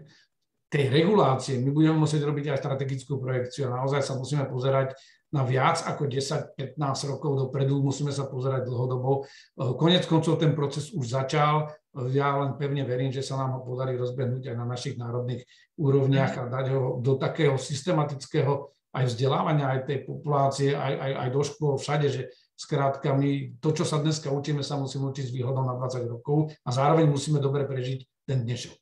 tej 0.68 0.84
regulácie, 0.88 1.60
my 1.60 1.70
budeme 1.72 2.00
musieť 2.00 2.24
robiť 2.24 2.52
aj 2.52 2.58
strategickú 2.60 3.20
projekciu 3.20 3.68
a 3.68 3.80
naozaj 3.80 4.00
sa 4.00 4.16
musíme 4.16 4.48
pozerať 4.48 4.96
na 5.28 5.44
viac 5.44 5.84
ako 5.84 6.08
10-15 6.08 6.80
rokov 7.04 7.36
dopredu, 7.36 7.84
musíme 7.84 8.08
sa 8.08 8.24
pozerať 8.24 8.64
dlhodobo. 8.64 9.28
Konec 9.76 10.08
koncov 10.08 10.40
ten 10.40 10.56
proces 10.56 10.88
už 10.96 11.04
začal, 11.04 11.68
ja 12.08 12.32
len 12.40 12.56
pevne 12.56 12.88
verím, 12.88 13.12
že 13.12 13.20
sa 13.20 13.36
nám 13.36 13.56
ho 13.56 13.60
podarí 13.60 13.92
rozbehnúť 14.00 14.48
aj 14.48 14.56
na 14.56 14.64
našich 14.64 14.96
národných 14.96 15.44
úrovniach 15.76 16.32
a 16.32 16.48
dať 16.48 16.66
ho 16.72 16.96
do 17.04 17.20
takého 17.20 17.60
systematického 17.60 18.72
aj 18.88 19.04
vzdelávania, 19.04 19.68
aj 19.68 19.80
tej 19.84 19.98
populácie, 20.08 20.72
aj, 20.72 20.94
aj, 20.96 21.12
aj 21.12 21.28
do 21.28 21.42
škôl, 21.44 21.74
všade, 21.76 22.08
že 22.08 22.22
Skrátka, 22.58 23.14
my 23.14 23.54
to, 23.62 23.70
čo 23.70 23.86
sa 23.86 24.02
dneska 24.02 24.34
učíme, 24.34 24.66
sa 24.66 24.74
musíme 24.74 25.06
učiť 25.14 25.30
s 25.30 25.34
výhodou 25.34 25.62
na 25.62 25.78
20 25.78 26.10
rokov 26.10 26.50
a 26.66 26.70
zároveň 26.74 27.06
musíme 27.06 27.38
dobre 27.38 27.62
prežiť 27.62 28.26
ten 28.26 28.42
dnešok. 28.42 28.78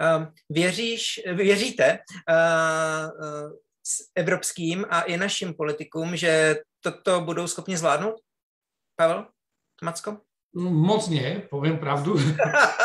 Uh, 0.00 0.32
věříš, 0.48 1.20
věříte 1.28 1.98
uh, 2.00 2.32
uh, 2.32 3.52
s 3.84 4.08
evropským 4.14 4.86
a 4.90 5.02
i 5.02 5.16
našim 5.16 5.54
politikům, 5.54 6.16
že 6.16 6.56
toto 6.80 7.20
budou 7.20 7.46
schopni 7.46 7.76
zvládnout? 7.76 8.14
Pavel? 8.96 9.26
Macko? 9.84 10.16
No, 10.50 10.66
moc 10.70 11.06
nie, 11.06 11.46
poviem 11.46 11.78
pravdu. 11.78 12.18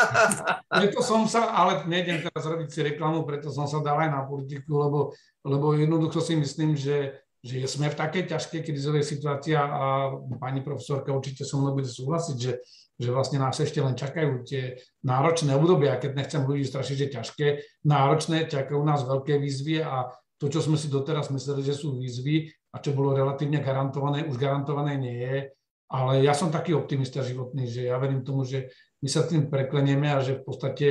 preto 0.78 1.02
som 1.02 1.26
sa, 1.26 1.50
ale 1.50 1.82
nejdem 1.90 2.22
teraz 2.22 2.46
robiť 2.46 2.68
si 2.70 2.80
reklamu, 2.86 3.26
preto 3.26 3.50
som 3.50 3.66
sa 3.66 3.82
dal 3.82 3.98
aj 4.06 4.10
na 4.14 4.22
politiku, 4.22 4.86
lebo, 4.86 4.98
lebo 5.42 5.74
jednoducho 5.74 6.22
si 6.22 6.38
myslím, 6.38 6.78
že 6.78 7.25
že 7.46 7.62
sme 7.70 7.86
v 7.86 7.98
takej 7.98 8.34
ťažkej 8.34 8.60
krizovej 8.66 9.06
situácii 9.06 9.54
a 9.54 10.10
pani 10.42 10.66
profesorka 10.66 11.14
určite 11.14 11.46
so 11.46 11.62
mnou 11.62 11.78
bude 11.78 11.86
súhlasiť, 11.86 12.36
že, 12.36 12.58
že 12.98 13.08
vlastne 13.14 13.38
nás 13.38 13.54
ešte 13.54 13.78
len 13.78 13.94
čakajú 13.94 14.42
tie 14.42 14.82
náročné 15.06 15.54
obdobia, 15.54 15.94
keď 16.02 16.18
nechcem 16.18 16.42
ľudí 16.42 16.66
strašiť, 16.66 16.96
že 16.98 17.12
ťažké, 17.14 17.46
náročné, 17.86 18.50
čakajú 18.50 18.82
nás 18.82 19.06
veľké 19.06 19.38
výzvy 19.38 19.78
a 19.86 20.10
to, 20.42 20.50
čo 20.50 20.58
sme 20.58 20.74
si 20.74 20.90
doteraz 20.90 21.30
mysleli, 21.30 21.62
že 21.62 21.78
sú 21.78 21.94
výzvy 21.94 22.50
a 22.74 22.82
čo 22.82 22.90
bolo 22.90 23.14
relatívne 23.14 23.62
garantované, 23.62 24.26
už 24.26 24.36
garantované 24.36 24.98
nie 24.98 25.16
je. 25.16 25.38
Ale 25.86 26.26
ja 26.26 26.34
som 26.34 26.50
taký 26.50 26.74
optimista 26.74 27.22
životný, 27.22 27.70
že 27.70 27.86
ja 27.86 27.94
verím 28.02 28.26
tomu, 28.26 28.42
že 28.42 28.74
my 29.00 29.08
sa 29.08 29.22
tým 29.22 29.46
preklenieme 29.46 30.10
a 30.10 30.18
že 30.18 30.42
v 30.42 30.42
podstate 30.42 30.86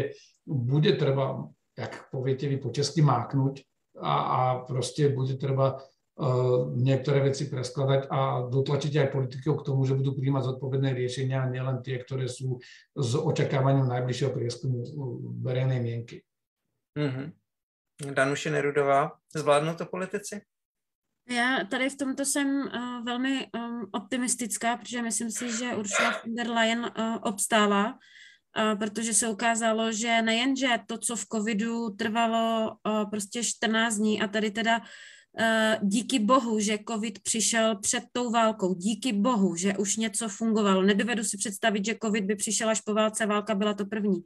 bude 0.48 0.96
treba, 0.96 1.52
jak 1.76 2.08
poviete 2.16 2.48
vy 2.48 2.64
po 2.64 2.72
česky, 2.72 3.04
máknuť 3.04 3.60
a, 4.00 4.14
a 4.16 4.40
proste 4.64 5.12
bude 5.12 5.36
treba 5.36 5.84
Eh, 5.84 5.95
niektoré 6.80 7.28
veci 7.28 7.52
preskladať 7.52 8.08
a 8.08 8.48
dotlačiť 8.48 8.94
aj 9.04 9.12
politikov 9.12 9.60
k 9.60 9.66
tomu, 9.68 9.84
že 9.84 10.00
budú 10.00 10.16
príjmať 10.16 10.56
zodpovedné 10.56 10.96
riešenia, 10.96 11.52
nielen 11.52 11.84
tie, 11.84 12.00
ktoré 12.00 12.32
sú 12.32 12.64
s 12.96 13.12
očakávaním 13.20 13.92
najbližšieho 13.92 14.32
prieskumu 14.32 14.80
eh, 14.80 14.88
verejnej 15.44 15.80
mienky. 15.84 16.24
Mm-hmm. 16.96 17.28
Danuše 18.16 18.52
Nerudová, 18.52 19.20
zvládnou 19.36 19.76
to 19.76 19.86
politici? 19.86 20.42
Já 21.30 21.64
tady 21.70 21.90
v 21.90 21.98
tomto 21.98 22.26
jsem 22.26 22.48
uh, 22.48 23.06
velmi 23.06 23.48
um, 23.56 23.90
optimistická, 23.92 24.78
protože 24.78 25.02
myslím 25.02 25.32
si, 25.32 25.58
že 25.58 25.76
Ursula 25.76 26.22
von 26.26 26.36
der 26.36 26.50
Leyen 26.50 26.80
uh, 26.80 27.18
obstála, 27.22 27.92
uh, 27.92 28.80
protože 28.80 29.14
se 29.14 29.30
ukázalo, 29.30 29.92
že 29.92 30.22
nejenže 30.22 30.68
to, 30.88 30.98
co 30.98 31.16
v 31.16 31.26
covidu 31.26 31.90
trvalo 31.90 32.72
uh, 32.72 33.10
prostě 33.10 33.44
14 33.44 33.96
dní 33.96 34.22
a 34.22 34.28
tady 34.28 34.52
teda 34.52 34.82
Eh, 34.82 35.15
díky 35.82 36.20
bohu, 36.20 36.60
že 36.60 36.80
covid 36.88 37.20
přišel 37.20 37.76
před 37.76 38.04
tou 38.12 38.32
válkou, 38.32 38.74
díky 38.74 39.14
bohu, 39.14 39.56
že 39.56 39.78
už 39.78 39.98
něco 39.98 40.30
fungovalo. 40.30 40.82
Nedovedu 40.82 41.24
si 41.24 41.38
představit, 41.38 41.86
že 41.86 41.98
covid 42.04 42.26
by 42.26 42.36
přišel 42.36 42.70
až 42.70 42.82
po 42.82 42.94
válce, 42.94 43.26
válka 43.26 43.56
byla 43.56 43.74
to 43.74 43.86
první. 43.86 44.24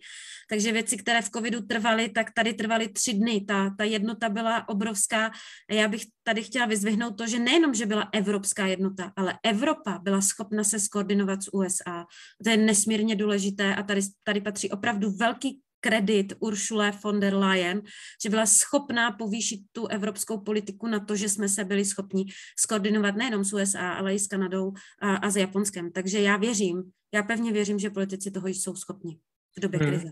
Takže 0.49 0.71
věci, 0.71 0.97
které 0.97 1.21
v 1.21 1.29
covidu 1.29 1.61
trvaly, 1.61 2.09
tak 2.09 2.31
tady 2.31 2.53
trvaly 2.53 2.87
tři 2.87 3.13
dny. 3.13 3.41
Ta, 3.41 3.75
ta 3.77 3.83
jednota 3.83 4.29
byla 4.29 4.69
obrovská 4.69 5.31
a 5.69 5.73
já 5.73 5.87
bych 5.87 6.05
tady 6.23 6.43
chtěla 6.43 6.65
vyzvihnout 6.65 7.17
to, 7.17 7.27
že 7.27 7.39
nejenom, 7.39 7.73
že 7.73 7.85
byla 7.85 8.09
evropská 8.13 8.65
jednota, 8.65 9.13
ale 9.15 9.39
Evropa 9.43 9.99
byla 10.03 10.21
schopna 10.21 10.63
se 10.63 10.79
skoordinovat 10.79 11.43
s 11.43 11.53
USA. 11.53 12.05
To 12.43 12.49
je 12.49 12.57
nesmírně 12.57 13.15
důležité 13.15 13.75
a 13.75 13.83
tady, 13.83 14.01
tady 14.23 14.41
patří 14.41 14.71
opravdu 14.71 15.11
velký 15.11 15.61
kredit 15.79 16.33
Uršule 16.39 16.91
von 17.03 17.19
der 17.19 17.35
Leyen, 17.35 17.81
že 18.23 18.29
byla 18.29 18.45
schopná 18.45 19.11
povýšit 19.11 19.59
tu 19.71 19.87
evropskou 19.87 20.39
politiku 20.39 20.87
na 20.87 20.99
to, 20.99 21.15
že 21.15 21.29
jsme 21.29 21.49
se 21.49 21.63
byli 21.63 21.85
schopni 21.85 22.25
skoordinovat 22.59 23.15
nejenom 23.15 23.43
s 23.43 23.53
USA, 23.53 23.91
ale 23.91 24.15
i 24.15 24.19
s 24.19 24.27
Kanadou 24.27 24.73
a, 25.01 25.15
a 25.15 25.29
s 25.29 25.35
Japonskem. 25.35 25.91
Takže 25.91 26.21
já 26.21 26.37
věřím, 26.37 26.83
já 27.13 27.23
pevně 27.23 27.51
věřím, 27.51 27.79
že 27.79 27.89
politici 27.89 28.31
toho 28.31 28.47
jsou 28.47 28.75
schopni 28.75 29.19
v 29.57 29.61
době 29.61 29.79
hmm. 29.79 29.89
krize. 29.89 30.11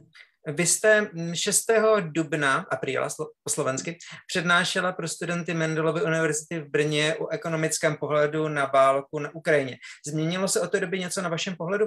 Vy 0.53 0.65
jste 0.65 1.11
6. 1.33 1.65
dubna, 2.01 2.65
apríla 2.71 3.09
po 3.17 3.49
slovensky, 3.49 3.97
přednášela 4.27 4.91
pro 4.91 5.07
studenty 5.07 5.53
Mendelovy 5.53 6.01
univerzity 6.01 6.59
v 6.59 6.69
Brně 6.69 7.15
o 7.15 7.27
ekonomickém 7.27 7.95
pohledu 7.95 8.47
na 8.47 8.65
válku 8.65 9.19
na 9.19 9.35
Ukrajině. 9.35 9.77
Změnilo 10.07 10.47
se 10.47 10.61
od 10.61 10.71
té 10.71 10.79
doby 10.79 10.99
něco 10.99 11.21
na 11.21 11.29
vašem 11.29 11.55
pohledu? 11.55 11.85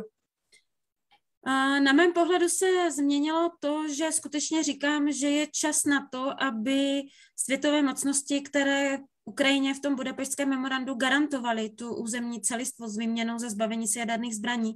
Na 1.80 1.92
mém 1.92 2.12
pohledu 2.12 2.48
se 2.48 2.90
změnilo 2.90 3.50
to, 3.60 3.88
že 3.88 4.12
skutečně 4.12 4.62
říkám, 4.62 5.12
že 5.12 5.28
je 5.28 5.46
čas 5.46 5.84
na 5.84 6.08
to, 6.12 6.42
aby 6.42 7.02
světové 7.36 7.82
mocnosti, 7.82 8.40
které 8.40 8.98
Ukrajině 9.24 9.74
v 9.74 9.80
tom 9.80 9.94
budapešťském 9.94 10.48
memorandu 10.48 10.94
garantovali 10.94 11.70
tu 11.70 11.94
územní 11.94 12.40
celistvo 12.40 12.88
s 12.88 12.98
výměnou 12.98 13.38
za 13.38 13.50
zbavení 13.50 13.88
se 13.88 13.98
jaderných 13.98 14.36
zbraní, 14.36 14.74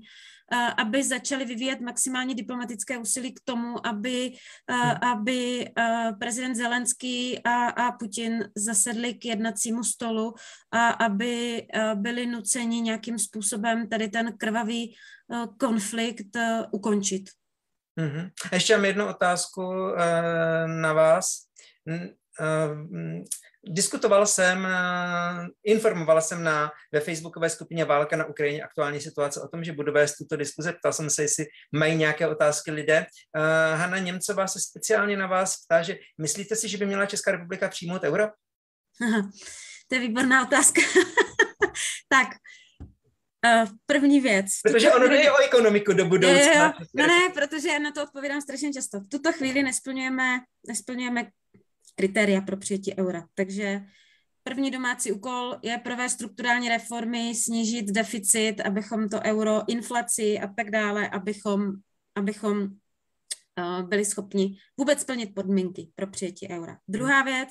aby 0.76 1.02
začali 1.02 1.44
vyvíjet 1.44 1.80
maximální 1.80 2.34
diplomatické 2.34 2.98
úsilí 2.98 3.34
k 3.34 3.40
tomu, 3.44 3.86
aby, 3.86 4.32
aby 5.02 5.68
prezident 6.18 6.54
Zelenský 6.54 7.38
a, 7.44 7.66
a 7.66 7.92
Putin 7.92 8.48
zasedli 8.56 9.14
k 9.14 9.24
jednacímu 9.24 9.84
stolu 9.84 10.34
a 10.70 10.88
aby 10.88 11.66
byli 11.94 12.26
nuceni 12.26 12.80
nějakým 12.80 13.18
způsobem 13.18 13.88
tady 13.88 14.08
ten 14.08 14.38
krvavý 14.38 14.94
konflikt 15.60 16.36
ukončit. 16.70 17.24
Mm-hmm. 18.00 18.30
Ještě 18.52 18.76
mám 18.76 18.84
jednu 18.84 19.08
otázku 19.08 19.72
na 20.66 20.92
vás. 20.92 21.26
Diskutoval 23.66 24.26
jsem, 24.26 24.66
eh, 24.66 25.48
informoval 25.64 26.20
jsem 26.20 26.44
na, 26.44 26.72
ve 26.92 27.00
facebookové 27.00 27.50
skupině 27.50 27.84
Válka 27.84 28.16
na 28.16 28.24
Ukrajině 28.24 28.62
aktuální 28.62 29.00
situace 29.00 29.40
o 29.40 29.48
tom, 29.48 29.64
že 29.64 29.72
budu 29.72 29.92
vést 29.92 30.16
tuto 30.16 30.36
diskuze. 30.36 30.72
Ptal 30.72 30.92
jsem 30.92 31.10
se, 31.10 31.22
jestli 31.22 31.46
mají 31.72 31.96
nějaké 31.96 32.28
otázky 32.28 32.70
lidé. 32.70 33.06
Uh, 33.36 33.80
Hanna 33.80 33.98
Němcová 33.98 34.46
se 34.46 34.60
speciálně 34.60 35.16
na 35.16 35.26
vás 35.26 35.56
ptá, 35.56 35.82
že 35.82 35.96
myslíte 36.20 36.56
si, 36.56 36.68
že 36.68 36.78
by 36.78 36.86
měla 36.86 37.06
Česká 37.06 37.30
republika 37.30 37.68
přijmout 37.68 38.02
euro? 38.02 38.24
Aha, 39.02 39.30
to 39.88 39.94
je 39.94 40.00
výborná 40.00 40.46
otázka. 40.46 40.80
tak, 42.08 42.28
Uh, 43.44 43.68
první 43.86 44.20
věc. 44.20 44.46
Protože 44.62 44.92
ono 44.92 45.06
chvíli... 45.06 45.30
o 45.30 45.44
ekonomiku 45.44 45.92
do 45.92 46.04
budoucna. 46.04 46.74
No 46.94 47.06
ne, 47.06 47.20
protože 47.34 47.68
já 47.68 47.78
na 47.78 47.92
to 47.92 48.02
odpovídám 48.02 48.40
strašně 48.40 48.72
často. 48.72 49.00
V 49.00 49.08
tuto 49.08 49.32
chvíli 49.32 49.62
nesplňujeme, 49.62 50.40
nesplňujeme 50.68 51.26
kritéria 51.94 52.40
pro 52.40 52.56
přijetí 52.56 52.98
eura. 52.98 53.26
Takže 53.34 53.80
první 54.42 54.70
domácí 54.70 55.12
úkol 55.12 55.56
je 55.62 55.78
provést 55.78 56.12
strukturální 56.12 56.68
reformy, 56.68 57.34
snížit 57.34 57.86
deficit, 57.86 58.60
abychom 58.60 59.08
to 59.08 59.20
euro, 59.24 59.62
inflaci 59.68 60.38
a 60.38 60.46
tak 60.56 60.70
dále, 60.70 61.08
abychom, 61.08 61.72
abychom 62.14 62.62
uh, 62.62 63.88
byli 63.88 64.04
schopni 64.04 64.58
vůbec 64.78 65.00
splnit 65.00 65.34
podmínky 65.34 65.90
pro 65.94 66.06
přijetí 66.06 66.48
eura. 66.50 66.78
Druhá 66.88 67.22
věc, 67.22 67.48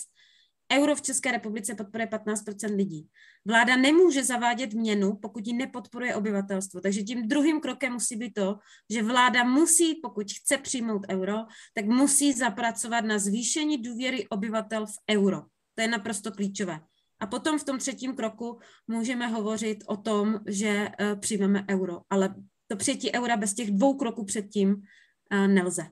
Euro 0.73 0.95
v 0.95 1.01
České 1.01 1.31
republice 1.31 1.75
podporuje 1.75 2.07
15 2.07 2.43
lidí. 2.75 3.07
Vláda 3.45 3.77
nemůže 3.77 4.23
zavádět 4.23 4.73
měnu, 4.73 5.15
pokud 5.15 5.47
ji 5.47 5.53
nepodporuje 5.53 6.15
obyvatelstvo. 6.15 6.81
Takže 6.81 7.03
tím 7.03 7.27
druhým 7.27 7.59
krokem 7.59 7.93
musí 7.93 8.15
být 8.15 8.33
to, 8.33 8.57
že 8.89 9.03
vláda 9.03 9.43
musí, 9.43 9.95
pokud 9.95 10.31
chce 10.31 10.57
přijmout 10.57 11.01
euro, 11.09 11.37
tak 11.73 11.85
musí 11.85 12.33
zapracovat 12.33 13.05
na 13.05 13.19
zvýšení 13.19 13.77
důvěry 13.77 14.27
obyvatel 14.27 14.85
v 14.85 14.97
euro. 15.11 15.41
To 15.75 15.81
je 15.81 15.87
naprosto 15.87 16.31
klíčové. 16.31 16.79
A 17.19 17.27
potom 17.27 17.59
v 17.59 17.63
tom 17.63 17.77
třetím 17.77 18.15
kroku 18.15 18.59
můžeme 18.87 19.27
hovořit 19.27 19.83
o 19.87 19.97
tom, 19.97 20.39
že 20.47 20.89
uh, 20.99 21.19
přijmeme 21.19 21.65
euro. 21.69 22.01
Ale 22.09 22.35
to 22.67 22.75
přijetí 22.75 23.11
eura 23.11 23.37
bez 23.37 23.53
těch 23.53 23.71
dvou 23.71 23.93
kroků 23.93 24.25
předtím 24.25 24.69
uh, 24.73 25.47
nelze. 25.47 25.87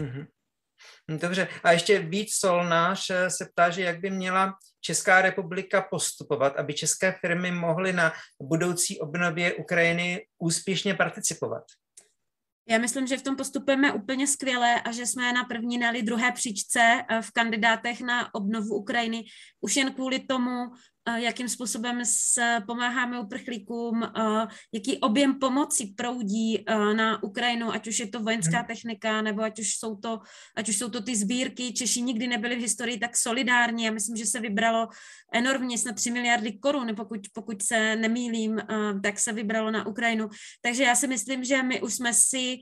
Mm-hmm. 0.00 0.26
Hm, 1.10 1.18
dobře, 1.18 1.48
a 1.62 1.72
ještě 1.72 1.98
víc 1.98 2.34
Solnář 2.34 3.10
eh, 3.10 3.30
se 3.30 3.48
ptá, 3.52 3.70
že 3.70 3.82
jak 3.82 4.00
by 4.00 4.10
měla 4.10 4.54
Česká 4.80 5.22
republika 5.22 5.86
postupovat, 5.90 6.56
aby 6.56 6.74
české 6.74 7.12
firmy 7.20 7.50
mohly 7.50 7.92
na 7.92 8.12
budoucí 8.42 9.00
obnově 9.00 9.54
Ukrajiny 9.54 10.26
úspěšně 10.38 10.94
participovat. 10.94 11.62
Já 12.68 12.78
myslím, 12.78 13.06
že 13.06 13.16
v 13.16 13.22
tom 13.22 13.36
postupujeme 13.36 13.92
úplně 13.92 14.26
skvěle 14.26 14.80
a 14.80 14.92
že 14.92 15.06
jsme 15.06 15.32
na 15.32 15.44
první, 15.44 15.78
neli 15.78 16.02
druhé 16.02 16.32
příčce 16.32 16.80
eh, 16.80 17.22
v 17.22 17.30
kandidátech 17.30 18.00
na 18.00 18.34
obnovu 18.34 18.76
Ukrajiny. 18.76 19.24
Už 19.60 19.76
jen 19.76 19.92
kvůli 19.92 20.20
tomu, 20.20 20.50
jakým 21.16 21.48
způsobem 21.48 22.00
s, 22.04 22.40
pomáháme 22.66 23.20
uprchlíkům, 23.20 24.02
jaký 24.72 24.98
objem 24.98 25.38
pomoci 25.38 25.86
proudí 25.96 26.64
na 26.96 27.22
Ukrajinu, 27.22 27.72
ať 27.72 27.88
už 27.88 27.98
je 27.98 28.08
to 28.08 28.20
vojenská 28.20 28.58
hmm. 28.58 28.66
technika, 28.66 29.22
nebo 29.22 29.42
ať 29.42 29.58
už 29.58 29.74
jsou 29.74 29.96
to, 29.96 30.20
ať 30.56 30.68
už 30.68 30.76
jsou 30.76 30.88
to 30.88 31.02
ty 31.02 31.16
sbírky. 31.16 31.72
Češi 31.72 32.02
nikdy 32.02 32.26
nebyli 32.26 32.56
v 32.56 32.60
historii 32.60 32.98
tak 32.98 33.16
solidární. 33.16 33.84
Já 33.84 33.90
myslím, 33.90 34.16
že 34.16 34.26
se 34.26 34.40
vybralo 34.40 34.88
enormně, 35.32 35.78
snad 35.78 35.96
3 35.96 36.10
miliardy 36.10 36.52
korun, 36.52 36.94
pokud, 36.96 37.20
pokud 37.32 37.62
se 37.62 37.96
nemýlím, 37.96 38.60
tak 39.02 39.18
se 39.18 39.32
vybralo 39.32 39.70
na 39.70 39.86
Ukrajinu. 39.86 40.28
Takže 40.62 40.82
já 40.82 40.94
si 40.94 41.06
myslím, 41.06 41.44
že 41.44 41.62
my 41.62 41.82
už 41.82 41.94
jsme 41.94 42.14
si 42.14 42.56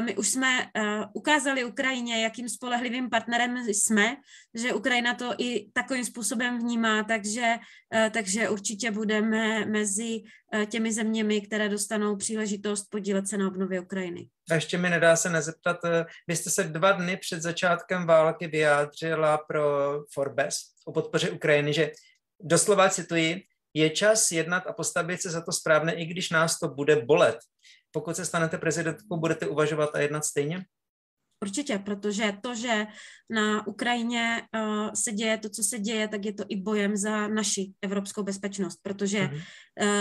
my 0.00 0.16
už 0.16 0.28
jsme 0.28 0.62
eh, 0.62 1.00
ukázali 1.12 1.64
Ukrajině, 1.64 2.22
jakým 2.22 2.48
spolehlivým 2.48 3.10
partnerem 3.10 3.56
jsme, 3.56 4.16
že 4.54 4.72
Ukrajina 4.72 5.14
to 5.14 5.34
i 5.38 5.70
takovým 5.72 6.04
způsobem 6.04 6.58
vnímá, 6.58 7.02
takže, 7.02 7.54
eh, 7.94 8.10
takže 8.10 8.48
určitě 8.48 8.90
budeme 8.90 9.66
mezi 9.66 10.22
těmi 10.66 10.92
zeměmi, 10.92 11.40
které 11.40 11.68
dostanou 11.68 12.16
příležitost 12.16 12.84
podílet 12.90 13.28
se 13.28 13.36
na 13.36 13.48
obnově 13.48 13.80
Ukrajiny. 13.80 14.28
A 14.50 14.54
ještě 14.54 14.78
mi 14.78 14.90
nedá 14.90 15.16
se 15.16 15.30
nezeptat, 15.30 15.76
vy 16.28 16.36
jste 16.36 16.50
se 16.50 16.64
dva 16.64 16.92
dny 16.92 17.16
před 17.16 17.42
začátkem 17.42 18.06
války 18.06 18.46
vyjádřila 18.46 19.38
pro 19.38 19.62
Forbes 20.12 20.56
o 20.84 20.92
podpoře 20.92 21.30
Ukrajiny, 21.30 21.72
že 21.72 21.90
doslova 22.40 22.88
cituji, 22.88 23.42
je 23.74 23.90
čas 23.90 24.32
jednat 24.32 24.66
a 24.66 24.72
postavit 24.72 25.22
se 25.22 25.30
za 25.30 25.40
to 25.40 25.52
správné, 25.52 25.94
i 25.94 26.04
když 26.04 26.30
nás 26.30 26.58
to 26.58 26.68
bude 26.68 26.96
bolet 26.96 27.38
pokud 27.94 28.16
se 28.16 28.24
stanete 28.24 28.58
prezidentkou, 28.58 29.16
budete 29.16 29.46
uvažovat 29.46 29.90
a 29.94 30.00
jednat 30.00 30.24
stejně? 30.24 30.66
Určitě, 31.42 31.78
protože 31.78 32.32
to, 32.42 32.54
že 32.54 32.86
na 33.30 33.66
Ukrajině 33.66 34.42
uh, 34.56 34.90
se 34.94 35.12
děje 35.12 35.38
to, 35.38 35.48
co 35.48 35.62
se 35.62 35.78
děje, 35.78 36.08
tak 36.08 36.24
je 36.24 36.32
to 36.32 36.44
i 36.48 36.56
bojem 36.56 36.96
za 36.96 37.28
naši 37.28 37.72
evropskou 37.82 38.22
bezpečnost, 38.22 38.78
protože 38.82 39.18
mm-hmm. 39.18 39.42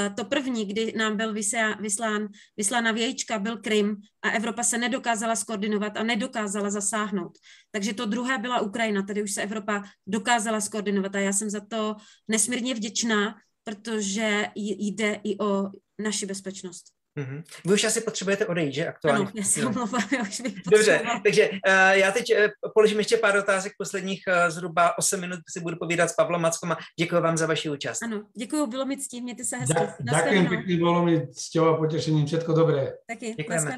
uh, 0.08 0.16
to 0.16 0.26
první, 0.26 0.66
kdy 0.66 0.94
nám 0.98 1.18
byl 1.18 1.34
vyslán, 1.34 1.82
vyslán, 1.82 2.28
vyslána 2.58 2.92
vějíčka, 2.92 3.40
byl 3.40 3.58
Krym 3.58 3.96
a 4.22 4.30
Evropa 4.30 4.64
se 4.64 4.78
nedokázala 4.78 5.36
skoordinovat 5.36 5.98
a 5.98 6.04
nedokázala 6.04 6.70
zasáhnout. 6.70 7.38
Takže 7.72 7.94
to 7.94 8.06
druhé 8.06 8.38
byla 8.38 8.62
Ukrajina, 8.62 9.02
tady 9.02 9.24
už 9.24 9.32
se 9.32 9.42
Evropa 9.42 9.84
dokázala 10.08 10.62
skoordinovat 10.62 11.16
a 11.16 11.20
já 11.20 11.34
jsem 11.34 11.50
za 11.50 11.60
to 11.60 11.96
nesmírně 12.28 12.76
vděčná, 12.76 13.36
protože 13.64 14.48
jde 14.56 15.22
i 15.24 15.38
o 15.38 15.70
naši 16.00 16.26
bezpečnost. 16.26 17.03
Mm-hmm. 17.18 17.44
Vy 17.66 17.74
už 17.74 17.84
asi 17.84 18.02
potřebujete 18.02 18.46
odejít, 18.46 18.74
že 18.74 18.88
aktuálně? 18.88 19.22
Ano, 19.22 19.32
já 19.36 19.44
se 19.44 19.66
omlouvám, 19.66 20.02
já 20.18 20.22
už 20.22 20.42
bych 20.42 20.54
Dobře, 20.72 21.02
takže 21.24 21.50
uh, 21.50 21.58
já 21.92 22.12
teď 22.12 22.26
uh, 22.32 22.72
položím 22.74 22.98
ještě 22.98 23.18
pár 23.18 23.38
otázek, 23.38 23.74
posledních 23.78 24.24
uh, 24.28 24.50
zhruba 24.50 24.98
8 24.98 25.20
minut 25.20 25.40
si 25.50 25.60
budu 25.60 25.76
povídat 25.76 26.10
s 26.10 26.14
Pavlom 26.14 26.42
Mackom 26.42 26.72
a 26.72 26.78
děkuji 27.00 27.22
vám 27.22 27.38
za 27.38 27.46
vaši 27.46 27.70
účast. 27.70 28.04
Ano, 28.04 28.24
děkuji, 28.38 28.68
bylo 28.68 28.86
mi 28.86 28.98
ctí, 28.98 29.22
mějte 29.22 29.44
se 29.44 29.58
hezky. 29.58 29.82
Ďakujem 30.00 30.48
pěkně, 30.48 30.78
bylo 30.78 31.06
mi 31.06 31.28
cťou 31.28 31.66
a 31.66 31.78
potěšením, 31.78 32.26
všetko 32.26 32.54
dobré. 32.54 32.94
Taky, 33.08 33.34
Děkujeme. 33.34 33.78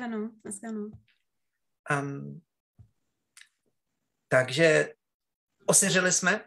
Um, 2.01 2.41
takže 4.27 4.93
osiřili 5.65 6.11
jsme. 6.11 6.41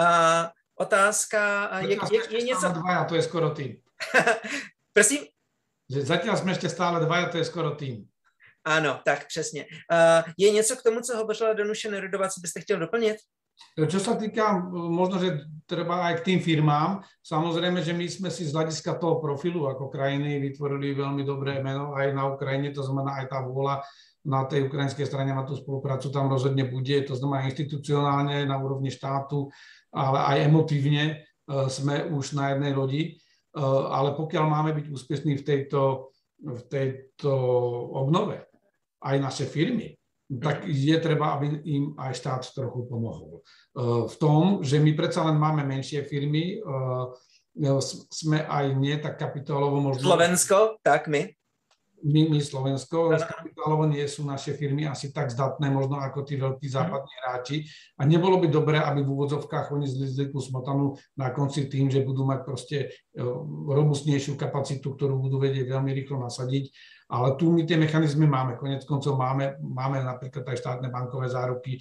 Uh, 0.00 0.46
otázka, 0.74 1.70
uh, 1.72 1.90
je, 1.90 1.98
je, 2.12 2.36
je 2.36 2.42
něco... 2.42 2.68
Dva, 2.68 3.04
to 3.04 3.14
je 3.14 3.22
skoro 3.22 3.50
tým. 3.50 3.76
Prosím? 4.92 5.35
Že 5.90 6.02
zatiaľ 6.02 6.36
jsme 6.36 6.50
ještě 6.50 6.68
stále 6.68 7.00
dva, 7.00 7.28
to 7.28 7.38
je 7.38 7.44
skoro 7.44 7.70
tým. 7.70 8.04
Ano, 8.64 9.00
tak 9.04 9.26
přesně. 9.26 9.64
Uh, 9.64 10.32
je 10.38 10.50
něco 10.50 10.76
k 10.76 10.82
tomu, 10.82 11.00
co 11.00 11.16
hovořila 11.16 11.52
Danuše 11.52 11.90
Nerudová, 11.90 12.28
co 12.28 12.40
byste 12.40 12.60
chtěl 12.60 12.78
doplnit? 12.78 13.16
Čo 13.76 14.00
sa 14.00 14.16
týka, 14.16 14.68
možno, 14.72 15.16
že 15.16 15.48
treba 15.64 16.04
aj 16.08 16.20
k 16.20 16.24
tým 16.32 16.40
firmám, 16.40 17.04
samozrejme, 17.24 17.80
že 17.80 17.92
my 17.92 18.04
sme 18.08 18.28
si 18.32 18.44
z 18.44 18.52
hľadiska 18.52 19.00
toho 19.00 19.16
profilu 19.20 19.68
ako 19.68 19.88
krajiny 19.92 20.40
vytvorili 20.40 20.96
veľmi 20.96 21.24
dobré 21.24 21.60
meno 21.64 21.96
aj 21.96 22.12
na 22.12 22.28
Ukrajine, 22.28 22.72
to 22.72 22.84
znamená 22.84 23.20
aj 23.20 23.32
tá 23.32 23.40
vôľa 23.44 23.80
na 24.26 24.44
tej 24.44 24.66
ukrajinskej 24.66 25.06
strane 25.06 25.32
na 25.32 25.44
tú 25.44 25.54
spoluprácu 25.54 26.08
tam 26.10 26.26
rozhodne 26.26 26.66
bude, 26.66 27.04
to 27.04 27.14
znamená 27.14 27.46
institucionálne 27.46 28.48
na 28.48 28.56
úrovni 28.58 28.90
štátu, 28.90 29.48
ale 29.94 30.18
aj 30.24 30.36
emotívne 30.50 31.04
e, 31.06 31.14
sme 31.70 32.10
už 32.10 32.34
na 32.34 32.52
jednej 32.52 32.72
lodi. 32.74 33.02
Eh, 33.56 33.84
ale 33.90 34.12
pokiaľ 34.12 34.44
máme 34.44 34.70
byť 34.76 34.86
úspešní 34.92 35.40
v 35.40 35.46
tejto, 35.46 36.12
v 36.44 36.62
tejto 36.68 37.32
obnove, 37.96 38.44
aj 39.00 39.16
naše 39.16 39.44
firmy, 39.48 39.96
tak 40.26 40.66
je 40.66 40.96
treba, 41.00 41.38
aby 41.38 41.62
im 41.64 41.94
aj 41.96 42.12
štát 42.18 42.42
trochu 42.50 42.82
pomohol. 42.90 43.46
V 44.10 44.16
tom, 44.18 44.58
že 44.58 44.82
my 44.82 44.90
predsa 44.98 45.22
len 45.22 45.38
máme 45.38 45.62
menšie 45.62 46.02
firmy, 46.02 46.58
sme 48.10 48.42
aj 48.42 48.74
nie 48.74 48.98
tak 48.98 49.22
kapitálovo 49.22 49.78
možno... 49.78 50.02
Slovensko, 50.02 50.82
tak 50.82 51.06
my 51.06 51.30
my, 52.04 52.28
my 52.28 52.40
Slovensko, 52.44 53.16
kapitálovo 53.24 53.88
nie 53.88 54.04
sú 54.04 54.28
naše 54.28 54.52
firmy 54.52 54.84
asi 54.84 55.14
tak 55.16 55.32
zdatné 55.32 55.72
možno 55.72 55.96
ako 55.96 56.28
tí 56.28 56.36
veľkí 56.36 56.68
západní 56.68 57.12
hráči. 57.24 57.56
A 57.96 58.04
nebolo 58.04 58.36
by 58.36 58.52
dobré, 58.52 58.76
aby 58.76 59.00
v 59.00 59.12
úvodzovkách 59.16 59.72
oni 59.72 59.88
zlizli 59.88 60.28
tú 60.28 60.38
smotanu 60.38 60.92
na 61.16 61.32
konci 61.32 61.66
tým, 61.72 61.88
že 61.88 62.04
budú 62.04 62.28
mať 62.28 62.40
proste 62.44 62.76
robustnejšiu 63.72 64.36
kapacitu, 64.36 64.92
ktorú 64.92 65.16
budú 65.16 65.40
vedieť 65.40 65.72
veľmi 65.72 65.90
rýchlo 65.96 66.20
nasadiť 66.20 66.68
ale 67.06 67.38
tu 67.38 67.54
my 67.54 67.62
tie 67.62 67.78
mechanizmy 67.78 68.26
máme. 68.26 68.58
Konec 68.58 68.82
koncov 68.82 69.14
máme, 69.14 69.62
máme 69.62 70.02
napríklad 70.02 70.42
aj 70.42 70.58
štátne 70.58 70.88
bankové 70.90 71.30
záruky, 71.30 71.78
e, 71.78 71.80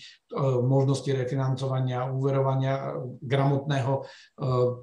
možnosti 0.61 1.09
refinancovania, 1.09 2.05
úverovania, 2.05 2.93
gramotného, 3.25 3.93
e, 3.97 4.03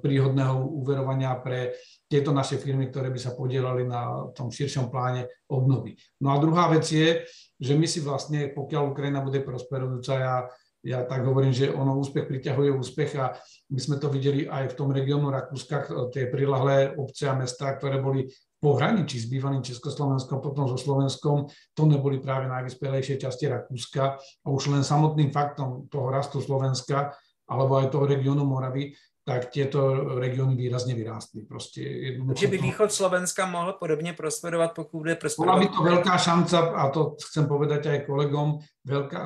príhodného 0.03 0.67
úverovania 0.67 1.39
pre 1.39 1.79
tieto 2.11 2.35
naše 2.35 2.59
firmy, 2.59 2.91
ktoré 2.91 3.07
by 3.07 3.19
sa 3.19 3.31
podielali 3.31 3.87
na 3.87 4.27
tom 4.35 4.51
širšom 4.51 4.91
pláne 4.91 5.31
obnovy. 5.47 5.95
No 6.19 6.35
a 6.35 6.41
druhá 6.43 6.67
vec 6.67 6.91
je, 6.91 7.23
že 7.55 7.73
my 7.79 7.87
si 7.87 8.03
vlastne, 8.03 8.51
pokiaľ 8.51 8.91
Ukrajina 8.91 9.23
bude 9.23 9.39
prosperujúca, 9.39 10.13
ja, 10.19 10.35
ja 10.83 11.07
tak 11.07 11.23
hovorím, 11.23 11.55
že 11.55 11.71
ono 11.71 11.95
úspech 11.95 12.27
priťahuje 12.27 12.69
úspech 12.75 13.11
a 13.15 13.31
my 13.71 13.79
sme 13.79 13.95
to 13.95 14.11
videli 14.11 14.43
aj 14.51 14.75
v 14.75 14.77
tom 14.77 14.91
regiónu 14.91 15.31
Rakúska, 15.31 15.87
tie 16.11 16.27
prilahlé 16.27 16.91
obce 16.99 17.31
a 17.31 17.39
mesta, 17.39 17.71
ktoré 17.79 18.03
boli 18.03 18.27
pohraničí 18.63 19.19
s 19.19 19.27
bývalým 19.27 19.59
Československom, 19.59 20.39
potom 20.39 20.71
so 20.71 20.79
Slovenskom, 20.79 21.51
to 21.75 21.83
neboli 21.83 22.23
práve 22.23 22.47
najvyspelejšie 22.47 23.19
časti 23.19 23.51
Rakúska 23.51 24.15
a 24.15 24.47
už 24.47 24.71
len 24.71 24.87
samotným 24.87 25.35
faktom 25.35 25.91
toho 25.91 26.07
rastu 26.07 26.39
Slovenska 26.39 27.11
alebo 27.43 27.83
aj 27.83 27.91
toho 27.91 28.07
regiónu 28.07 28.47
Moravy 28.47 28.95
tak 29.23 29.55
tieto 29.55 29.79
regióny 30.19 30.51
výrazne 30.59 30.91
vyrástli. 30.99 31.47
Proste 31.47 31.79
Takže 32.19 32.51
by 32.51 32.59
východ 32.59 32.91
Slovenska 32.91 33.47
mohl 33.47 33.79
podobne 33.79 34.11
prosperovať, 34.11 34.75
pokud 34.75 34.99
bude 34.99 35.15
prosperovať? 35.15 35.47
Bola 35.47 35.63
by 35.63 35.69
to 35.71 35.81
veľká 35.95 36.15
šanca, 36.19 36.57
a 36.75 36.83
to 36.91 37.15
chcem 37.31 37.47
povedať 37.47 37.87
aj 37.87 37.99
kolegom 38.03 38.59
veľká, 38.83 39.19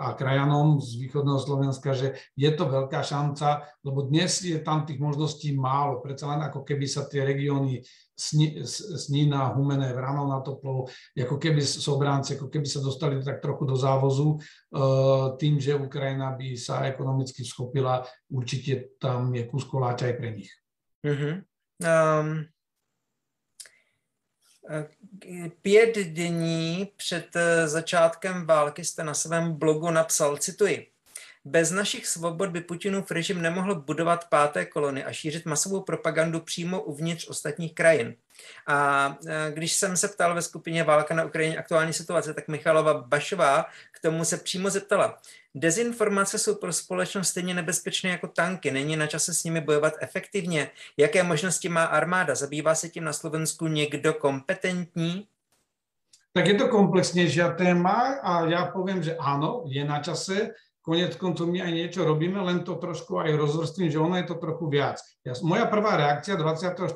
a 0.00 0.16
krajanom 0.16 0.80
z 0.80 0.96
východného 0.96 1.40
Slovenska, 1.44 1.92
že 1.92 2.16
je 2.40 2.50
to 2.56 2.72
veľká 2.72 3.04
šanca, 3.04 3.68
lebo 3.84 4.08
dnes 4.08 4.32
je 4.40 4.56
tam 4.64 4.88
tých 4.88 4.96
možností 4.96 5.52
málo. 5.52 6.00
Predsa 6.00 6.32
len 6.32 6.40
ako 6.48 6.64
keby 6.64 6.88
sa 6.88 7.04
tie 7.04 7.20
regióny 7.20 7.84
Snína, 8.18 9.54
Humené, 9.54 9.92
Vrano 9.94 10.26
na 10.26 10.40
Toplo, 10.40 10.90
ako 11.14 11.38
keby 11.38 11.62
Sobránce, 11.62 12.34
ako 12.34 12.50
keby 12.50 12.66
sa 12.66 12.82
dostali 12.82 13.22
tak 13.22 13.38
trochu 13.38 13.64
do 13.64 13.76
závozu 13.78 14.34
e, 14.34 14.38
tým, 15.38 15.60
že 15.62 15.78
Ukrajina 15.78 16.34
by 16.34 16.58
sa 16.58 16.82
ekonomicky 16.82 17.44
schopila, 17.44 18.02
určitě 18.30 18.84
tam 18.98 19.34
je 19.34 19.46
kus 19.46 19.64
koláča 19.64 20.06
aj 20.06 20.12
pre 20.18 20.30
nich. 20.34 20.50
Mm-hmm. 21.06 21.34
Um, 21.78 22.44
pět 25.62 25.96
dní 25.96 26.92
před 26.96 27.36
e, 27.36 27.68
začátkem 27.68 28.46
války 28.46 28.84
jste 28.84 29.04
na 29.04 29.14
svém 29.14 29.58
blogu 29.58 29.90
napsal, 29.90 30.36
cituji, 30.36 30.86
bez 31.44 31.70
našich 31.70 32.06
svobod 32.06 32.48
by 32.50 32.60
Putinův 32.60 33.10
režim 33.10 33.42
nemohl 33.42 33.74
budovat 33.74 34.28
páté 34.28 34.64
kolony 34.64 35.04
a 35.04 35.12
šířit 35.12 35.46
masovou 35.46 35.80
propagandu 35.80 36.40
přímo 36.40 36.82
uvnitř 36.82 37.28
ostatních 37.28 37.74
krajin. 37.74 38.14
A 38.66 39.16
když 39.50 39.72
jsem 39.72 39.96
se 39.96 40.08
ptal 40.08 40.34
ve 40.34 40.42
skupině 40.42 40.84
Válka 40.84 41.14
na 41.14 41.24
Ukrajině 41.24 41.58
aktuální 41.58 41.92
situace, 41.92 42.34
tak 42.34 42.48
Michalova 42.48 42.94
Bašová 42.94 43.66
k 43.92 44.00
tomu 44.00 44.24
se 44.24 44.36
přímo 44.36 44.70
zeptala. 44.70 45.18
Dezinformace 45.54 46.38
jsou 46.38 46.54
pro 46.54 46.72
společnost 46.72 47.28
stejně 47.28 47.54
nebezpečné 47.54 48.10
jako 48.10 48.26
tanky. 48.26 48.70
Není 48.70 48.96
na 48.96 49.06
čase 49.06 49.34
s 49.34 49.44
nimi 49.44 49.60
bojovat 49.60 49.94
efektivně? 50.00 50.70
Jaké 50.96 51.22
možnosti 51.22 51.68
má 51.68 51.84
armáda? 51.84 52.34
Zabývá 52.34 52.74
se 52.74 52.88
tím 52.88 53.04
na 53.04 53.12
Slovensku 53.12 53.66
někdo 53.66 54.14
kompetentní? 54.14 55.28
Tak 56.32 56.46
je 56.46 56.54
to 56.54 56.68
komplexnější 56.68 57.40
téma 57.56 58.18
a 58.22 58.44
já 58.44 58.64
povím, 58.64 59.02
že 59.02 59.16
ano, 59.16 59.62
je 59.66 59.84
na 59.84 60.02
čase 60.02 60.50
konec 60.88 61.12
koncov 61.20 61.44
my 61.52 61.60
aj 61.60 61.72
niečo 61.76 62.00
robíme, 62.00 62.40
len 62.40 62.64
to 62.64 62.80
trošku 62.80 63.20
aj 63.20 63.36
rozvrstvím, 63.36 63.92
že 63.92 64.00
ono 64.00 64.16
je 64.16 64.24
to 64.24 64.40
trochu 64.40 64.72
viac. 64.72 64.96
Ja, 65.20 65.36
moja 65.44 65.68
prvá 65.68 66.00
reakcia 66.00 66.40
24. 66.40 66.88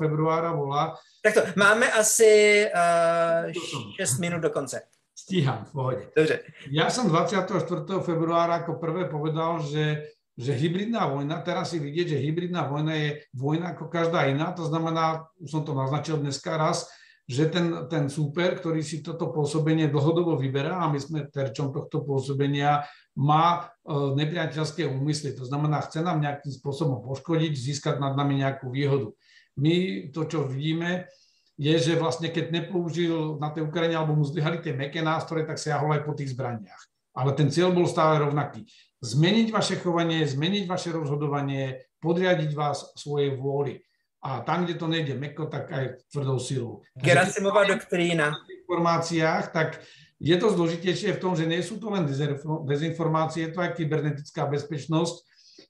februára 0.00 0.56
bola... 0.56 0.96
Takto, 1.20 1.52
máme 1.60 1.84
asi 1.92 2.64
uh, 2.64 3.52
6 3.52 4.24
minút 4.24 4.40
do 4.40 4.48
konce. 4.48 4.88
Stíham, 5.12 5.68
v 5.68 5.72
pohode. 5.76 6.02
Dobře. 6.16 6.36
Ja 6.72 6.88
som 6.88 7.12
24. 7.12 7.84
februára 8.00 8.64
ako 8.64 8.80
prvé 8.80 9.04
povedal, 9.12 9.60
že 9.60 10.08
že 10.34 10.50
hybridná 10.50 11.06
vojna, 11.06 11.46
teraz 11.46 11.70
si 11.70 11.78
vidieť, 11.78 12.18
že 12.18 12.22
hybridná 12.26 12.66
vojna 12.66 12.94
je 12.98 13.22
vojna 13.38 13.70
ako 13.70 13.86
každá 13.86 14.26
iná, 14.26 14.50
to 14.50 14.66
znamená, 14.66 15.30
už 15.38 15.46
som 15.46 15.62
to 15.62 15.78
naznačil 15.78 16.18
dneska 16.18 16.58
raz, 16.58 16.90
že 17.24 17.48
ten, 17.48 17.88
ten 17.88 18.04
súper, 18.12 18.60
ktorý 18.60 18.84
si 18.84 19.00
toto 19.00 19.32
pôsobenie 19.32 19.88
dlhodobo 19.88 20.36
vyberá 20.36 20.84
a 20.84 20.92
my 20.92 21.00
sme 21.00 21.24
terčom 21.24 21.72
tohto 21.72 22.04
pôsobenia 22.04 22.84
má 23.16 23.72
e, 23.80 24.20
nepriateľské 24.20 24.84
úmysly. 24.84 25.32
To 25.40 25.48
znamená, 25.48 25.80
chce 25.88 26.04
nám 26.04 26.20
nejakým 26.20 26.52
spôsobom 26.52 27.00
poškodiť, 27.00 27.52
získať 27.56 27.96
nad 27.96 28.12
nami 28.12 28.44
nejakú 28.44 28.68
výhodu. 28.68 29.08
My 29.56 30.06
to, 30.12 30.28
čo 30.28 30.44
vidíme, 30.44 31.08
je, 31.54 31.74
že 31.78 31.94
vlastne 31.96 32.28
keď 32.28 32.50
nepoužil 32.50 33.38
na 33.38 33.54
tej 33.54 33.70
Ukrajine 33.70 33.94
alebo 33.94 34.18
mu 34.18 34.26
zlyhali 34.26 34.58
tie 34.58 34.74
meké 34.74 35.00
nástroje, 35.00 35.46
tak 35.46 35.56
sa 35.56 35.78
jahol 35.78 35.94
aj 35.94 36.02
po 36.02 36.12
tých 36.12 36.34
zbraniach. 36.34 36.82
Ale 37.14 37.30
ten 37.38 37.48
cieľ 37.48 37.70
bol 37.70 37.86
stále 37.86 38.18
rovnaký. 38.20 38.66
Zmeniť 39.00 39.54
vaše 39.54 39.78
chovanie, 39.78 40.26
zmeniť 40.26 40.66
vaše 40.66 40.90
rozhodovanie, 40.90 41.86
podriadiť 42.02 42.50
vás 42.52 42.90
svojej 42.98 43.38
vôli. 43.38 43.78
A 44.24 44.40
tam, 44.40 44.64
kde 44.64 44.80
to 44.80 44.88
nejde 44.88 45.20
meko, 45.20 45.52
tak 45.52 45.68
aj 45.68 46.08
tvrdou 46.08 46.40
silou. 46.40 46.80
Gerasimová 46.96 47.68
doktrína. 47.68 48.32
V 48.32 48.64
informáciách, 48.64 49.52
tak 49.52 49.84
je 50.16 50.36
to 50.40 50.48
zložitejšie 50.48 51.12
v 51.12 51.20
tom, 51.20 51.36
že 51.36 51.44
nie 51.44 51.60
sú 51.60 51.76
to 51.76 51.92
len 51.92 52.08
dezinformácie, 52.64 53.44
je 53.44 53.52
to 53.52 53.60
aj 53.60 53.76
kybernetická 53.76 54.48
bezpečnosť, 54.48 55.14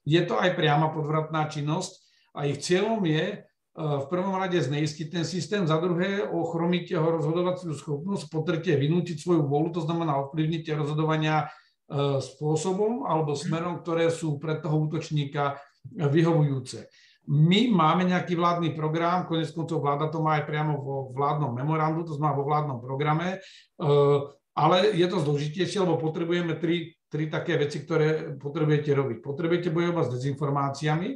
je 0.07 0.21
to 0.23 0.39
aj 0.39 0.55
priama 0.55 0.87
podvratná 0.95 1.51
činnosť 1.51 1.91
a 2.31 2.47
ich 2.47 2.63
cieľom 2.63 3.03
je 3.03 3.25
e, 3.35 3.37
v 3.75 4.05
prvom 4.07 4.39
rade 4.39 4.55
zneistiť 4.55 5.07
ten 5.11 5.25
systém, 5.27 5.67
za 5.67 5.75
druhé 5.75 6.23
ochromiť 6.23 6.95
jeho 6.95 7.19
rozhodovaciu 7.19 7.75
schopnosť, 7.75 8.31
po 8.31 8.47
tretie 8.47 8.79
vynútiť 8.79 9.19
svoju 9.19 9.43
volu, 9.43 9.75
to 9.75 9.83
znamená 9.83 10.15
ovplyvniť 10.23 10.61
tie 10.63 10.75
rozhodovania 10.79 11.43
e, 11.43 12.23
spôsobom 12.23 13.03
alebo 13.03 13.35
smerom, 13.35 13.83
ktoré 13.83 14.07
sú 14.07 14.39
pre 14.39 14.63
toho 14.63 14.87
útočníka 14.87 15.59
vyhovujúce. 15.91 16.87
My 17.25 17.65
máme 17.65 18.05
nejaký 18.05 18.37
vládny 18.37 18.77
program, 18.77 19.25
konec 19.25 19.49
koncov 19.49 19.81
vláda 19.81 20.13
to 20.13 20.21
má 20.21 20.37
aj 20.37 20.45
priamo 20.45 20.77
vo 20.77 21.09
vládnom 21.09 21.57
memorandu, 21.57 22.05
to 22.05 22.13
znamená 22.13 22.37
vo 22.37 22.45
vládnom 22.45 22.77
programe, 22.77 23.41
eh, 23.41 24.19
ale 24.53 24.93
je 24.93 25.07
to 25.09 25.17
zložitejšie, 25.25 25.81
lebo 25.81 25.97
potrebujeme 25.97 26.53
tri, 26.61 26.93
tri 27.09 27.25
také 27.25 27.57
veci, 27.57 27.81
ktoré 27.81 28.37
potrebujete 28.37 28.93
robiť. 28.93 29.17
Potrebujete 29.25 29.73
bojovať 29.73 30.05
s 30.05 30.13
dezinformáciami, 30.21 31.09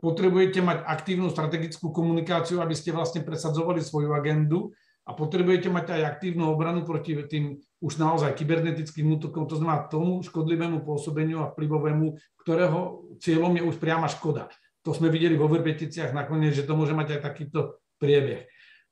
potrebujete 0.00 0.64
mať 0.64 0.80
aktívnu 0.80 1.28
strategickú 1.28 1.92
komunikáciu, 1.92 2.64
aby 2.64 2.72
ste 2.72 2.96
vlastne 2.96 3.20
presadzovali 3.20 3.84
svoju 3.84 4.16
agendu 4.16 4.72
a 5.04 5.12
potrebujete 5.12 5.68
mať 5.68 6.00
aj 6.00 6.02
aktívnu 6.16 6.48
obranu 6.48 6.88
proti 6.88 7.20
tým 7.28 7.60
už 7.84 8.00
naozaj 8.00 8.32
kybernetickým 8.32 9.12
útokom, 9.20 9.44
to 9.44 9.60
znamená 9.60 9.84
tomu 9.92 10.24
škodlivému 10.24 10.80
pôsobeniu 10.88 11.44
a 11.44 11.52
vplyvovému, 11.52 12.16
ktorého 12.40 13.12
cieľom 13.20 13.52
je 13.60 13.62
už 13.68 13.76
priama 13.76 14.08
škoda 14.08 14.48
to 14.84 14.92
sme 14.92 15.08
videli 15.08 15.34
vo 15.34 15.48
Vrbeticiach 15.48 16.12
nakoniec, 16.12 16.52
že 16.52 16.68
to 16.68 16.76
môže 16.76 16.92
mať 16.92 17.18
aj 17.18 17.20
takýto 17.24 17.80
priebeh. 17.96 18.44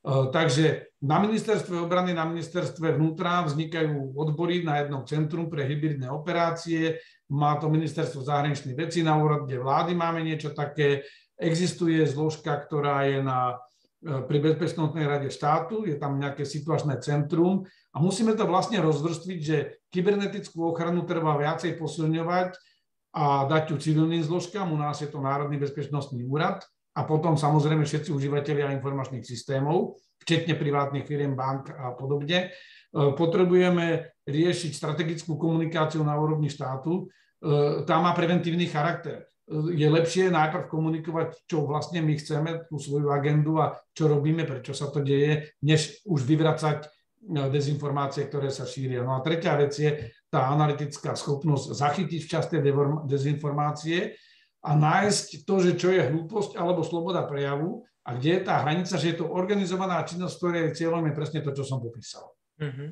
Takže 0.03 0.99
na 1.07 1.23
ministerstve 1.23 1.79
obrany, 1.79 2.11
na 2.11 2.27
ministerstve 2.27 2.99
vnútra 2.99 3.47
vznikajú 3.47 4.19
odbory 4.19 4.67
na 4.67 4.83
jednom 4.83 5.07
centrum 5.07 5.47
pre 5.47 5.63
hybridné 5.63 6.11
operácie, 6.11 6.99
má 7.31 7.55
to 7.55 7.71
ministerstvo 7.71 8.27
zahraničných 8.27 8.75
vecí 8.75 9.07
na 9.07 9.15
úrade 9.15 9.55
vlády, 9.55 9.95
máme 9.95 10.27
niečo 10.27 10.51
také, 10.51 11.07
existuje 11.39 12.03
zložka, 12.03 12.51
ktorá 12.67 13.07
je 13.07 13.23
na, 13.23 13.63
e, 14.03 14.27
pri 14.27 14.39
Bezpečnostnej 14.43 15.07
rade 15.07 15.31
štátu, 15.31 15.87
je 15.87 15.95
tam 15.97 16.19
nejaké 16.19 16.43
situačné 16.43 16.99
centrum. 16.99 17.63
A 17.95 18.03
musíme 18.03 18.35
to 18.35 18.45
vlastne 18.45 18.83
rozvrstviť, 18.83 19.39
že 19.39 19.87
kybernetickú 19.95 20.67
ochranu 20.67 21.07
treba 21.07 21.39
viacej 21.39 21.79
posilňovať, 21.79 22.59
a 23.13 23.45
dať 23.45 23.73
ju 23.73 23.77
civilným 23.77 24.25
zložkám. 24.25 24.73
U 24.73 24.79
nás 24.81 25.01
je 25.05 25.09
to 25.09 25.21
Národný 25.21 25.61
bezpečnostný 25.61 26.25
úrad 26.25 26.65
a 26.97 27.05
potom 27.05 27.37
samozrejme 27.37 27.85
všetci 27.85 28.13
užívateľia 28.13 28.73
informačných 28.77 29.25
systémov, 29.25 30.01
včetne 30.25 30.57
privátnych 30.57 31.05
firiem, 31.05 31.37
bank 31.37 31.73
a 31.73 31.93
podobne. 31.93 32.49
E, 32.49 32.49
potrebujeme 32.93 34.17
riešiť 34.25 34.73
strategickú 34.73 35.41
komunikáciu 35.41 36.05
na 36.05 36.17
úrovni 36.17 36.49
štátu. 36.53 37.09
E, 37.41 37.85
tá 37.89 38.01
má 38.01 38.13
preventívny 38.13 38.69
charakter. 38.69 39.25
E, 39.25 39.73
je 39.77 39.89
lepšie 39.89 40.33
najprv 40.33 40.69
komunikovať, 40.69 41.49
čo 41.49 41.65
vlastne 41.65 42.05
my 42.05 42.15
chceme, 42.17 42.51
tú 42.69 42.77
svoju 42.77 43.09
agendu 43.13 43.61
a 43.61 43.77
čo 43.97 44.09
robíme, 44.09 44.45
prečo 44.45 44.77
sa 44.77 44.93
to 44.93 45.01
deje, 45.01 45.53
než 45.65 46.05
už 46.05 46.29
vyvracať 46.29 46.89
dezinformácie, 47.23 48.27
ktoré 48.27 48.51
sa 48.51 48.67
šíria. 48.67 49.07
No 49.07 49.15
a 49.15 49.23
tretia 49.23 49.55
vec 49.55 49.71
je 49.79 50.11
tá 50.27 50.51
analytická 50.51 51.15
schopnosť 51.15 51.71
zachytiť 51.71 52.21
včas 52.27 52.51
tie 52.51 52.59
dezinformácie 53.07 54.19
a 54.63 54.71
nájsť 54.75 55.47
to, 55.47 55.55
že 55.63 55.73
čo 55.79 55.95
je 55.95 56.03
hlúposť 56.03 56.59
alebo 56.59 56.83
sloboda 56.83 57.23
prejavu 57.23 57.87
a 58.03 58.19
kde 58.19 58.39
je 58.39 58.43
tá 58.43 58.59
hranica, 58.67 58.99
že 58.99 59.15
je 59.15 59.17
to 59.23 59.31
organizovaná 59.31 60.03
činnosť, 60.03 60.35
ktorej 60.35 60.75
cieľom 60.75 61.07
je 61.07 61.15
presne 61.15 61.41
to, 61.47 61.55
čo 61.55 61.63
som 61.63 61.79
popísal. 61.79 62.35
Mm-hmm. 62.59 62.89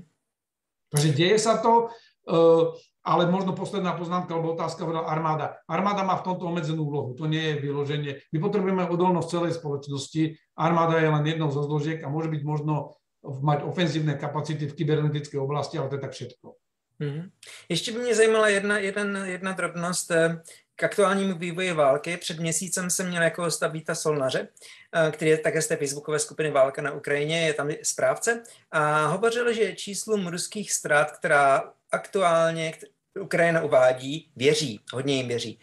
Takže 0.91 1.09
deje 1.15 1.39
sa 1.39 1.59
to, 1.59 1.91
uh, 2.31 2.75
ale 3.03 3.27
možno 3.27 3.55
posledná 3.55 3.99
poznámka 3.99 4.31
alebo 4.31 4.55
otázka 4.55 4.87
hovorila 4.87 5.11
armáda. 5.11 5.59
Armáda 5.67 6.07
má 6.07 6.19
v 6.19 6.27
tomto 6.31 6.47
obmedzenú 6.47 6.87
úlohu, 6.87 7.19
to 7.19 7.27
nie 7.27 7.55
je 7.55 7.63
vyloženie. 7.63 8.13
My 8.31 8.39
potrebujeme 8.39 8.87
odolnosť 8.87 9.29
celej 9.31 9.53
spoločnosti, 9.59 10.39
armáda 10.55 11.03
je 11.03 11.11
len 11.11 11.25
jednou 11.27 11.51
zo 11.51 11.67
zložiek 11.67 11.99
a 12.03 12.13
môže 12.13 12.31
byť 12.31 12.43
možno 12.47 13.00
mať 13.25 13.63
ofenzívne 13.63 14.15
kapacity 14.15 14.67
v 14.67 14.75
kybernetické 14.75 15.39
oblasti, 15.39 15.79
ale 15.79 15.89
to 15.89 15.95
je 15.95 16.01
tak 16.01 16.13
všetko. 16.13 16.55
Mm-hmm. 17.01 17.31
Ještě 17.69 17.93
by 17.93 17.99
mě 17.99 18.15
zajímala 18.15 18.49
jedna, 18.49 18.79
jedna, 18.79 19.27
jedna 19.27 19.53
drobnost. 19.53 20.11
Eh, 20.11 20.43
k 20.81 20.83
aktuálnímu 20.85 21.39
vývoji 21.39 21.73
války. 21.73 22.17
Před 22.17 22.41
měsícem 22.41 22.91
jsem 22.91 23.09
měl 23.09 23.23
jako 23.23 23.43
hosta 23.43 23.69
Víta 23.69 23.95
Solnaře, 23.95 24.49
eh, 24.49 25.11
který 25.11 25.31
je 25.31 25.39
také 25.39 25.63
z 25.63 25.67
té 25.67 25.77
facebookové 25.77 26.19
skupiny 26.19 26.51
Válka 26.51 26.83
na 26.83 26.93
Ukrajině, 26.93 27.47
je 27.47 27.55
tam 27.55 27.71
správce, 27.83 28.43
a 28.71 29.07
hovořil, 29.07 29.53
že 29.53 29.73
číslům 29.73 30.27
ruských 30.27 30.73
ztrát, 30.73 31.11
která 31.11 31.73
aktuálně 31.93 32.73
Ukrajina 33.21 33.63
uvádí, 33.63 34.31
věří, 34.37 34.81
hodně 34.93 35.17
jim 35.17 35.29
věří. 35.29 35.61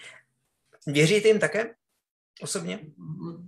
Věříte 0.87 1.27
jim 1.27 1.39
také? 1.39 1.75
Osobne? 2.41 2.93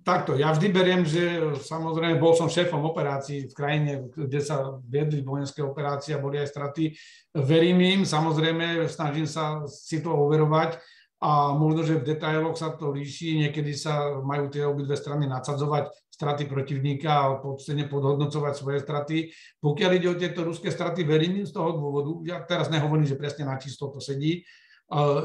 Takto, 0.01 0.33
ja 0.37 0.53
vždy 0.53 0.67
beriem, 0.73 1.03
že 1.05 1.41
samozrejme 1.61 2.17
bol 2.17 2.33
som 2.33 2.49
šéfom 2.49 2.81
operácií 2.81 3.49
v 3.49 3.53
krajine, 3.53 3.91
kde 4.13 4.41
sa 4.41 4.79
viedli 4.85 5.21
vojenské 5.21 5.61
operácie 5.61 6.15
a 6.15 6.23
boli 6.23 6.41
aj 6.41 6.49
straty. 6.49 6.93
Verím 7.33 7.79
im, 7.81 8.01
samozrejme, 8.07 8.89
snažím 8.89 9.29
sa 9.29 9.65
si 9.69 10.01
to 10.01 10.09
overovať, 10.09 10.81
a 11.19 11.51
možno, 11.51 11.83
že 11.83 11.99
v 11.99 12.15
detailoch 12.15 12.55
sa 12.55 12.71
to 12.71 12.95
líši, 12.95 13.43
niekedy 13.43 13.75
sa 13.75 14.23
majú 14.23 14.47
tie 14.47 14.63
obidve 14.63 14.95
strany 14.95 15.27
nadsadzovať 15.27 15.91
straty 16.07 16.47
protivníka 16.47 17.11
a 17.11 17.39
podstene 17.43 17.91
podhodnocovať 17.91 18.53
svoje 18.55 18.79
straty. 18.79 19.17
Pokiaľ 19.59 19.91
ide 19.99 20.07
o 20.07 20.19
tieto 20.19 20.47
ruské 20.47 20.71
straty, 20.71 21.03
verím 21.03 21.43
z 21.43 21.51
toho 21.51 21.75
dôvodu, 21.75 22.11
ja 22.23 22.39
teraz 22.47 22.71
nehovorím, 22.71 23.03
že 23.03 23.19
presne 23.19 23.43
na 23.43 23.59
čisto 23.59 23.91
to 23.91 23.99
sedí, 23.99 24.47
uh, 24.95 25.23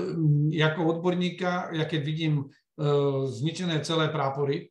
ako 0.50 0.98
odborníka, 0.98 1.70
ja 1.70 1.86
keď 1.86 2.00
vidím 2.02 2.50
zničené 3.30 3.80
celé 3.86 4.10
prápory, 4.10 4.70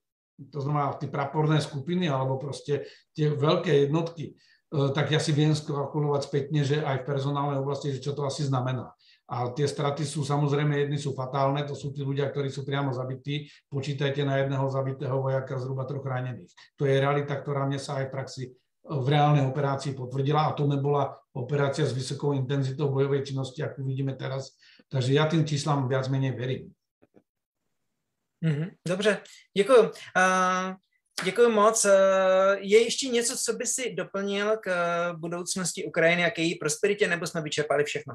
to 0.52 0.60
znamená 0.60 0.98
tie 1.00 1.08
praporné 1.08 1.62
skupiny 1.62 2.10
alebo 2.10 2.42
proste 2.42 2.90
tie 3.14 3.32
veľké 3.32 3.88
jednotky, 3.88 4.34
uh, 4.34 4.90
tak 4.92 5.14
ja 5.14 5.22
si 5.22 5.32
viem 5.32 5.54
skalkulovať 5.54 6.22
spätne, 6.26 6.62
že 6.66 6.82
aj 6.82 7.06
v 7.06 7.08
personálnej 7.08 7.62
oblasti, 7.62 7.94
že 7.94 8.04
čo 8.04 8.18
to 8.18 8.26
asi 8.26 8.44
znamená. 8.44 8.92
A 9.32 9.50
tie 9.56 9.64
straty 9.64 10.04
sú 10.04 10.28
samozrejme, 10.28 10.76
jedny 10.76 11.00
sú 11.00 11.16
fatálne, 11.16 11.64
to 11.64 11.74
sú 11.74 11.96
tí 11.96 12.04
ľudia, 12.04 12.28
ktorí 12.28 12.52
sú 12.52 12.68
priamo 12.68 12.92
zabití. 12.92 13.48
Počítajte 13.72 14.28
na 14.28 14.44
jedného 14.44 14.68
zabitého 14.68 15.16
vojaka 15.16 15.58
zhruba 15.64 15.88
troch 15.88 16.04
ranených. 16.04 16.52
To 16.76 16.84
je 16.84 17.00
realita, 17.00 17.40
ktorá 17.40 17.64
mne 17.64 17.80
sa 17.80 18.04
aj 18.04 18.12
v 18.12 18.14
praxi 18.14 18.44
v 18.84 19.08
reálnej 19.08 19.48
operácii 19.48 19.96
potvrdila 19.96 20.52
a 20.52 20.56
to 20.60 20.68
nebola 20.68 21.16
operácia 21.32 21.88
s 21.88 21.96
vysokou 21.96 22.36
intenzitou 22.36 22.92
bojovej 22.92 23.24
činnosti, 23.24 23.64
ako 23.64 23.80
vidíme 23.80 24.12
teraz. 24.20 24.60
Takže 24.92 25.16
ja 25.16 25.24
tým 25.24 25.48
číslam 25.48 25.88
viac 25.88 26.12
menej 26.12 26.36
verím. 26.36 26.68
Mm-hmm. 28.44 28.70
Dobře, 28.88 29.18
děkuji. 29.58 29.80
Uh, 29.80 30.76
děkuji 31.24 31.50
moc. 31.50 31.86
Uh, 31.86 31.92
je 32.60 32.84
ještě 32.84 33.10
něco, 33.10 33.38
co 33.38 33.54
by 33.54 33.66
si 33.68 33.94
doplnil 33.96 34.58
k 34.58 34.68
budoucnosti 35.14 35.86
Ukrajiny 35.86 36.26
a 36.26 36.32
k 36.32 36.40
její 36.40 36.56
prosperitě, 36.56 37.08
nebo 37.08 37.28
jsme 37.28 37.42
vyčerpali 37.42 37.84
všechno? 37.84 38.14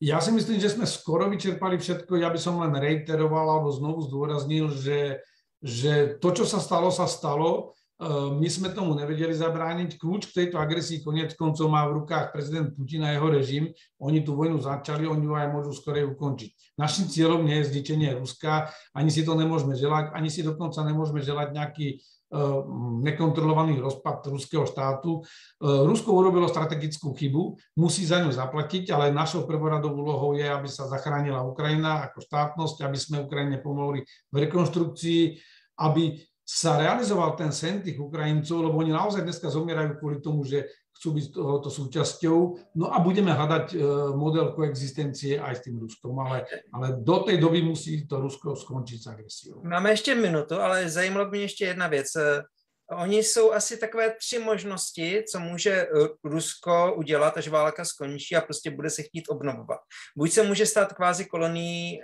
Ja 0.00 0.16
si 0.24 0.32
myslím, 0.32 0.56
že 0.56 0.72
sme 0.72 0.88
skoro 0.88 1.28
vyčerpali 1.28 1.76
všetko. 1.76 2.16
Ja 2.16 2.32
by 2.32 2.40
som 2.40 2.56
len 2.56 2.72
reiteroval 2.72 3.44
alebo 3.44 3.68
znovu 3.68 4.08
zdôraznil, 4.08 4.72
že, 4.72 5.20
že 5.60 6.16
to, 6.16 6.32
čo 6.32 6.48
sa 6.48 6.56
stalo, 6.56 6.88
sa 6.88 7.04
stalo. 7.04 7.76
E, 8.00 8.32
my 8.32 8.48
sme 8.48 8.72
tomu 8.72 8.96
nevedeli 8.96 9.36
zabrániť. 9.36 10.00
Kľúč 10.00 10.32
k 10.32 10.36
tejto 10.42 10.56
agresii 10.56 11.04
konec 11.04 11.36
koncov 11.36 11.68
má 11.68 11.84
v 11.84 12.00
rukách 12.00 12.32
prezident 12.32 12.72
Putin 12.72 13.04
a 13.04 13.12
jeho 13.12 13.28
režim. 13.28 13.64
Oni 14.00 14.24
tú 14.24 14.32
vojnu 14.32 14.56
začali, 14.56 15.04
oni 15.04 15.28
ju 15.28 15.34
aj 15.36 15.52
môžu 15.52 15.76
skorej 15.76 16.08
ukončiť. 16.16 16.80
Našim 16.80 17.12
cieľom 17.12 17.44
nie 17.44 17.60
je 17.60 17.68
zničenie 17.70 18.16
Ruska, 18.16 18.72
ani 18.96 19.12
si 19.12 19.20
to 19.20 19.36
nemôžeme 19.36 19.76
želať, 19.76 20.16
ani 20.16 20.32
si 20.32 20.40
dokonca 20.40 20.80
nemôžeme 20.80 21.20
želať 21.20 21.52
nejaký 21.52 21.88
Eh, 22.30 22.62
nekontrolovaný 23.02 23.82
rozpad 23.82 24.22
ruského 24.30 24.62
štátu. 24.62 25.18
Eh, 25.18 25.82
Rusko 25.82 26.14
urobilo 26.14 26.46
strategickú 26.46 27.10
chybu, 27.10 27.58
musí 27.74 28.06
za 28.06 28.22
ňu 28.22 28.30
zaplatiť, 28.30 28.86
ale 28.94 29.10
našou 29.10 29.50
prvoradou 29.50 29.90
úlohou 29.90 30.38
je, 30.38 30.46
aby 30.46 30.70
sa 30.70 30.86
zachránila 30.86 31.42
Ukrajina 31.42 32.06
ako 32.06 32.22
štátnosť, 32.22 32.86
aby 32.86 32.98
sme 33.02 33.26
Ukrajine 33.26 33.58
pomohli 33.58 34.06
v 34.30 34.36
rekonštrukcii, 34.46 35.42
aby 35.82 36.22
sa 36.50 36.74
realizoval 36.74 37.38
ten 37.38 37.54
sen 37.54 37.78
tých 37.78 37.94
Ukrajincov, 37.94 38.66
lebo 38.66 38.82
oni 38.82 38.90
naozaj 38.90 39.22
dneska 39.22 39.46
zomierajú 39.46 40.02
kvôli 40.02 40.18
tomu, 40.18 40.42
že 40.42 40.66
chcú 40.98 41.14
byť 41.14 41.26
tohoto 41.30 41.70
súčasťou. 41.70 42.38
No 42.74 42.90
a 42.90 42.98
budeme 42.98 43.30
hľadať 43.30 43.66
e, 43.72 43.76
model 44.18 44.50
koexistencie 44.58 45.38
aj 45.38 45.54
s 45.56 45.60
tým 45.62 45.78
Ruskom, 45.78 46.18
ale, 46.18 46.44
ale 46.74 46.98
do 46.98 47.22
tej 47.22 47.38
doby 47.38 47.62
musí 47.62 48.02
to 48.02 48.18
Rusko 48.18 48.58
skončiť 48.58 48.98
s 48.98 49.06
agresiou. 49.06 49.62
Máme 49.62 49.90
ještě 49.90 50.14
minutu, 50.14 50.54
ale 50.60 50.90
zajímalo 50.90 51.30
by 51.30 51.30
mě 51.30 51.44
ještě 51.44 51.64
jedna 51.64 51.86
věc. 51.86 52.16
E, 52.16 52.42
oni 52.90 53.22
jsou 53.22 53.52
asi 53.52 53.76
takové 53.76 54.10
tři 54.18 54.38
možnosti, 54.38 55.24
co 55.32 55.40
může 55.40 55.70
e, 55.70 55.88
Rusko 56.24 56.94
udělat, 56.98 57.36
až 57.36 57.48
válka 57.48 57.84
skončí 57.84 58.36
a 58.36 58.40
prostě 58.40 58.70
bude 58.70 58.90
se 58.90 59.02
chtít 59.02 59.24
obnovovat. 59.28 59.78
Buď 60.16 60.30
se 60.32 60.42
může 60.42 60.66
stát 60.66 60.92
kvázi 60.92 61.24
kolonií 61.24 62.02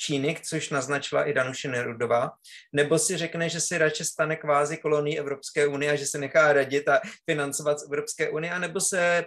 Číny, 0.00 0.36
což 0.48 0.70
naznačila 0.70 1.24
i 1.24 1.32
Danuše 1.32 1.68
Nerudová, 1.68 2.30
nebo 2.72 2.98
si 2.98 3.16
řekne, 3.16 3.48
že 3.48 3.60
si 3.60 3.78
radši 3.78 4.04
stane 4.04 4.36
kvázi 4.36 4.76
kolonií 4.76 5.18
Evropské 5.18 5.66
unie 5.66 5.92
a 5.92 5.96
že 5.96 6.06
se 6.06 6.18
nechá 6.18 6.52
radit 6.52 6.88
a 6.88 7.00
financovat 7.30 7.80
z 7.80 7.84
Evropské 7.84 8.30
unie, 8.30 8.52
anebo 8.52 8.80
se 8.80 9.24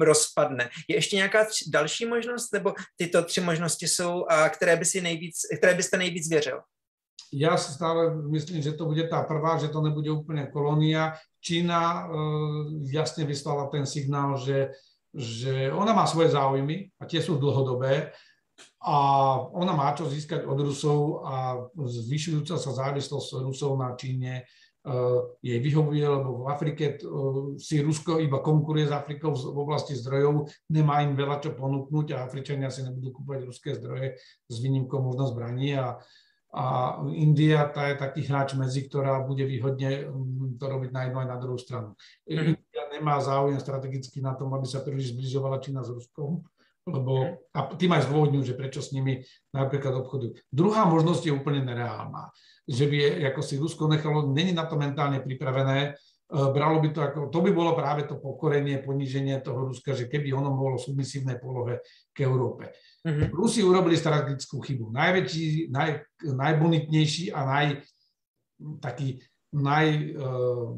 rozpadne. 0.00 0.70
Je 0.88 0.96
ještě 0.96 1.16
nějaká 1.16 1.44
tři, 1.44 1.70
další 1.70 2.06
možnost, 2.06 2.52
nebo 2.52 2.74
tyto 2.96 3.24
tři 3.24 3.40
možnosti 3.40 3.88
jsou, 3.88 4.24
a 4.24 4.48
které, 4.48 4.76
by 4.76 4.84
si 4.84 5.00
nejvíc, 5.00 5.34
které 5.58 5.74
byste 5.74 5.96
nejvíc 5.98 6.28
věřil? 6.28 6.60
Ja 7.28 7.60
si 7.60 7.76
stále 7.76 8.16
myslím, 8.32 8.64
že 8.64 8.72
to 8.72 8.88
bude 8.88 9.04
tá 9.04 9.20
prvá, 9.20 9.60
že 9.60 9.68
to 9.68 9.84
nebude 9.84 10.08
úplne 10.08 10.48
kolónia. 10.48 11.20
Čína 11.44 11.76
e, 11.76 12.16
jasne 12.88 13.28
vyslala 13.28 13.68
ten 13.68 13.84
signál, 13.84 14.40
že, 14.40 14.72
že 15.12 15.68
ona 15.68 15.92
má 15.92 16.08
svoje 16.08 16.32
záujmy 16.32 16.88
a 16.96 17.04
tie 17.04 17.20
sú 17.20 17.36
dlhodobé 17.36 18.16
a 18.78 18.94
ona 19.50 19.74
má 19.74 19.90
čo 19.90 20.06
získať 20.06 20.46
od 20.46 20.58
Rusov 20.62 21.26
a 21.26 21.66
zvyšujúca 21.74 22.54
sa 22.54 22.70
závislosť 22.70 23.42
Rusov 23.42 23.74
na 23.74 23.98
Číne 23.98 24.46
uh, 24.46 25.34
jej 25.42 25.58
vyhovuje, 25.58 26.06
lebo 26.06 26.46
v 26.46 26.50
Afrike 26.54 26.84
uh, 27.02 27.58
si 27.58 27.82
Rusko 27.82 28.22
iba 28.22 28.38
konkuruje 28.38 28.86
s 28.86 28.94
Afrikou 28.94 29.34
v 29.34 29.58
oblasti 29.58 29.98
zdrojov, 29.98 30.46
nemá 30.70 31.02
im 31.02 31.18
veľa 31.18 31.42
čo 31.42 31.58
ponúknuť 31.58 32.14
a 32.14 32.22
Afričania 32.22 32.70
si 32.70 32.86
nebudú 32.86 33.18
kúpať 33.18 33.50
ruské 33.50 33.74
zdroje 33.74 34.14
s 34.46 34.54
výnimkou 34.62 35.02
možno 35.02 35.26
zbraní 35.26 35.74
a, 35.74 35.98
a 36.54 36.64
India 37.18 37.66
tá 37.74 37.90
je 37.90 37.98
taký 37.98 38.30
hráč 38.30 38.54
medzi, 38.54 38.86
ktorá 38.86 39.26
bude 39.26 39.42
výhodne 39.42 40.06
um, 40.06 40.54
to 40.54 40.64
robiť 40.70 40.94
na 40.94 41.10
jednu 41.10 41.18
aj 41.26 41.28
na 41.34 41.38
druhú 41.42 41.58
stranu. 41.58 41.98
Mm. 42.30 42.54
India 42.54 42.82
nemá 42.94 43.18
záujem 43.18 43.58
strategicky 43.58 44.22
na 44.22 44.38
tom, 44.38 44.54
aby 44.54 44.70
sa 44.70 44.86
príliš 44.86 45.18
zbližovala 45.18 45.58
Čína 45.58 45.82
s 45.82 45.90
Ruskom 45.90 46.46
lebo 46.88 47.44
a 47.52 47.58
tým 47.76 47.92
aj 47.92 48.08
zdôvodňujú, 48.08 48.44
že 48.44 48.58
prečo 48.58 48.80
s 48.80 48.90
nimi 48.96 49.20
napríklad 49.52 49.94
obchodujú. 50.04 50.40
Druhá 50.48 50.88
možnosť 50.88 51.28
je 51.28 51.36
úplne 51.36 51.62
nereálna, 51.62 52.32
že 52.64 52.88
by 52.88 53.28
ako 53.32 53.40
si 53.44 53.54
Rusko 53.60 53.86
nechalo, 53.86 54.32
není 54.32 54.56
na 54.56 54.64
to 54.64 54.80
mentálne 54.80 55.20
pripravené, 55.20 55.78
e, 55.78 55.90
bralo 56.32 56.80
by 56.80 56.88
to 56.90 57.00
ako, 57.04 57.18
to 57.28 57.38
by 57.44 57.50
bolo 57.52 57.76
práve 57.76 58.08
to 58.08 58.16
pokorenie, 58.16 58.80
poníženie 58.80 59.38
toho 59.44 59.68
Ruska, 59.68 59.92
že 59.92 60.08
keby 60.08 60.32
ono 60.32 60.52
bolo 60.56 60.80
v 60.80 60.86
submisívnej 60.88 61.36
polohe 61.36 61.84
k 62.16 62.24
Európe. 62.24 62.72
Mm-hmm. 63.04 63.28
Rusi 63.30 63.60
urobili 63.60 63.94
strategickú 63.94 64.58
chybu. 64.64 64.90
Najväčší, 64.90 65.70
naj, 65.70 65.90
najbonitnejší 66.24 67.30
a 67.30 67.40
naj, 67.46 67.66
taký 68.82 69.22
naj, 69.54 69.86
uh, 70.18 70.74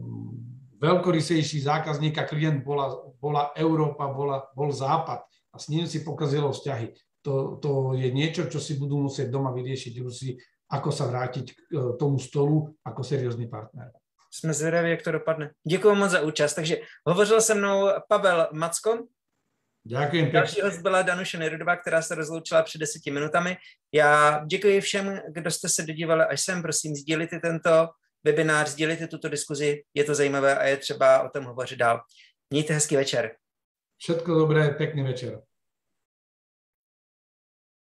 veľkorysejší 0.80 1.60
zákazník 1.60 2.16
a 2.16 2.24
klient 2.24 2.64
bola, 2.64 2.96
bola 3.20 3.52
Európa, 3.52 4.08
bola, 4.08 4.48
bol 4.56 4.72
Západ 4.72 5.29
a 5.52 5.58
s 5.58 5.68
ním 5.68 5.86
si 5.86 6.00
pokazilo 6.00 6.52
vzťahy. 6.52 6.94
To, 7.22 7.56
to 7.62 7.92
je 8.00 8.08
niečo, 8.10 8.48
čo 8.48 8.60
si 8.60 8.80
budú 8.80 8.96
musieť 8.96 9.28
doma 9.28 9.52
vyriešiť 9.52 9.92
Rusi, 10.00 10.40
ako 10.72 10.88
sa 10.88 11.04
vrátiť 11.04 11.46
k 11.52 11.58
e, 11.68 11.80
tomu 12.00 12.16
stolu 12.16 12.72
ako 12.80 13.02
seriózny 13.04 13.50
partner. 13.50 13.92
Jsme 14.32 14.54
zvědaví, 14.54 14.90
jak 14.90 15.02
to 15.02 15.12
dopadne. 15.12 15.50
Děkuji 15.68 15.94
moc 15.94 16.10
za 16.10 16.20
účast. 16.20 16.54
Takže 16.54 16.76
hovořil 17.06 17.40
se 17.40 17.54
mnou 17.54 17.88
Pavel 18.08 18.48
Macko. 18.52 18.98
Děkuji. 19.84 20.32
Další 20.32 20.60
host 20.60 20.80
byla 20.80 21.02
Danuše 21.02 21.38
Nerudová, 21.38 21.76
která 21.76 22.02
se 22.02 22.14
rozloučila 22.14 22.62
před 22.62 22.78
deseti 22.78 23.10
minutami. 23.10 23.56
Já 23.94 24.40
děkuji 24.46 24.80
všem, 24.80 25.20
kdo 25.28 25.50
jste 25.50 25.68
se 25.68 25.82
dodívali 25.82 26.24
až 26.24 26.40
sem. 26.40 26.62
Prosím, 26.62 26.94
sdílíte 26.94 27.38
tento 27.38 27.88
webinář, 28.24 28.68
sdílíte 28.68 29.06
tuto 29.06 29.28
diskuzi. 29.28 29.82
Je 29.94 30.04
to 30.04 30.14
zajímavé 30.14 30.58
a 30.58 30.64
je 30.64 30.76
třeba 30.76 31.22
o 31.22 31.28
tom 31.28 31.44
hovořit 31.44 31.78
dál. 31.78 32.00
Mějte 32.50 32.74
hezký 32.74 32.96
večer. 32.96 33.30
Všetko 34.00 34.34
dobré, 34.34 34.72
pekný 34.72 35.02
večer. 35.04 35.44